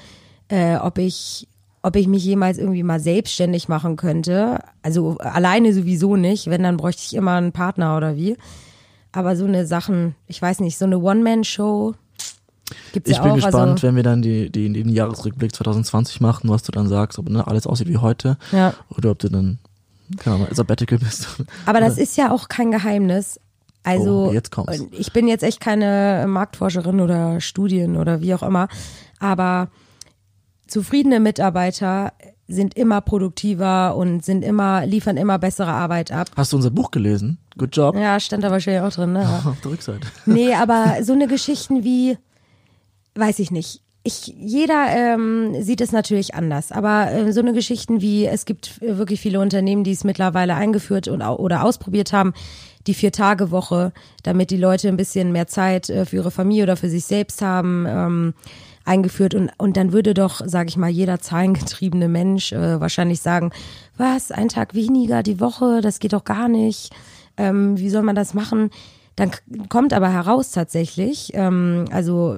äh, 0.50 0.76
ob 0.78 0.98
ich 0.98 1.48
ob 1.82 1.96
ich 1.96 2.08
mich 2.08 2.26
jemals 2.26 2.58
irgendwie 2.58 2.84
mal 2.84 3.00
selbstständig 3.00 3.70
machen 3.70 3.96
könnte. 3.96 4.60
Also 4.82 5.18
alleine 5.20 5.74
sowieso 5.74 6.16
nicht. 6.18 6.48
Wenn, 6.48 6.64
dann 6.64 6.78
bräuchte 6.78 7.04
ich 7.06 7.14
immer 7.14 7.36
einen 7.36 7.54
Partner 7.54 7.96
oder 7.96 8.18
wie. 8.18 8.36
Aber 9.12 9.36
so 9.36 9.46
eine 9.46 9.66
Sachen, 9.66 10.16
ich 10.28 10.42
weiß 10.42 10.60
nicht, 10.60 10.78
so 10.78 10.86
eine 10.86 11.00
One-Man-Show 11.00 11.96
gibt's 12.92 13.10
Ich 13.10 13.18
ja 13.18 13.24
bin 13.24 13.32
auch. 13.32 13.36
gespannt, 13.36 13.72
also, 13.72 13.88
wenn 13.88 13.96
wir 13.96 14.04
dann 14.04 14.22
die, 14.22 14.50
die, 14.52 14.72
den 14.72 14.90
Jahresrückblick 14.90 15.56
2020 15.56 16.22
machen, 16.22 16.50
was 16.50 16.64
du 16.64 16.72
dann 16.72 16.88
sagst, 16.88 17.18
ob 17.18 17.30
ne, 17.30 17.48
alles 17.48 17.66
aussieht 17.66 17.88
wie 17.88 17.98
heute 17.98 18.38
ja. 18.52 18.74
oder 18.96 19.12
ob 19.12 19.20
du 19.20 19.30
dann, 19.30 19.58
keine 20.18 20.36
Ahnung, 20.36 20.48
Sabbatical 20.52 21.00
bist. 21.00 21.28
Aber 21.66 21.80
das 21.80 21.98
ist 21.98 22.18
ja 22.18 22.32
auch 22.32 22.50
kein 22.50 22.72
Geheimnis. 22.72 23.40
Also 23.84 24.28
Oh, 24.30 24.34
jetzt 24.34 24.52
kommt's. 24.52 24.84
ich 24.92 25.14
bin 25.14 25.28
jetzt 25.30 25.44
echt 25.44 25.62
keine 25.62 26.26
Marktforscherin 26.28 27.00
oder 27.00 27.40
Studien 27.40 27.96
oder 27.96 28.20
wie 28.22 28.34
auch 28.34 28.44
immer, 28.44 28.68
aber 29.20 29.70
zufriedene 30.70 31.20
Mitarbeiter 31.20 32.14
sind 32.48 32.74
immer 32.74 33.00
produktiver 33.02 33.96
und 33.96 34.26
sind 34.26 34.44
immer 34.44 34.86
liefern 34.86 35.18
immer 35.18 35.38
bessere 35.38 35.72
Arbeit 35.72 36.12
ab. 36.12 36.30
Hast 36.36 36.52
du 36.52 36.58
unser 36.58 36.72
Buch 36.72 36.90
gelesen? 36.90 37.38
Good 37.58 37.76
job. 37.76 37.96
Ja, 37.96 38.20
stand 38.20 38.44
da 38.44 38.50
wahrscheinlich 38.50 38.82
auch 38.82 38.92
drin, 38.92 39.14
ne? 39.14 39.22
Ja. 39.22 39.50
Auf 39.50 39.62
der 39.62 39.72
Rückseite. 39.72 40.08
Nee, 40.26 40.54
aber 40.56 41.04
so 41.04 41.14
eine 41.14 41.28
Geschichten 41.28 41.84
wie, 41.84 42.18
weiß 43.16 43.40
ich 43.40 43.52
nicht. 43.52 43.82
Ich, 44.02 44.28
jeder 44.28 44.88
ähm, 44.90 45.62
sieht 45.62 45.82
es 45.82 45.92
natürlich 45.92 46.34
anders, 46.34 46.72
aber 46.72 47.12
äh, 47.12 47.34
so 47.34 47.42
eine 47.42 47.54
Geschichten 47.54 48.02
wie, 48.02 48.26
es 48.26 48.46
gibt 48.46 48.82
äh, 48.82 48.98
wirklich 48.98 49.20
viele 49.20 49.42
Unternehmen, 49.42 49.84
die 49.84 49.92
es 49.92 50.04
mittlerweile 50.04 50.56
eingeführt 50.56 51.08
und, 51.08 51.22
oder 51.22 51.64
ausprobiert 51.64 52.14
haben, 52.14 52.34
die 52.88 52.94
Vier-Tage-Woche, 52.94 53.92
damit 54.24 54.52
die 54.52 54.58
Leute 54.58 54.88
ein 54.88 54.98
bisschen 54.98 55.32
mehr 55.32 55.48
Zeit 55.48 55.90
äh, 55.90 56.06
für 56.06 56.16
ihre 56.16 56.32
Familie 56.32 56.64
oder 56.64 56.78
für 56.78 56.90
sich 56.90 57.06
selbst 57.06 57.42
haben, 57.42 57.86
ähm, 57.88 58.34
eingeführt 58.90 59.36
und, 59.36 59.52
und 59.58 59.78
dann 59.78 59.94
würde 59.94 60.14
doch, 60.14 60.42
sage 60.44 60.70
ich 60.70 60.78
mal, 60.78 60.90
jeder 60.90 61.20
zahlengetriebene 61.20 62.10
Mensch 62.10 62.52
äh, 62.52 62.82
wahrscheinlich 62.82 63.22
sagen, 63.22 63.52
was, 63.96 64.32
ein 64.32 64.50
Tag 64.50 64.74
weniger 64.74 65.24
die 65.24 65.40
Woche, 65.40 65.82
das 65.82 66.00
geht 66.00 66.14
doch 66.14 66.24
gar 66.24 66.50
nicht, 66.50 66.92
ähm, 67.38 67.78
wie 67.78 67.90
soll 67.90 68.02
man 68.02 68.16
das 68.16 68.34
machen? 68.34 68.72
Dann 69.16 69.32
kommt 69.68 69.92
aber 69.92 70.12
heraus 70.12 70.52
tatsächlich, 70.52 71.32
ähm, 71.34 71.86
also 71.92 72.38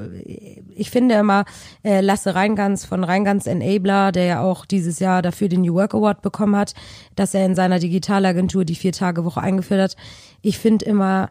ich 0.75 0.89
finde 0.89 1.15
immer, 1.15 1.45
äh, 1.83 2.01
Lasse 2.01 2.33
Reingans 2.33 2.85
von 2.85 3.03
Reingans 3.03 3.45
Enabler, 3.45 4.11
der 4.11 4.25
ja 4.25 4.41
auch 4.41 4.65
dieses 4.65 4.99
Jahr 4.99 5.21
dafür 5.21 5.47
den 5.47 5.61
New 5.61 5.75
Work 5.75 5.93
Award 5.93 6.21
bekommen 6.21 6.55
hat, 6.55 6.73
dass 7.15 7.33
er 7.33 7.45
in 7.45 7.55
seiner 7.55 7.79
Digitalagentur 7.79 8.65
die 8.65 8.75
Vier-Tage-Woche 8.75 9.39
eingeführt 9.39 9.81
hat. 9.81 9.95
Ich 10.41 10.57
finde 10.57 10.85
immer, 10.85 11.29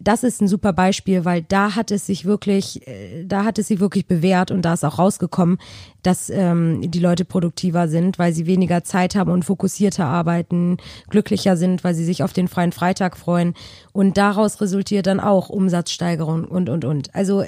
das 0.00 0.22
ist 0.22 0.40
ein 0.40 0.48
super 0.48 0.72
Beispiel, 0.72 1.24
weil 1.24 1.42
da 1.42 1.74
hat 1.74 1.90
es 1.90 2.06
sich 2.06 2.24
wirklich, 2.24 2.86
äh, 2.86 3.24
da 3.24 3.44
hat 3.44 3.58
es 3.58 3.68
sich 3.68 3.80
wirklich 3.80 4.06
bewährt 4.06 4.50
und 4.50 4.62
da 4.62 4.74
ist 4.74 4.84
auch 4.84 4.98
rausgekommen, 4.98 5.58
dass 6.02 6.30
ähm, 6.30 6.90
die 6.90 7.00
Leute 7.00 7.24
produktiver 7.24 7.88
sind, 7.88 8.18
weil 8.18 8.32
sie 8.32 8.46
weniger 8.46 8.84
Zeit 8.84 9.16
haben 9.16 9.30
und 9.30 9.44
fokussierter 9.44 10.06
arbeiten, 10.06 10.76
glücklicher 11.08 11.56
sind, 11.56 11.82
weil 11.82 11.94
sie 11.94 12.04
sich 12.04 12.22
auf 12.22 12.32
den 12.32 12.48
freien 12.48 12.72
Freitag 12.72 13.16
freuen 13.16 13.54
und 13.92 14.16
daraus 14.16 14.60
resultiert 14.60 15.06
dann 15.06 15.20
auch 15.20 15.48
Umsatzsteigerung 15.48 16.44
und 16.44 16.68
und 16.68 16.84
und. 16.84 17.14
Also 17.14 17.44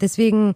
deswegen 0.00 0.54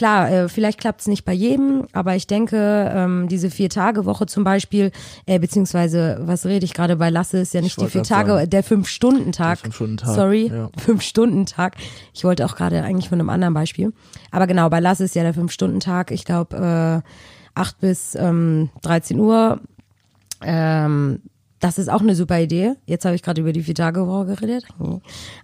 Klar, 0.00 0.30
äh, 0.30 0.48
vielleicht 0.48 0.80
klappt 0.80 1.02
es 1.02 1.08
nicht 1.08 1.26
bei 1.26 1.34
jedem, 1.34 1.86
aber 1.92 2.16
ich 2.16 2.26
denke, 2.26 2.90
ähm, 2.90 3.28
diese 3.28 3.50
Vier-Tage-Woche 3.50 4.24
zum 4.24 4.44
Beispiel, 4.44 4.92
äh, 5.26 5.38
beziehungsweise, 5.38 6.20
was 6.22 6.46
rede 6.46 6.64
ich 6.64 6.72
gerade 6.72 6.96
bei 6.96 7.10
Lasse, 7.10 7.36
ist 7.36 7.52
ja 7.52 7.60
nicht 7.60 7.78
die 7.78 7.86
vier 7.86 8.02
Tage, 8.02 8.30
sagen. 8.30 8.48
der 8.48 8.62
Fünf-Stunden-Tag. 8.62 9.58
Fünf-Stunden-Tag, 9.58 10.14
Sorry, 10.14 10.46
ja. 10.46 10.70
Fünf-Stunden-Tag. 10.78 11.76
Ich 12.14 12.24
wollte 12.24 12.46
auch 12.46 12.56
gerade 12.56 12.82
eigentlich 12.82 13.10
von 13.10 13.20
einem 13.20 13.28
anderen 13.28 13.52
Beispiel. 13.52 13.92
Aber 14.30 14.46
genau, 14.46 14.70
bei 14.70 14.80
Lasse 14.80 15.04
ist 15.04 15.14
ja 15.14 15.22
der 15.22 15.34
Fünf-Stunden-Tag, 15.34 16.12
ich 16.12 16.24
glaube, 16.24 17.02
äh, 17.04 17.60
8 17.60 17.80
bis 17.80 18.14
ähm, 18.14 18.70
13 18.80 19.20
Uhr. 19.20 19.60
Ähm, 20.40 21.20
das 21.58 21.76
ist 21.76 21.90
auch 21.90 22.00
eine 22.00 22.14
super 22.14 22.40
Idee. 22.40 22.72
Jetzt 22.86 23.04
habe 23.04 23.16
ich 23.16 23.22
gerade 23.22 23.42
über 23.42 23.52
die 23.52 23.64
Vier-Tage-Woche 23.64 24.24
geredet. 24.24 24.64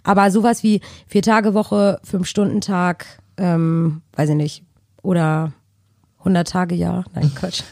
Aber 0.01 0.31
sowas 0.31 0.63
wie 0.63 0.81
Vier-Tage-Woche, 1.05 1.99
Fünf-Stunden-Tag, 2.03 3.05
ähm, 3.37 4.01
weiß 4.15 4.29
ich 4.29 4.35
nicht, 4.35 4.63
oder 5.01 5.53
100 6.19 6.47
Tage 6.47 6.75
Jahr. 6.75 7.05
Nein, 7.13 7.31
Quatsch. 7.33 7.63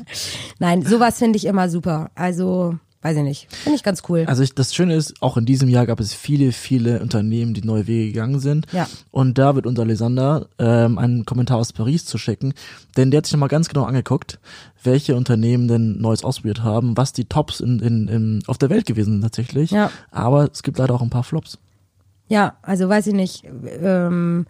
Nein, 0.58 0.82
sowas 0.82 1.18
finde 1.18 1.36
ich 1.36 1.44
immer 1.44 1.68
super. 1.68 2.10
Also, 2.14 2.78
weiß 3.02 3.16
ich 3.18 3.22
nicht. 3.22 3.52
Finde 3.52 3.76
ich 3.76 3.82
ganz 3.82 4.02
cool. 4.08 4.24
Also 4.26 4.42
ich, 4.42 4.54
das 4.54 4.74
Schöne 4.74 4.94
ist, 4.94 5.20
auch 5.20 5.36
in 5.36 5.44
diesem 5.44 5.68
Jahr 5.68 5.86
gab 5.86 6.00
es 6.00 6.14
viele, 6.14 6.52
viele 6.52 7.00
Unternehmen, 7.00 7.54
die 7.54 7.62
neue 7.62 7.86
Wege 7.86 8.12
gegangen 8.12 8.40
sind. 8.40 8.66
Ja. 8.72 8.88
Und 9.10 9.38
da 9.38 9.54
wird 9.54 9.66
unser 9.66 9.84
Lysander 9.84 10.48
ähm, 10.58 10.98
einen 10.98 11.26
Kommentar 11.26 11.58
aus 11.58 11.72
Paris 11.72 12.06
zu 12.06 12.18
schicken, 12.18 12.54
denn 12.96 13.10
der 13.10 13.18
hat 13.18 13.26
sich 13.26 13.34
nochmal 13.34 13.50
ganz 13.50 13.68
genau 13.68 13.84
angeguckt, 13.84 14.38
welche 14.82 15.14
Unternehmen 15.14 15.68
denn 15.68 16.00
Neues 16.00 16.24
ausprobiert 16.24 16.62
haben, 16.62 16.96
was 16.96 17.12
die 17.12 17.26
Tops 17.26 17.60
in, 17.60 17.78
in, 17.80 18.08
in, 18.08 18.42
auf 18.46 18.58
der 18.58 18.70
Welt 18.70 18.86
gewesen 18.86 19.12
sind 19.12 19.22
tatsächlich. 19.22 19.70
Ja. 19.70 19.90
Aber 20.10 20.50
es 20.50 20.62
gibt 20.62 20.78
leider 20.78 20.94
auch 20.94 21.02
ein 21.02 21.10
paar 21.10 21.24
Flops. 21.24 21.58
Ja, 22.28 22.56
also 22.62 22.88
weiß 22.88 23.06
ich 23.06 23.14
nicht. 23.14 23.44
Ähm, 23.80 24.46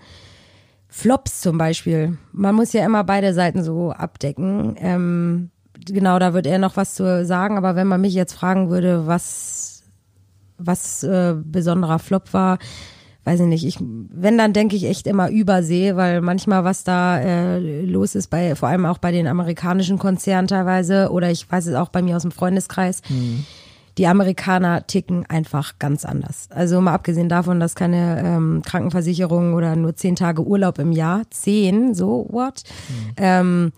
Flops 0.88 1.40
zum 1.42 1.58
Beispiel. 1.58 2.18
Man 2.32 2.54
muss 2.54 2.72
ja 2.72 2.84
immer 2.84 3.04
beide 3.04 3.34
Seiten 3.34 3.62
so 3.62 3.92
abdecken. 3.92 4.74
Ähm, 4.78 5.50
genau, 5.86 6.18
da 6.18 6.34
wird 6.34 6.46
er 6.46 6.58
noch 6.58 6.76
was 6.76 6.94
zu 6.94 7.24
sagen, 7.24 7.56
aber 7.56 7.76
wenn 7.76 7.86
man 7.86 8.00
mich 8.00 8.14
jetzt 8.14 8.32
fragen 8.32 8.70
würde, 8.70 9.06
was, 9.06 9.84
was 10.56 11.02
äh, 11.02 11.34
besonderer 11.36 11.98
Flop 11.98 12.32
war, 12.32 12.58
weiß 13.24 13.40
ich 13.40 13.46
nicht. 13.46 13.66
Ich, 13.66 13.78
wenn, 13.80 14.38
dann 14.38 14.54
denke 14.54 14.74
ich 14.74 14.86
echt 14.86 15.06
immer 15.06 15.28
Übersee, 15.28 15.96
weil 15.96 16.22
manchmal 16.22 16.64
was 16.64 16.84
da 16.84 17.18
äh, 17.20 17.84
los 17.84 18.14
ist, 18.14 18.28
bei, 18.28 18.54
vor 18.54 18.70
allem 18.70 18.86
auch 18.86 18.98
bei 18.98 19.12
den 19.12 19.26
amerikanischen 19.26 19.98
Konzernen 19.98 20.48
teilweise, 20.48 21.10
oder 21.10 21.30
ich 21.30 21.50
weiß 21.50 21.66
es 21.66 21.74
auch 21.74 21.90
bei 21.90 22.00
mir 22.00 22.16
aus 22.16 22.22
dem 22.22 22.30
Freundeskreis. 22.30 23.02
Die 23.98 24.06
Amerikaner 24.06 24.86
ticken 24.86 25.26
einfach 25.26 25.78
ganz 25.78 26.04
anders. 26.04 26.48
Also 26.50 26.80
mal 26.80 26.94
abgesehen 26.94 27.28
davon, 27.28 27.58
dass 27.60 27.74
keine 27.74 28.22
ähm, 28.24 28.62
Krankenversicherung 28.64 29.54
oder 29.54 29.76
nur 29.76 29.96
zehn 29.96 30.16
Tage 30.16 30.42
Urlaub 30.42 30.78
im 30.78 30.92
Jahr, 30.92 31.22
zehn, 31.30 31.94
so 31.94 32.26
what? 32.30 32.62
Mhm. 32.88 33.12
Ähm, 33.16 33.72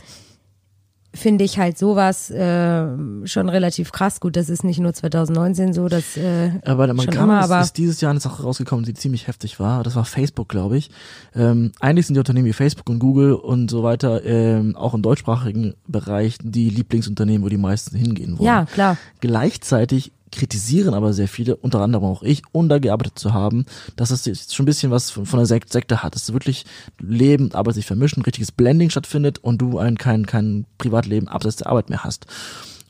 finde 1.12 1.44
ich 1.44 1.58
halt 1.58 1.76
sowas 1.76 2.30
äh, 2.30 2.86
schon 3.24 3.48
relativ 3.48 3.92
krass. 3.92 4.20
Gut, 4.20 4.36
das 4.36 4.48
ist 4.48 4.62
nicht 4.62 4.78
nur 4.78 4.92
2019 4.92 5.72
so, 5.72 5.88
das 5.88 6.16
äh, 6.16 6.52
aber 6.64 6.86
der 6.86 6.94
Amerikaner 6.94 7.44
ist, 7.44 7.66
ist 7.66 7.78
dieses 7.78 8.00
Jahr 8.00 8.10
eine 8.10 8.20
Sache 8.20 8.42
rausgekommen, 8.42 8.84
die 8.84 8.94
ziemlich 8.94 9.26
heftig 9.26 9.58
war. 9.58 9.82
Das 9.82 9.96
war 9.96 10.04
Facebook, 10.04 10.48
glaube 10.48 10.76
ich. 10.76 10.90
Ähm, 11.34 11.72
eigentlich 11.80 12.06
sind 12.06 12.14
die 12.14 12.20
Unternehmen 12.20 12.46
wie 12.46 12.52
Facebook 12.52 12.88
und 12.88 13.00
Google 13.00 13.34
und 13.34 13.70
so 13.70 13.82
weiter 13.82 14.24
ähm, 14.24 14.76
auch 14.76 14.94
im 14.94 15.02
deutschsprachigen 15.02 15.74
Bereich 15.88 16.38
die 16.42 16.70
Lieblingsunternehmen, 16.70 17.44
wo 17.44 17.48
die 17.48 17.56
meisten 17.56 17.96
hingehen 17.96 18.38
wollen. 18.38 18.46
Ja, 18.46 18.64
klar. 18.66 18.96
Gleichzeitig 19.20 20.12
kritisieren 20.32 20.94
aber 20.94 21.12
sehr 21.12 21.28
viele, 21.28 21.56
unter 21.56 21.80
anderem 21.80 22.04
auch 22.04 22.22
ich, 22.22 22.42
um 22.52 22.68
da 22.68 22.78
gearbeitet 22.78 23.18
zu 23.18 23.32
haben, 23.32 23.66
dass 23.96 24.10
es 24.10 24.54
schon 24.54 24.64
ein 24.64 24.66
bisschen 24.66 24.90
was 24.90 25.10
von, 25.10 25.26
von 25.26 25.38
der 25.38 25.46
Sek 25.46 25.66
Sekte 25.68 26.02
hat, 26.02 26.14
dass 26.14 26.32
wirklich 26.32 26.64
Leben 26.98 27.52
Arbeit 27.52 27.74
sich 27.74 27.86
vermischen, 27.86 28.22
richtiges 28.22 28.52
Blending 28.52 28.90
stattfindet 28.90 29.38
und 29.38 29.58
du 29.58 29.78
ein 29.78 29.98
kein, 29.98 30.26
kein 30.26 30.66
Privatleben 30.78 31.28
abseits 31.28 31.56
der 31.56 31.68
Arbeit 31.68 31.90
mehr 31.90 32.04
hast. 32.04 32.26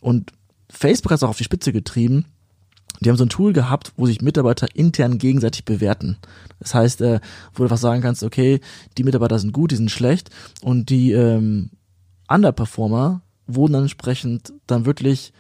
Und 0.00 0.32
Facebook 0.68 1.12
hat 1.12 1.18
es 1.18 1.22
auch 1.22 1.30
auf 1.30 1.38
die 1.38 1.44
Spitze 1.44 1.72
getrieben. 1.72 2.26
Die 3.00 3.08
haben 3.08 3.16
so 3.16 3.24
ein 3.24 3.30
Tool 3.30 3.52
gehabt, 3.52 3.92
wo 3.96 4.06
sich 4.06 4.20
Mitarbeiter 4.20 4.68
intern 4.74 5.18
gegenseitig 5.18 5.64
bewerten. 5.64 6.18
Das 6.58 6.74
heißt, 6.74 7.00
äh, 7.00 7.20
wo 7.54 7.58
du 7.58 7.64
einfach 7.64 7.78
sagen 7.78 8.02
kannst, 8.02 8.22
okay, 8.22 8.60
die 8.98 9.04
Mitarbeiter 9.04 9.38
sind 9.38 9.52
gut, 9.52 9.70
die 9.70 9.76
sind 9.76 9.90
schlecht 9.90 10.30
und 10.62 10.90
die 10.90 11.12
ähm, 11.12 11.70
Underperformer 12.28 13.22
wurden 13.46 13.72
dann 13.72 13.82
entsprechend 13.82 14.52
dann 14.66 14.84
wirklich 14.84 15.32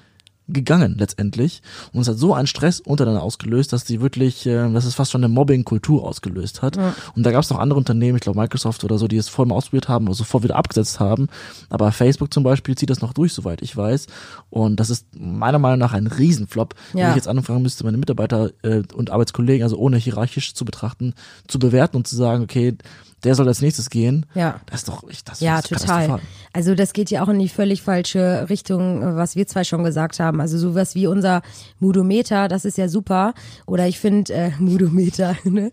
gegangen 0.52 0.96
letztendlich. 0.98 1.62
Und 1.92 2.02
es 2.02 2.08
hat 2.08 2.18
so 2.18 2.34
einen 2.34 2.46
Stress 2.46 2.80
untereinander 2.80 3.22
ausgelöst, 3.22 3.72
dass 3.72 3.84
die 3.84 4.00
wirklich, 4.00 4.46
äh, 4.46 4.72
dass 4.72 4.84
es 4.84 4.94
fast 4.94 5.10
schon 5.10 5.24
eine 5.24 5.32
Mobbing-Kultur 5.32 6.04
ausgelöst 6.04 6.62
hat. 6.62 6.76
Ja. 6.76 6.94
Und 7.14 7.24
da 7.24 7.32
gab 7.32 7.42
es 7.42 7.50
noch 7.50 7.58
andere 7.58 7.78
Unternehmen, 7.78 8.16
ich 8.16 8.22
glaube 8.22 8.38
Microsoft 8.38 8.84
oder 8.84 8.98
so, 8.98 9.08
die 9.08 9.16
es 9.16 9.28
voll 9.28 9.46
mal 9.46 9.54
ausprobiert 9.54 9.88
haben 9.88 10.06
oder 10.06 10.14
sofort 10.14 10.44
wieder 10.44 10.56
abgesetzt 10.56 11.00
haben. 11.00 11.28
Aber 11.68 11.92
Facebook 11.92 12.32
zum 12.32 12.42
Beispiel 12.42 12.76
zieht 12.76 12.90
das 12.90 13.00
noch 13.00 13.12
durch, 13.12 13.32
soweit 13.32 13.62
ich 13.62 13.76
weiß. 13.76 14.06
Und 14.50 14.80
das 14.80 14.90
ist 14.90 15.06
meiner 15.18 15.58
Meinung 15.58 15.78
nach 15.78 15.92
ein 15.92 16.06
Riesenflop, 16.06 16.74
ja. 16.92 17.04
wenn 17.04 17.10
ich 17.10 17.16
jetzt 17.16 17.28
anfangen 17.28 17.62
müsste, 17.62 17.84
meine 17.84 17.98
Mitarbeiter 17.98 18.50
äh, 18.62 18.82
und 18.94 19.10
Arbeitskollegen, 19.10 19.62
also 19.62 19.76
ohne 19.76 19.96
hierarchisch 19.96 20.54
zu 20.54 20.64
betrachten, 20.64 21.14
zu 21.46 21.58
bewerten 21.58 21.96
und 21.96 22.06
zu 22.06 22.16
sagen, 22.16 22.42
okay, 22.42 22.76
der 23.24 23.34
soll 23.34 23.48
als 23.48 23.60
nächstes 23.60 23.90
gehen. 23.90 24.26
Ja. 24.34 24.60
Das 24.66 24.80
ist 24.80 24.88
doch, 24.88 25.04
ich, 25.08 25.24
das 25.24 25.40
ja, 25.40 25.60
total. 25.60 26.20
Also 26.52 26.74
das 26.74 26.92
geht 26.92 27.10
ja 27.10 27.22
auch 27.22 27.28
in 27.28 27.38
die 27.38 27.48
völlig 27.48 27.82
falsche 27.82 28.46
Richtung, 28.48 29.16
was 29.16 29.36
wir 29.36 29.46
zwei 29.46 29.64
schon 29.64 29.84
gesagt 29.84 30.20
haben. 30.20 30.40
Also 30.40 30.58
sowas 30.58 30.94
wie 30.94 31.06
unser 31.06 31.42
Mudometer, 31.78 32.48
das 32.48 32.64
ist 32.64 32.78
ja 32.78 32.88
super. 32.88 33.34
Oder 33.66 33.86
ich 33.86 34.00
finde 34.00 34.32
äh, 34.32 34.50
Mudometer, 34.58 35.36
ne? 35.44 35.70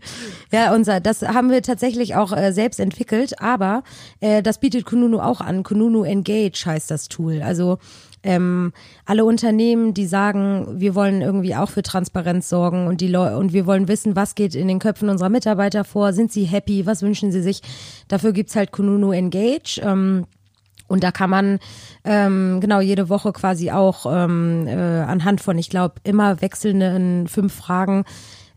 Ja, 0.52 0.74
unser, 0.74 1.00
das 1.00 1.22
haben 1.22 1.50
wir 1.50 1.62
tatsächlich 1.62 2.16
auch 2.16 2.36
äh, 2.36 2.52
selbst 2.52 2.80
entwickelt, 2.80 3.41
aber 3.41 3.84
äh, 4.20 4.43
das 4.43 4.60
bietet 4.60 4.86
Kununu 4.86 5.20
auch 5.20 5.41
an. 5.41 5.64
Kununu 5.64 6.04
Engage 6.04 6.66
heißt 6.66 6.91
das 6.91 7.08
Tool. 7.08 7.41
Also 7.41 7.80
ähm, 8.24 8.74
alle 9.05 9.26
Unternehmen, 9.26 9.93
die 9.93 10.05
sagen, 10.05 10.80
wir 10.80 10.95
wollen 10.95 11.22
irgendwie 11.22 11.55
auch 11.55 11.70
für 11.70 11.84
Transparenz 11.84 12.49
sorgen 12.49 12.88
und 12.88 13.01
die 13.01 13.07
Leu 13.07 13.38
und 13.38 13.53
wir 13.53 13.65
wollen 13.65 13.88
wissen, 13.88 14.15
was 14.15 14.36
geht 14.36 14.55
in 14.55 14.68
den 14.68 14.80
Köpfen 14.80 15.09
unserer 15.09 15.30
Mitarbeiter 15.30 15.84
vor, 15.84 16.13
sind 16.13 16.32
sie 16.32 16.45
happy, 16.45 16.86
was 16.86 17.01
wünschen 17.01 17.32
sie 17.32 17.41
sich. 17.41 17.61
Dafür 18.07 18.34
gibt's 18.34 18.55
halt 18.55 18.72
Kununu 18.72 19.11
Engage. 19.11 19.82
Ähm, 19.84 20.26
und 20.88 21.03
da 21.03 21.11
kann 21.11 21.30
man 21.30 21.59
ähm, 22.05 22.59
genau 22.61 22.80
jede 22.80 23.09
Woche 23.09 23.34
quasi 23.34 23.72
auch 23.72 24.05
ähm, 24.09 24.68
äh, 24.68 24.74
anhand 24.74 25.41
von, 25.41 25.57
ich 25.57 25.70
glaube, 25.70 25.95
immer 26.03 26.41
wechselnden 26.41 27.28
fünf 27.28 27.53
Fragen 27.53 28.05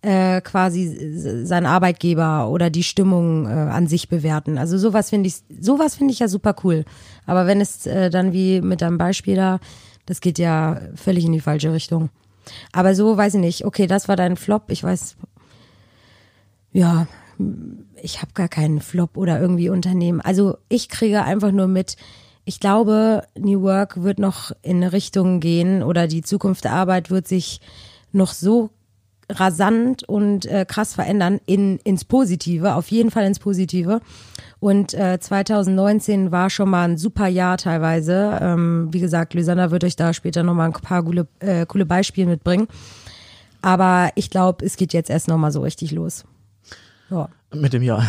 äh, 0.03 0.41
quasi 0.41 1.45
seinen 1.45 1.67
Arbeitgeber 1.67 2.49
oder 2.49 2.71
die 2.71 2.83
Stimmung 2.83 3.47
äh, 3.47 3.51
an 3.51 3.87
sich 3.87 4.09
bewerten. 4.09 4.59
Also 4.59 4.79
sowas 4.79 5.11
finde 5.11 5.29
ich, 5.29 5.37
sowas 5.61 5.97
finde 5.97 6.13
ich 6.13 6.21
ja 6.21 6.29
super 6.29 6.57
cool. 6.65 6.85
Aber 7.27 7.47
wenn 7.47 7.61
es 7.61 7.87
äh, 7.87 8.11
dann 8.11 8.33
wie 8.33 8.61
mit 8.61 8.81
deinem 8.81 8.99
Beispiel 8.99 9.37
da, 9.37 9.61
das 10.07 10.21
geht 10.21 10.39
ja 10.39 10.81
völlig 10.95 11.25
in 11.25 11.33
die 11.33 11.41
falsche 11.41 11.73
Richtung. 11.73 12.09
Aber 12.73 12.95
so 12.95 13.17
weiß 13.17 13.35
ich 13.35 13.41
nicht. 13.41 13.65
Okay, 13.65 13.87
das 13.87 14.09
war 14.09 14.17
dein 14.17 14.37
Flop. 14.37 14.65
Ich 14.69 14.83
weiß, 14.83 15.17
ja, 16.73 17.07
ich 18.03 18.23
habe 18.23 18.33
gar 18.35 18.49
keinen 18.49 18.81
Flop 18.81 19.17
oder 19.17 19.41
irgendwie 19.41 19.69
Unternehmen. 19.69 20.21
Also 20.21 20.57
ich 20.69 20.89
kriege 20.89 21.23
einfach 21.23 21.53
nur 21.53 21.69
mit, 21.69 21.97
ich 22.45 22.61
glaube, 22.61 23.23
New 23.39 23.63
Work 23.63 24.03
wird 24.03 24.19
noch 24.19 24.53
in 24.63 24.79
eine 24.79 24.93
Richtung 24.93 25.41
gehen 25.41 25.83
oder 25.83 26.07
die 26.07 26.23
Zukunft 26.23 26.65
der 26.65 26.73
Arbeit 26.73 27.11
wird 27.11 27.29
sich 27.29 27.61
noch 28.13 28.33
so 28.33 28.71
rasant 29.31 30.09
und 30.09 30.47
äh, 30.47 30.65
krass 30.67 30.95
verändern 30.95 31.41
in, 31.47 31.79
ins 31.85 32.05
Positive, 32.05 32.75
auf 32.75 32.91
jeden 32.91 33.11
Fall 33.11 33.25
ins 33.25 33.39
Positive. 33.39 34.01
Und 34.61 34.93
äh, 34.95 35.19
2019 35.19 36.33
war 36.33 36.51
schon 36.51 36.69
mal 36.71 36.89
ein 36.89 36.99
super 36.99 37.27
Jahr 37.27 37.57
teilweise. 37.57 38.39
Ähm, 38.41 38.89
wie 38.91 39.01
gesagt, 39.01 39.35
Lysander 39.35 39.71
wird 39.71 39.85
euch 39.85 39.97
da 39.97 40.13
später 40.13 40.43
nochmal 40.43 40.67
ein 40.67 40.73
paar 40.73 41.03
coole, 41.03 41.27
äh, 41.41 41.65
coole 41.67 41.87
Beispiele 41.87 42.29
mitbringen. 42.29 42.69
Aber 43.63 44.11
ich 44.15 44.31
glaube, 44.31 44.65
es 44.65 44.77
geht 44.77 44.93
jetzt 44.93 45.11
erst 45.11 45.29
nochmal 45.29 45.53
so 45.53 45.61
richtig 45.63 45.93
los. 45.93 46.25
Ja. 47.11 47.29
Mit 47.53 47.73
dem 47.73 47.83
Jahr. 47.83 48.07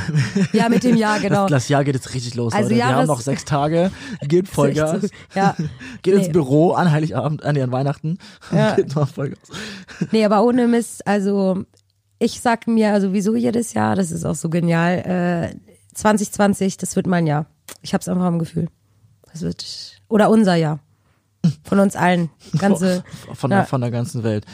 Ja, 0.54 0.70
mit 0.70 0.84
dem 0.84 0.96
Jahr, 0.96 1.20
genau. 1.20 1.44
Das, 1.44 1.64
das 1.64 1.70
Jahr 1.70 1.84
geht 1.84 1.96
jetzt 1.96 2.14
richtig 2.14 2.36
los, 2.36 2.54
also 2.54 2.70
Leute. 2.70 2.76
Wir 2.76 2.86
haben 2.86 3.08
noch 3.08 3.22
sechs 3.22 3.44
Tage, 3.44 3.92
geht 4.22 4.48
Vollgas. 4.48 5.10
ja. 5.36 5.56
geht 6.04 6.14
nee. 6.14 6.20
ins 6.22 6.32
Büro 6.32 6.74
an 6.74 6.92
Heiligabend, 6.92 7.44
an, 7.44 7.58
an 7.58 7.72
Weihnachten. 7.72 8.20
Ja. 8.52 8.76
geht 8.76 8.96
noch 8.96 9.08
Vollgas. 9.08 9.40
Nee, 10.12 10.26
aber 10.26 10.44
ohne 10.44 10.68
Mist, 10.68 11.08
also 11.08 11.66
ich 12.20 12.40
sag 12.40 12.68
mir 12.68 13.02
sowieso 13.02 13.36
jedes 13.36 13.74
Jahr, 13.74 13.96
das 13.96 14.12
ist 14.12 14.26
auch 14.26 14.36
so 14.36 14.50
genial, 14.50 15.52
äh, 15.52 15.96
2020, 15.96 16.78
das 16.78 16.96
wird 16.96 17.08
mein 17.08 17.26
Jahr. 17.26 17.48
Ich 17.82 17.96
hab's 17.96 18.08
einfach 18.08 18.28
im 18.28 18.38
Gefühl. 18.38 18.68
Das 19.32 19.42
wird, 19.42 20.02
oder 20.08 20.30
unser 20.30 20.56
Jahr. 20.56 20.80
Von 21.64 21.80
uns 21.80 21.96
allen. 21.96 22.30
Ganze, 22.60 23.04
von, 23.34 23.50
ja. 23.50 23.58
der, 23.58 23.66
von 23.66 23.82
der 23.82 23.90
ganzen 23.90 24.24
Welt. 24.24 24.46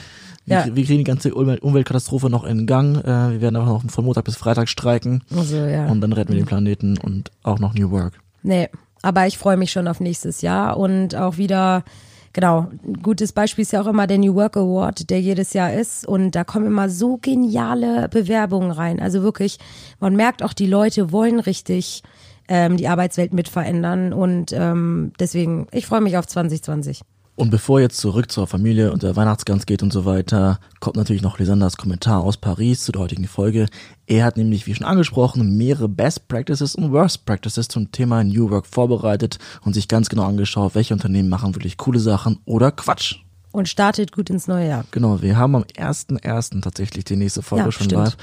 Wir, 0.48 0.60
ja. 0.60 0.76
wir 0.76 0.86
kriegen 0.86 1.00
die 1.00 1.04
ganze 1.04 1.36
Umweltkatastrophe 1.36 2.30
noch 2.30 2.46
in 2.46 2.66
Gang. 2.66 2.96
Äh, 3.04 3.34
wir 3.34 3.42
werden 3.42 3.58
einfach 3.58 3.84
noch 3.84 3.92
von 3.92 4.06
Montag 4.06 4.24
bis 4.24 4.38
Freitag 4.38 4.70
streiken. 4.70 5.22
Also, 5.36 5.58
ja. 5.58 5.88
Und 5.88 6.00
dann 6.00 6.14
retten 6.14 6.32
wir 6.32 6.40
den 6.40 6.46
Planeten 6.46 6.98
und 6.98 7.32
auch 7.44 7.60
noch 7.60 7.74
New 7.74 7.92
Work. 7.92 8.14
Nee, 8.44 8.70
aber 9.02 9.28
ich 9.28 9.38
freue 9.38 9.58
mich 9.58 9.74
schon 9.74 9.90
auf 9.90 10.00
nächstes 10.00 10.42
Jahr 10.42 10.78
und 10.78 11.16
auch 11.16 11.38
wieder, 11.38 11.84
genau, 12.32 12.68
ein 12.86 13.02
gutes 13.04 13.34
Beispiel 13.34 13.64
ist 13.64 13.74
ja 13.74 13.82
auch 13.82 13.88
immer 13.88 14.08
der 14.08 14.20
New 14.20 14.36
Work 14.36 14.56
Award, 14.56 15.10
der 15.10 15.20
jedes 15.20 15.52
Jahr 15.52 15.74
ist. 15.74 16.08
Und 16.08 16.32
da 16.32 16.46
kommen 16.46 16.68
immer 16.68 16.90
so 16.90 17.18
geniale 17.18 18.08
Bewerbungen 18.08 18.72
rein. 18.72 19.02
Also 19.02 19.24
wirklich, 19.24 19.60
man 20.00 20.16
merkt 20.16 20.44
auch, 20.44 20.54
die 20.54 20.66
Leute 20.66 21.12
wollen 21.12 21.42
richtig 21.42 22.04
ähm, 22.48 22.78
die 22.78 22.88
Arbeitswelt 22.88 23.34
mit 23.34 23.50
verändern. 23.50 24.14
Und 24.14 24.54
ähm, 24.54 25.12
deswegen, 25.20 25.68
ich 25.74 25.86
freue 25.86 26.00
mich 26.00 26.16
auf 26.16 26.26
2020. 26.26 27.02
Und 27.38 27.52
bevor 27.52 27.80
jetzt 27.80 28.00
zurück 28.00 28.32
zur 28.32 28.48
Familie 28.48 28.92
und 28.92 29.04
der 29.04 29.16
Weihnachtsgans 29.16 29.68
geht 29.68 29.84
und 29.84 29.94
so 29.94 30.06
weiter, 30.06 30.60
kommt 30.80 30.96
natürlich 30.96 31.22
noch 31.22 31.38
Lisanders 31.38 31.78
Kommentar 31.78 32.24
aus 32.24 32.36
Paris 32.36 32.84
zu 32.84 32.92
der 32.92 33.04
heutigen 33.04 33.28
Folge. 33.28 33.68
Er 34.08 34.26
hat 34.26 34.38
nämlich, 34.38 34.66
wie 34.66 34.74
schon 34.74 34.88
angesprochen, 34.88 35.56
mehrere 35.56 35.88
Best 35.88 36.28
Practices 36.30 36.74
und 36.74 36.92
Worst 36.92 37.28
Practices 37.28 37.68
zum 37.68 37.92
Thema 37.92 38.24
New 38.24 38.50
Work 38.50 38.66
vorbereitet 38.66 39.38
und 39.64 39.74
sich 39.74 39.88
ganz 39.88 40.10
genau 40.10 40.24
angeschaut, 40.24 40.74
welche 40.74 40.96
Unternehmen 40.96 41.30
machen 41.30 41.54
wirklich 41.54 41.78
coole 41.78 42.00
Sachen 42.00 42.40
oder 42.46 42.72
Quatsch. 42.72 43.18
Und 43.52 43.70
startet 43.70 44.12
gut 44.12 44.32
ins 44.32 44.48
neue 44.48 44.70
Jahr. 44.70 44.86
Genau, 44.90 45.22
wir 45.22 45.38
haben 45.38 45.56
am 45.56 45.62
1.1. 45.62 46.64
tatsächlich 46.64 47.06
die 47.06 47.18
nächste 47.18 47.44
Folge 47.44 47.66
ja, 47.66 47.72
schon 47.72 47.90
live. 47.90 48.18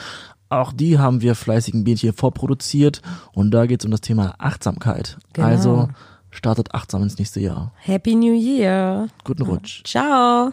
Auch 0.48 0.72
die 0.72 0.98
haben 0.98 1.20
wir 1.20 1.36
fleißigen 1.36 1.84
Bienchen 1.84 2.14
vorproduziert 2.14 3.00
und 3.32 3.52
da 3.52 3.66
geht 3.66 3.80
es 3.80 3.84
um 3.84 3.92
das 3.92 4.00
Thema 4.00 4.34
Achtsamkeit. 4.38 5.18
Genau. 5.34 5.46
Also 5.46 5.88
startet 6.34 6.74
achtsam 6.74 7.02
ins 7.02 7.18
nächste 7.18 7.40
Jahr. 7.40 7.72
Happy 7.76 8.14
New 8.14 8.34
Year. 8.34 9.08
Guten 9.24 9.42
Rutsch. 9.42 9.82
Ciao. 9.84 10.52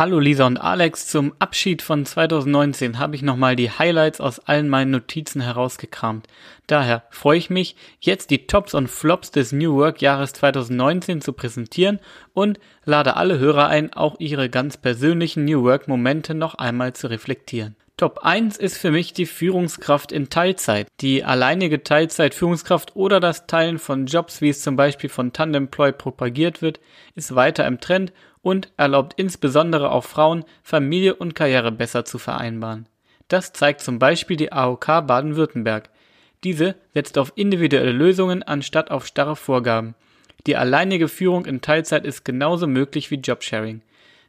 Hallo 0.00 0.18
Lisa 0.18 0.46
und 0.46 0.56
Alex, 0.56 1.08
zum 1.08 1.34
Abschied 1.40 1.82
von 1.82 2.06
2019 2.06 2.98
habe 2.98 3.14
ich 3.14 3.20
nochmal 3.20 3.54
die 3.54 3.70
Highlights 3.70 4.18
aus 4.18 4.38
allen 4.38 4.66
meinen 4.66 4.92
Notizen 4.92 5.42
herausgekramt. 5.42 6.26
Daher 6.66 7.02
freue 7.10 7.36
ich 7.36 7.50
mich, 7.50 7.76
jetzt 8.00 8.30
die 8.30 8.46
Tops 8.46 8.72
und 8.72 8.88
Flops 8.88 9.30
des 9.30 9.52
New 9.52 9.74
Work 9.74 10.00
Jahres 10.00 10.32
2019 10.32 11.20
zu 11.20 11.34
präsentieren 11.34 11.98
und 12.32 12.58
lade 12.86 13.16
alle 13.16 13.38
Hörer 13.38 13.68
ein, 13.68 13.92
auch 13.92 14.18
ihre 14.18 14.48
ganz 14.48 14.78
persönlichen 14.78 15.44
New 15.44 15.64
Work 15.64 15.86
Momente 15.86 16.32
noch 16.32 16.54
einmal 16.54 16.94
zu 16.94 17.08
reflektieren. 17.08 17.76
Top 17.98 18.20
1 18.22 18.56
ist 18.56 18.78
für 18.78 18.92
mich 18.92 19.12
die 19.12 19.26
Führungskraft 19.26 20.10
in 20.10 20.30
Teilzeit. 20.30 20.86
Die 21.02 21.22
alleinige 21.22 21.82
Teilzeit-Führungskraft 21.82 22.96
oder 22.96 23.20
das 23.20 23.46
Teilen 23.46 23.78
von 23.78 24.06
Jobs, 24.06 24.40
wie 24.40 24.48
es 24.48 24.62
zum 24.62 24.74
Beispiel 24.76 25.10
von 25.10 25.34
Tandemploy 25.34 25.92
propagiert 25.92 26.62
wird, 26.62 26.80
ist 27.14 27.34
weiter 27.34 27.66
im 27.66 27.78
Trend 27.78 28.14
und 28.42 28.72
erlaubt 28.76 29.14
insbesondere 29.16 29.90
auch 29.90 30.04
Frauen, 30.04 30.44
Familie 30.62 31.14
und 31.14 31.34
Karriere 31.34 31.72
besser 31.72 32.04
zu 32.04 32.18
vereinbaren. 32.18 32.86
Das 33.28 33.52
zeigt 33.52 33.80
zum 33.80 33.98
Beispiel 33.98 34.36
die 34.36 34.52
AOK 34.52 34.86
Baden-Württemberg. 35.06 35.90
Diese 36.42 36.74
setzt 36.94 37.18
auf 37.18 37.32
individuelle 37.36 37.92
Lösungen 37.92 38.42
anstatt 38.42 38.90
auf 38.90 39.06
starre 39.06 39.36
Vorgaben. 39.36 39.94
Die 40.46 40.56
alleinige 40.56 41.08
Führung 41.08 41.44
in 41.44 41.60
Teilzeit 41.60 42.04
ist 42.04 42.24
genauso 42.24 42.66
möglich 42.66 43.10
wie 43.10 43.16
Jobsharing. 43.16 43.82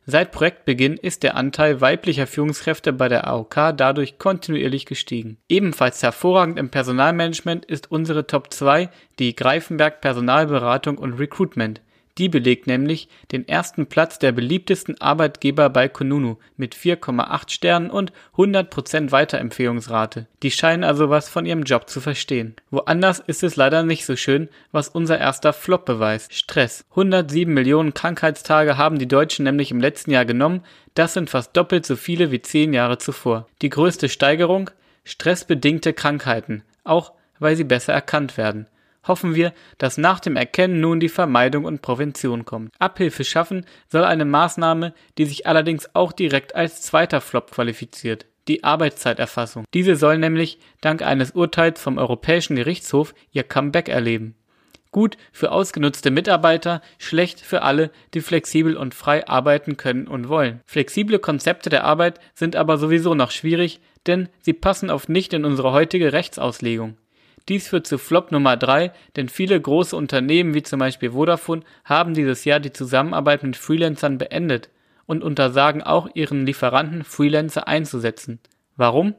Seit 0.06 0.32
Projektbeginn 0.32 0.98
ist 0.98 1.22
der 1.22 1.36
Anteil 1.36 1.80
weiblicher 1.80 2.26
Führungskräfte 2.26 2.92
bei 2.92 3.08
der 3.08 3.28
AOK 3.28 3.74
dadurch 3.78 4.18
kontinuierlich 4.18 4.86
gestiegen. 4.88 5.38
Ebenfalls 5.48 6.02
hervorragend 6.02 6.58
im 6.58 6.70
Personalmanagement 6.70 7.66
ist 7.66 7.92
unsere 7.92 8.26
Top 8.26 8.52
2 8.52 8.90
die 9.20 9.36
Greifenberg 9.36 10.02
Personalberatung 10.02 10.98
und 10.98 11.14
Recruitment. 11.14 11.82
Die 12.22 12.30
belegt 12.30 12.68
nämlich 12.68 13.08
den 13.32 13.48
ersten 13.48 13.88
Platz 13.88 14.20
der 14.20 14.32
beliebtesten 14.32 15.02
Arbeitgeber 15.02 15.72
bei 15.72 15.88
Kununu 15.88 16.38
mit 16.56 16.76
4,8 16.76 17.50
Sternen 17.50 17.90
und 17.90 18.14
100% 18.38 19.10
Weiterempfehlungsrate. 19.10 20.28
Die 20.44 20.52
scheinen 20.52 20.84
also 20.84 21.10
was 21.10 21.30
von 21.30 21.48
ihrem 21.48 21.64
Job 21.64 21.90
zu 21.90 22.00
verstehen. 22.00 22.56
Woanders 22.70 23.18
ist 23.18 23.42
es 23.42 23.56
leider 23.56 23.82
nicht 23.82 24.06
so 24.06 24.16
schön, 24.16 24.50
was 24.72 24.88
unser 24.88 25.18
erster 25.18 25.52
Flop 25.52 25.86
beweist. 25.86 26.32
Stress. 26.36 26.86
107 26.92 27.52
Millionen 27.52 27.96
Krankheitstage 27.96 28.78
haben 28.78 29.00
die 29.00 29.08
Deutschen 29.08 29.46
nämlich 29.46 29.72
im 29.72 29.82
letzten 29.82 30.12
Jahr 30.12 30.26
genommen. 30.26 30.62
Das 30.94 31.16
sind 31.16 31.28
fast 31.28 31.58
doppelt 31.58 31.88
so 31.88 31.96
viele 31.96 32.30
wie 32.30 32.44
zehn 32.44 32.72
Jahre 32.72 33.00
zuvor. 33.00 33.48
Die 33.64 33.70
größte 33.70 34.10
Steigerung? 34.10 34.70
Stressbedingte 35.06 35.94
Krankheiten. 35.94 36.62
Auch 36.84 37.14
weil 37.40 37.56
sie 37.56 37.64
besser 37.64 37.94
erkannt 37.94 38.38
werden 38.38 38.68
hoffen 39.08 39.36
wir, 39.36 39.54
dass 39.78 39.98
nach 39.98 40.20
dem 40.20 40.36
Erkennen 40.36 40.80
nun 40.80 41.00
die 41.00 41.10
Vermeidung 41.10 41.66
und 41.66 41.82
Prävention 41.82 42.46
kommt. 42.46 42.72
Abhilfe 42.80 43.24
schaffen 43.24 43.66
soll 43.90 44.04
eine 44.04 44.26
Maßnahme, 44.26 44.94
die 45.18 45.26
sich 45.26 45.48
allerdings 45.48 45.90
auch 45.94 46.12
direkt 46.12 46.56
als 46.56 46.82
zweiter 46.82 47.22
Flop 47.22 47.52
qualifiziert. 47.52 48.26
Die 48.48 48.64
Arbeitszeiterfassung. 48.64 49.66
Diese 49.74 49.96
soll 49.96 50.18
nämlich 50.18 50.60
dank 50.82 51.04
eines 51.04 51.32
Urteils 51.32 51.80
vom 51.80 51.98
Europäischen 51.98 52.56
Gerichtshof 52.56 53.14
ihr 53.32 53.44
Comeback 53.44 53.88
erleben. 53.88 54.36
Gut 54.92 55.16
für 55.32 55.54
ausgenutzte 55.54 56.12
Mitarbeiter, 56.12 56.82
schlecht 56.98 57.40
für 57.40 57.62
alle, 57.62 57.92
die 58.14 58.20
flexibel 58.20 58.76
und 58.76 58.94
frei 58.94 59.26
arbeiten 59.26 59.78
können 59.78 60.06
und 60.06 60.28
wollen. 60.28 60.60
Flexible 60.66 61.20
Konzepte 61.20 61.70
der 61.70 61.86
Arbeit 61.86 62.20
sind 62.34 62.58
aber 62.58 62.78
sowieso 62.78 63.16
noch 63.16 63.32
schwierig, 63.32 63.80
denn 64.06 64.28
sie 64.42 64.54
passen 64.54 64.90
oft 64.90 65.08
nicht 65.08 65.32
in 65.32 65.46
unsere 65.46 65.72
heutige 65.72 66.12
Rechtsauslegung. 66.12 66.98
Dies 67.50 67.68
führt 67.68 67.88
zu 67.88 67.98
Flop 67.98 68.32
Nummer 68.32 68.56
3, 68.58 68.92
denn 69.16 69.30
viele 69.30 69.60
große 69.60 69.96
Unternehmen 69.96 70.54
wie 70.54 70.64
zum 70.64 70.80
Beispiel 70.80 71.12
Vodafone 71.12 71.64
haben 71.84 72.14
dieses 72.14 72.46
Jahr 72.46 72.60
die 72.60 72.74
Zusammenarbeit 72.74 73.44
mit 73.44 73.58
Freelancern 73.58 74.18
beendet 74.18 74.70
und 75.06 75.24
untersagen 75.24 75.82
auch 75.82 76.10
ihren 76.14 76.46
Lieferanten 76.46 77.04
Freelancer 77.04 77.68
einzusetzen. 77.68 78.40
Warum? 78.78 79.16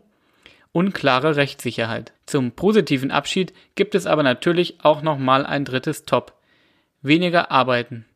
Unklare 0.72 1.36
Rechtssicherheit. 1.36 2.12
Zum 2.24 2.52
positiven 2.52 3.10
Abschied 3.10 3.52
gibt 3.74 3.94
es 3.94 4.06
aber 4.06 4.22
natürlich 4.22 4.78
auch 4.82 5.02
nochmal 5.02 5.44
ein 5.44 5.66
drittes 5.66 6.06
Top. 6.06 6.32
Weniger 7.02 7.50
arbeiten. 7.50 8.06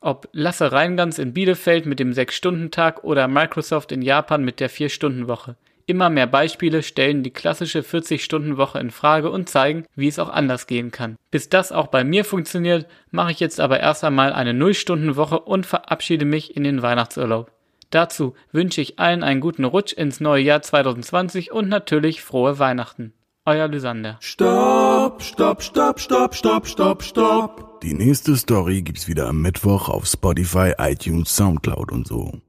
Ob 0.00 0.28
Lasse 0.32 0.72
Reingans 0.72 1.18
in 1.18 1.32
Bielefeld 1.32 1.86
mit 1.86 2.00
dem 2.00 2.10
6-Stunden-Tag 2.10 3.04
oder 3.04 3.28
Microsoft 3.28 3.92
in 3.92 4.02
Japan 4.02 4.44
mit 4.44 4.58
der 4.60 4.68
4-Stunden-Woche. 4.68 5.56
Immer 5.92 6.08
mehr 6.08 6.26
Beispiele 6.26 6.82
stellen 6.82 7.22
die 7.22 7.32
klassische 7.34 7.80
40-Stunden-Woche 7.80 8.78
in 8.78 8.90
Frage 8.90 9.30
und 9.30 9.50
zeigen, 9.50 9.84
wie 9.94 10.08
es 10.08 10.18
auch 10.18 10.30
anders 10.30 10.66
gehen 10.66 10.90
kann. 10.90 11.18
Bis 11.30 11.50
das 11.50 11.70
auch 11.70 11.88
bei 11.88 12.02
mir 12.02 12.24
funktioniert, 12.24 12.86
mache 13.10 13.32
ich 13.32 13.40
jetzt 13.40 13.60
aber 13.60 13.78
erst 13.78 14.02
einmal 14.02 14.32
eine 14.32 14.52
0-Stunden-Woche 14.54 15.40
und 15.40 15.66
verabschiede 15.66 16.24
mich 16.24 16.56
in 16.56 16.64
den 16.64 16.80
Weihnachtsurlaub. 16.80 17.52
Dazu 17.90 18.34
wünsche 18.52 18.80
ich 18.80 18.98
allen 18.98 19.22
einen 19.22 19.42
guten 19.42 19.64
Rutsch 19.64 19.92
ins 19.92 20.18
neue 20.18 20.42
Jahr 20.42 20.62
2020 20.62 21.52
und 21.52 21.68
natürlich 21.68 22.22
frohe 22.22 22.58
Weihnachten. 22.58 23.12
Euer 23.44 23.68
Lysander. 23.68 24.16
Stopp, 24.20 25.22
stopp, 25.22 25.62
stopp, 25.62 26.00
stopp, 26.00 26.34
stopp, 26.34 26.66
stopp, 26.66 27.02
stopp. 27.02 27.82
Die 27.82 27.92
nächste 27.92 28.34
Story 28.36 28.80
gibt's 28.80 29.08
wieder 29.08 29.28
am 29.28 29.42
Mittwoch 29.42 29.90
auf 29.90 30.06
Spotify, 30.06 30.72
iTunes, 30.78 31.36
Soundcloud 31.36 31.92
und 31.92 32.06
so. 32.06 32.40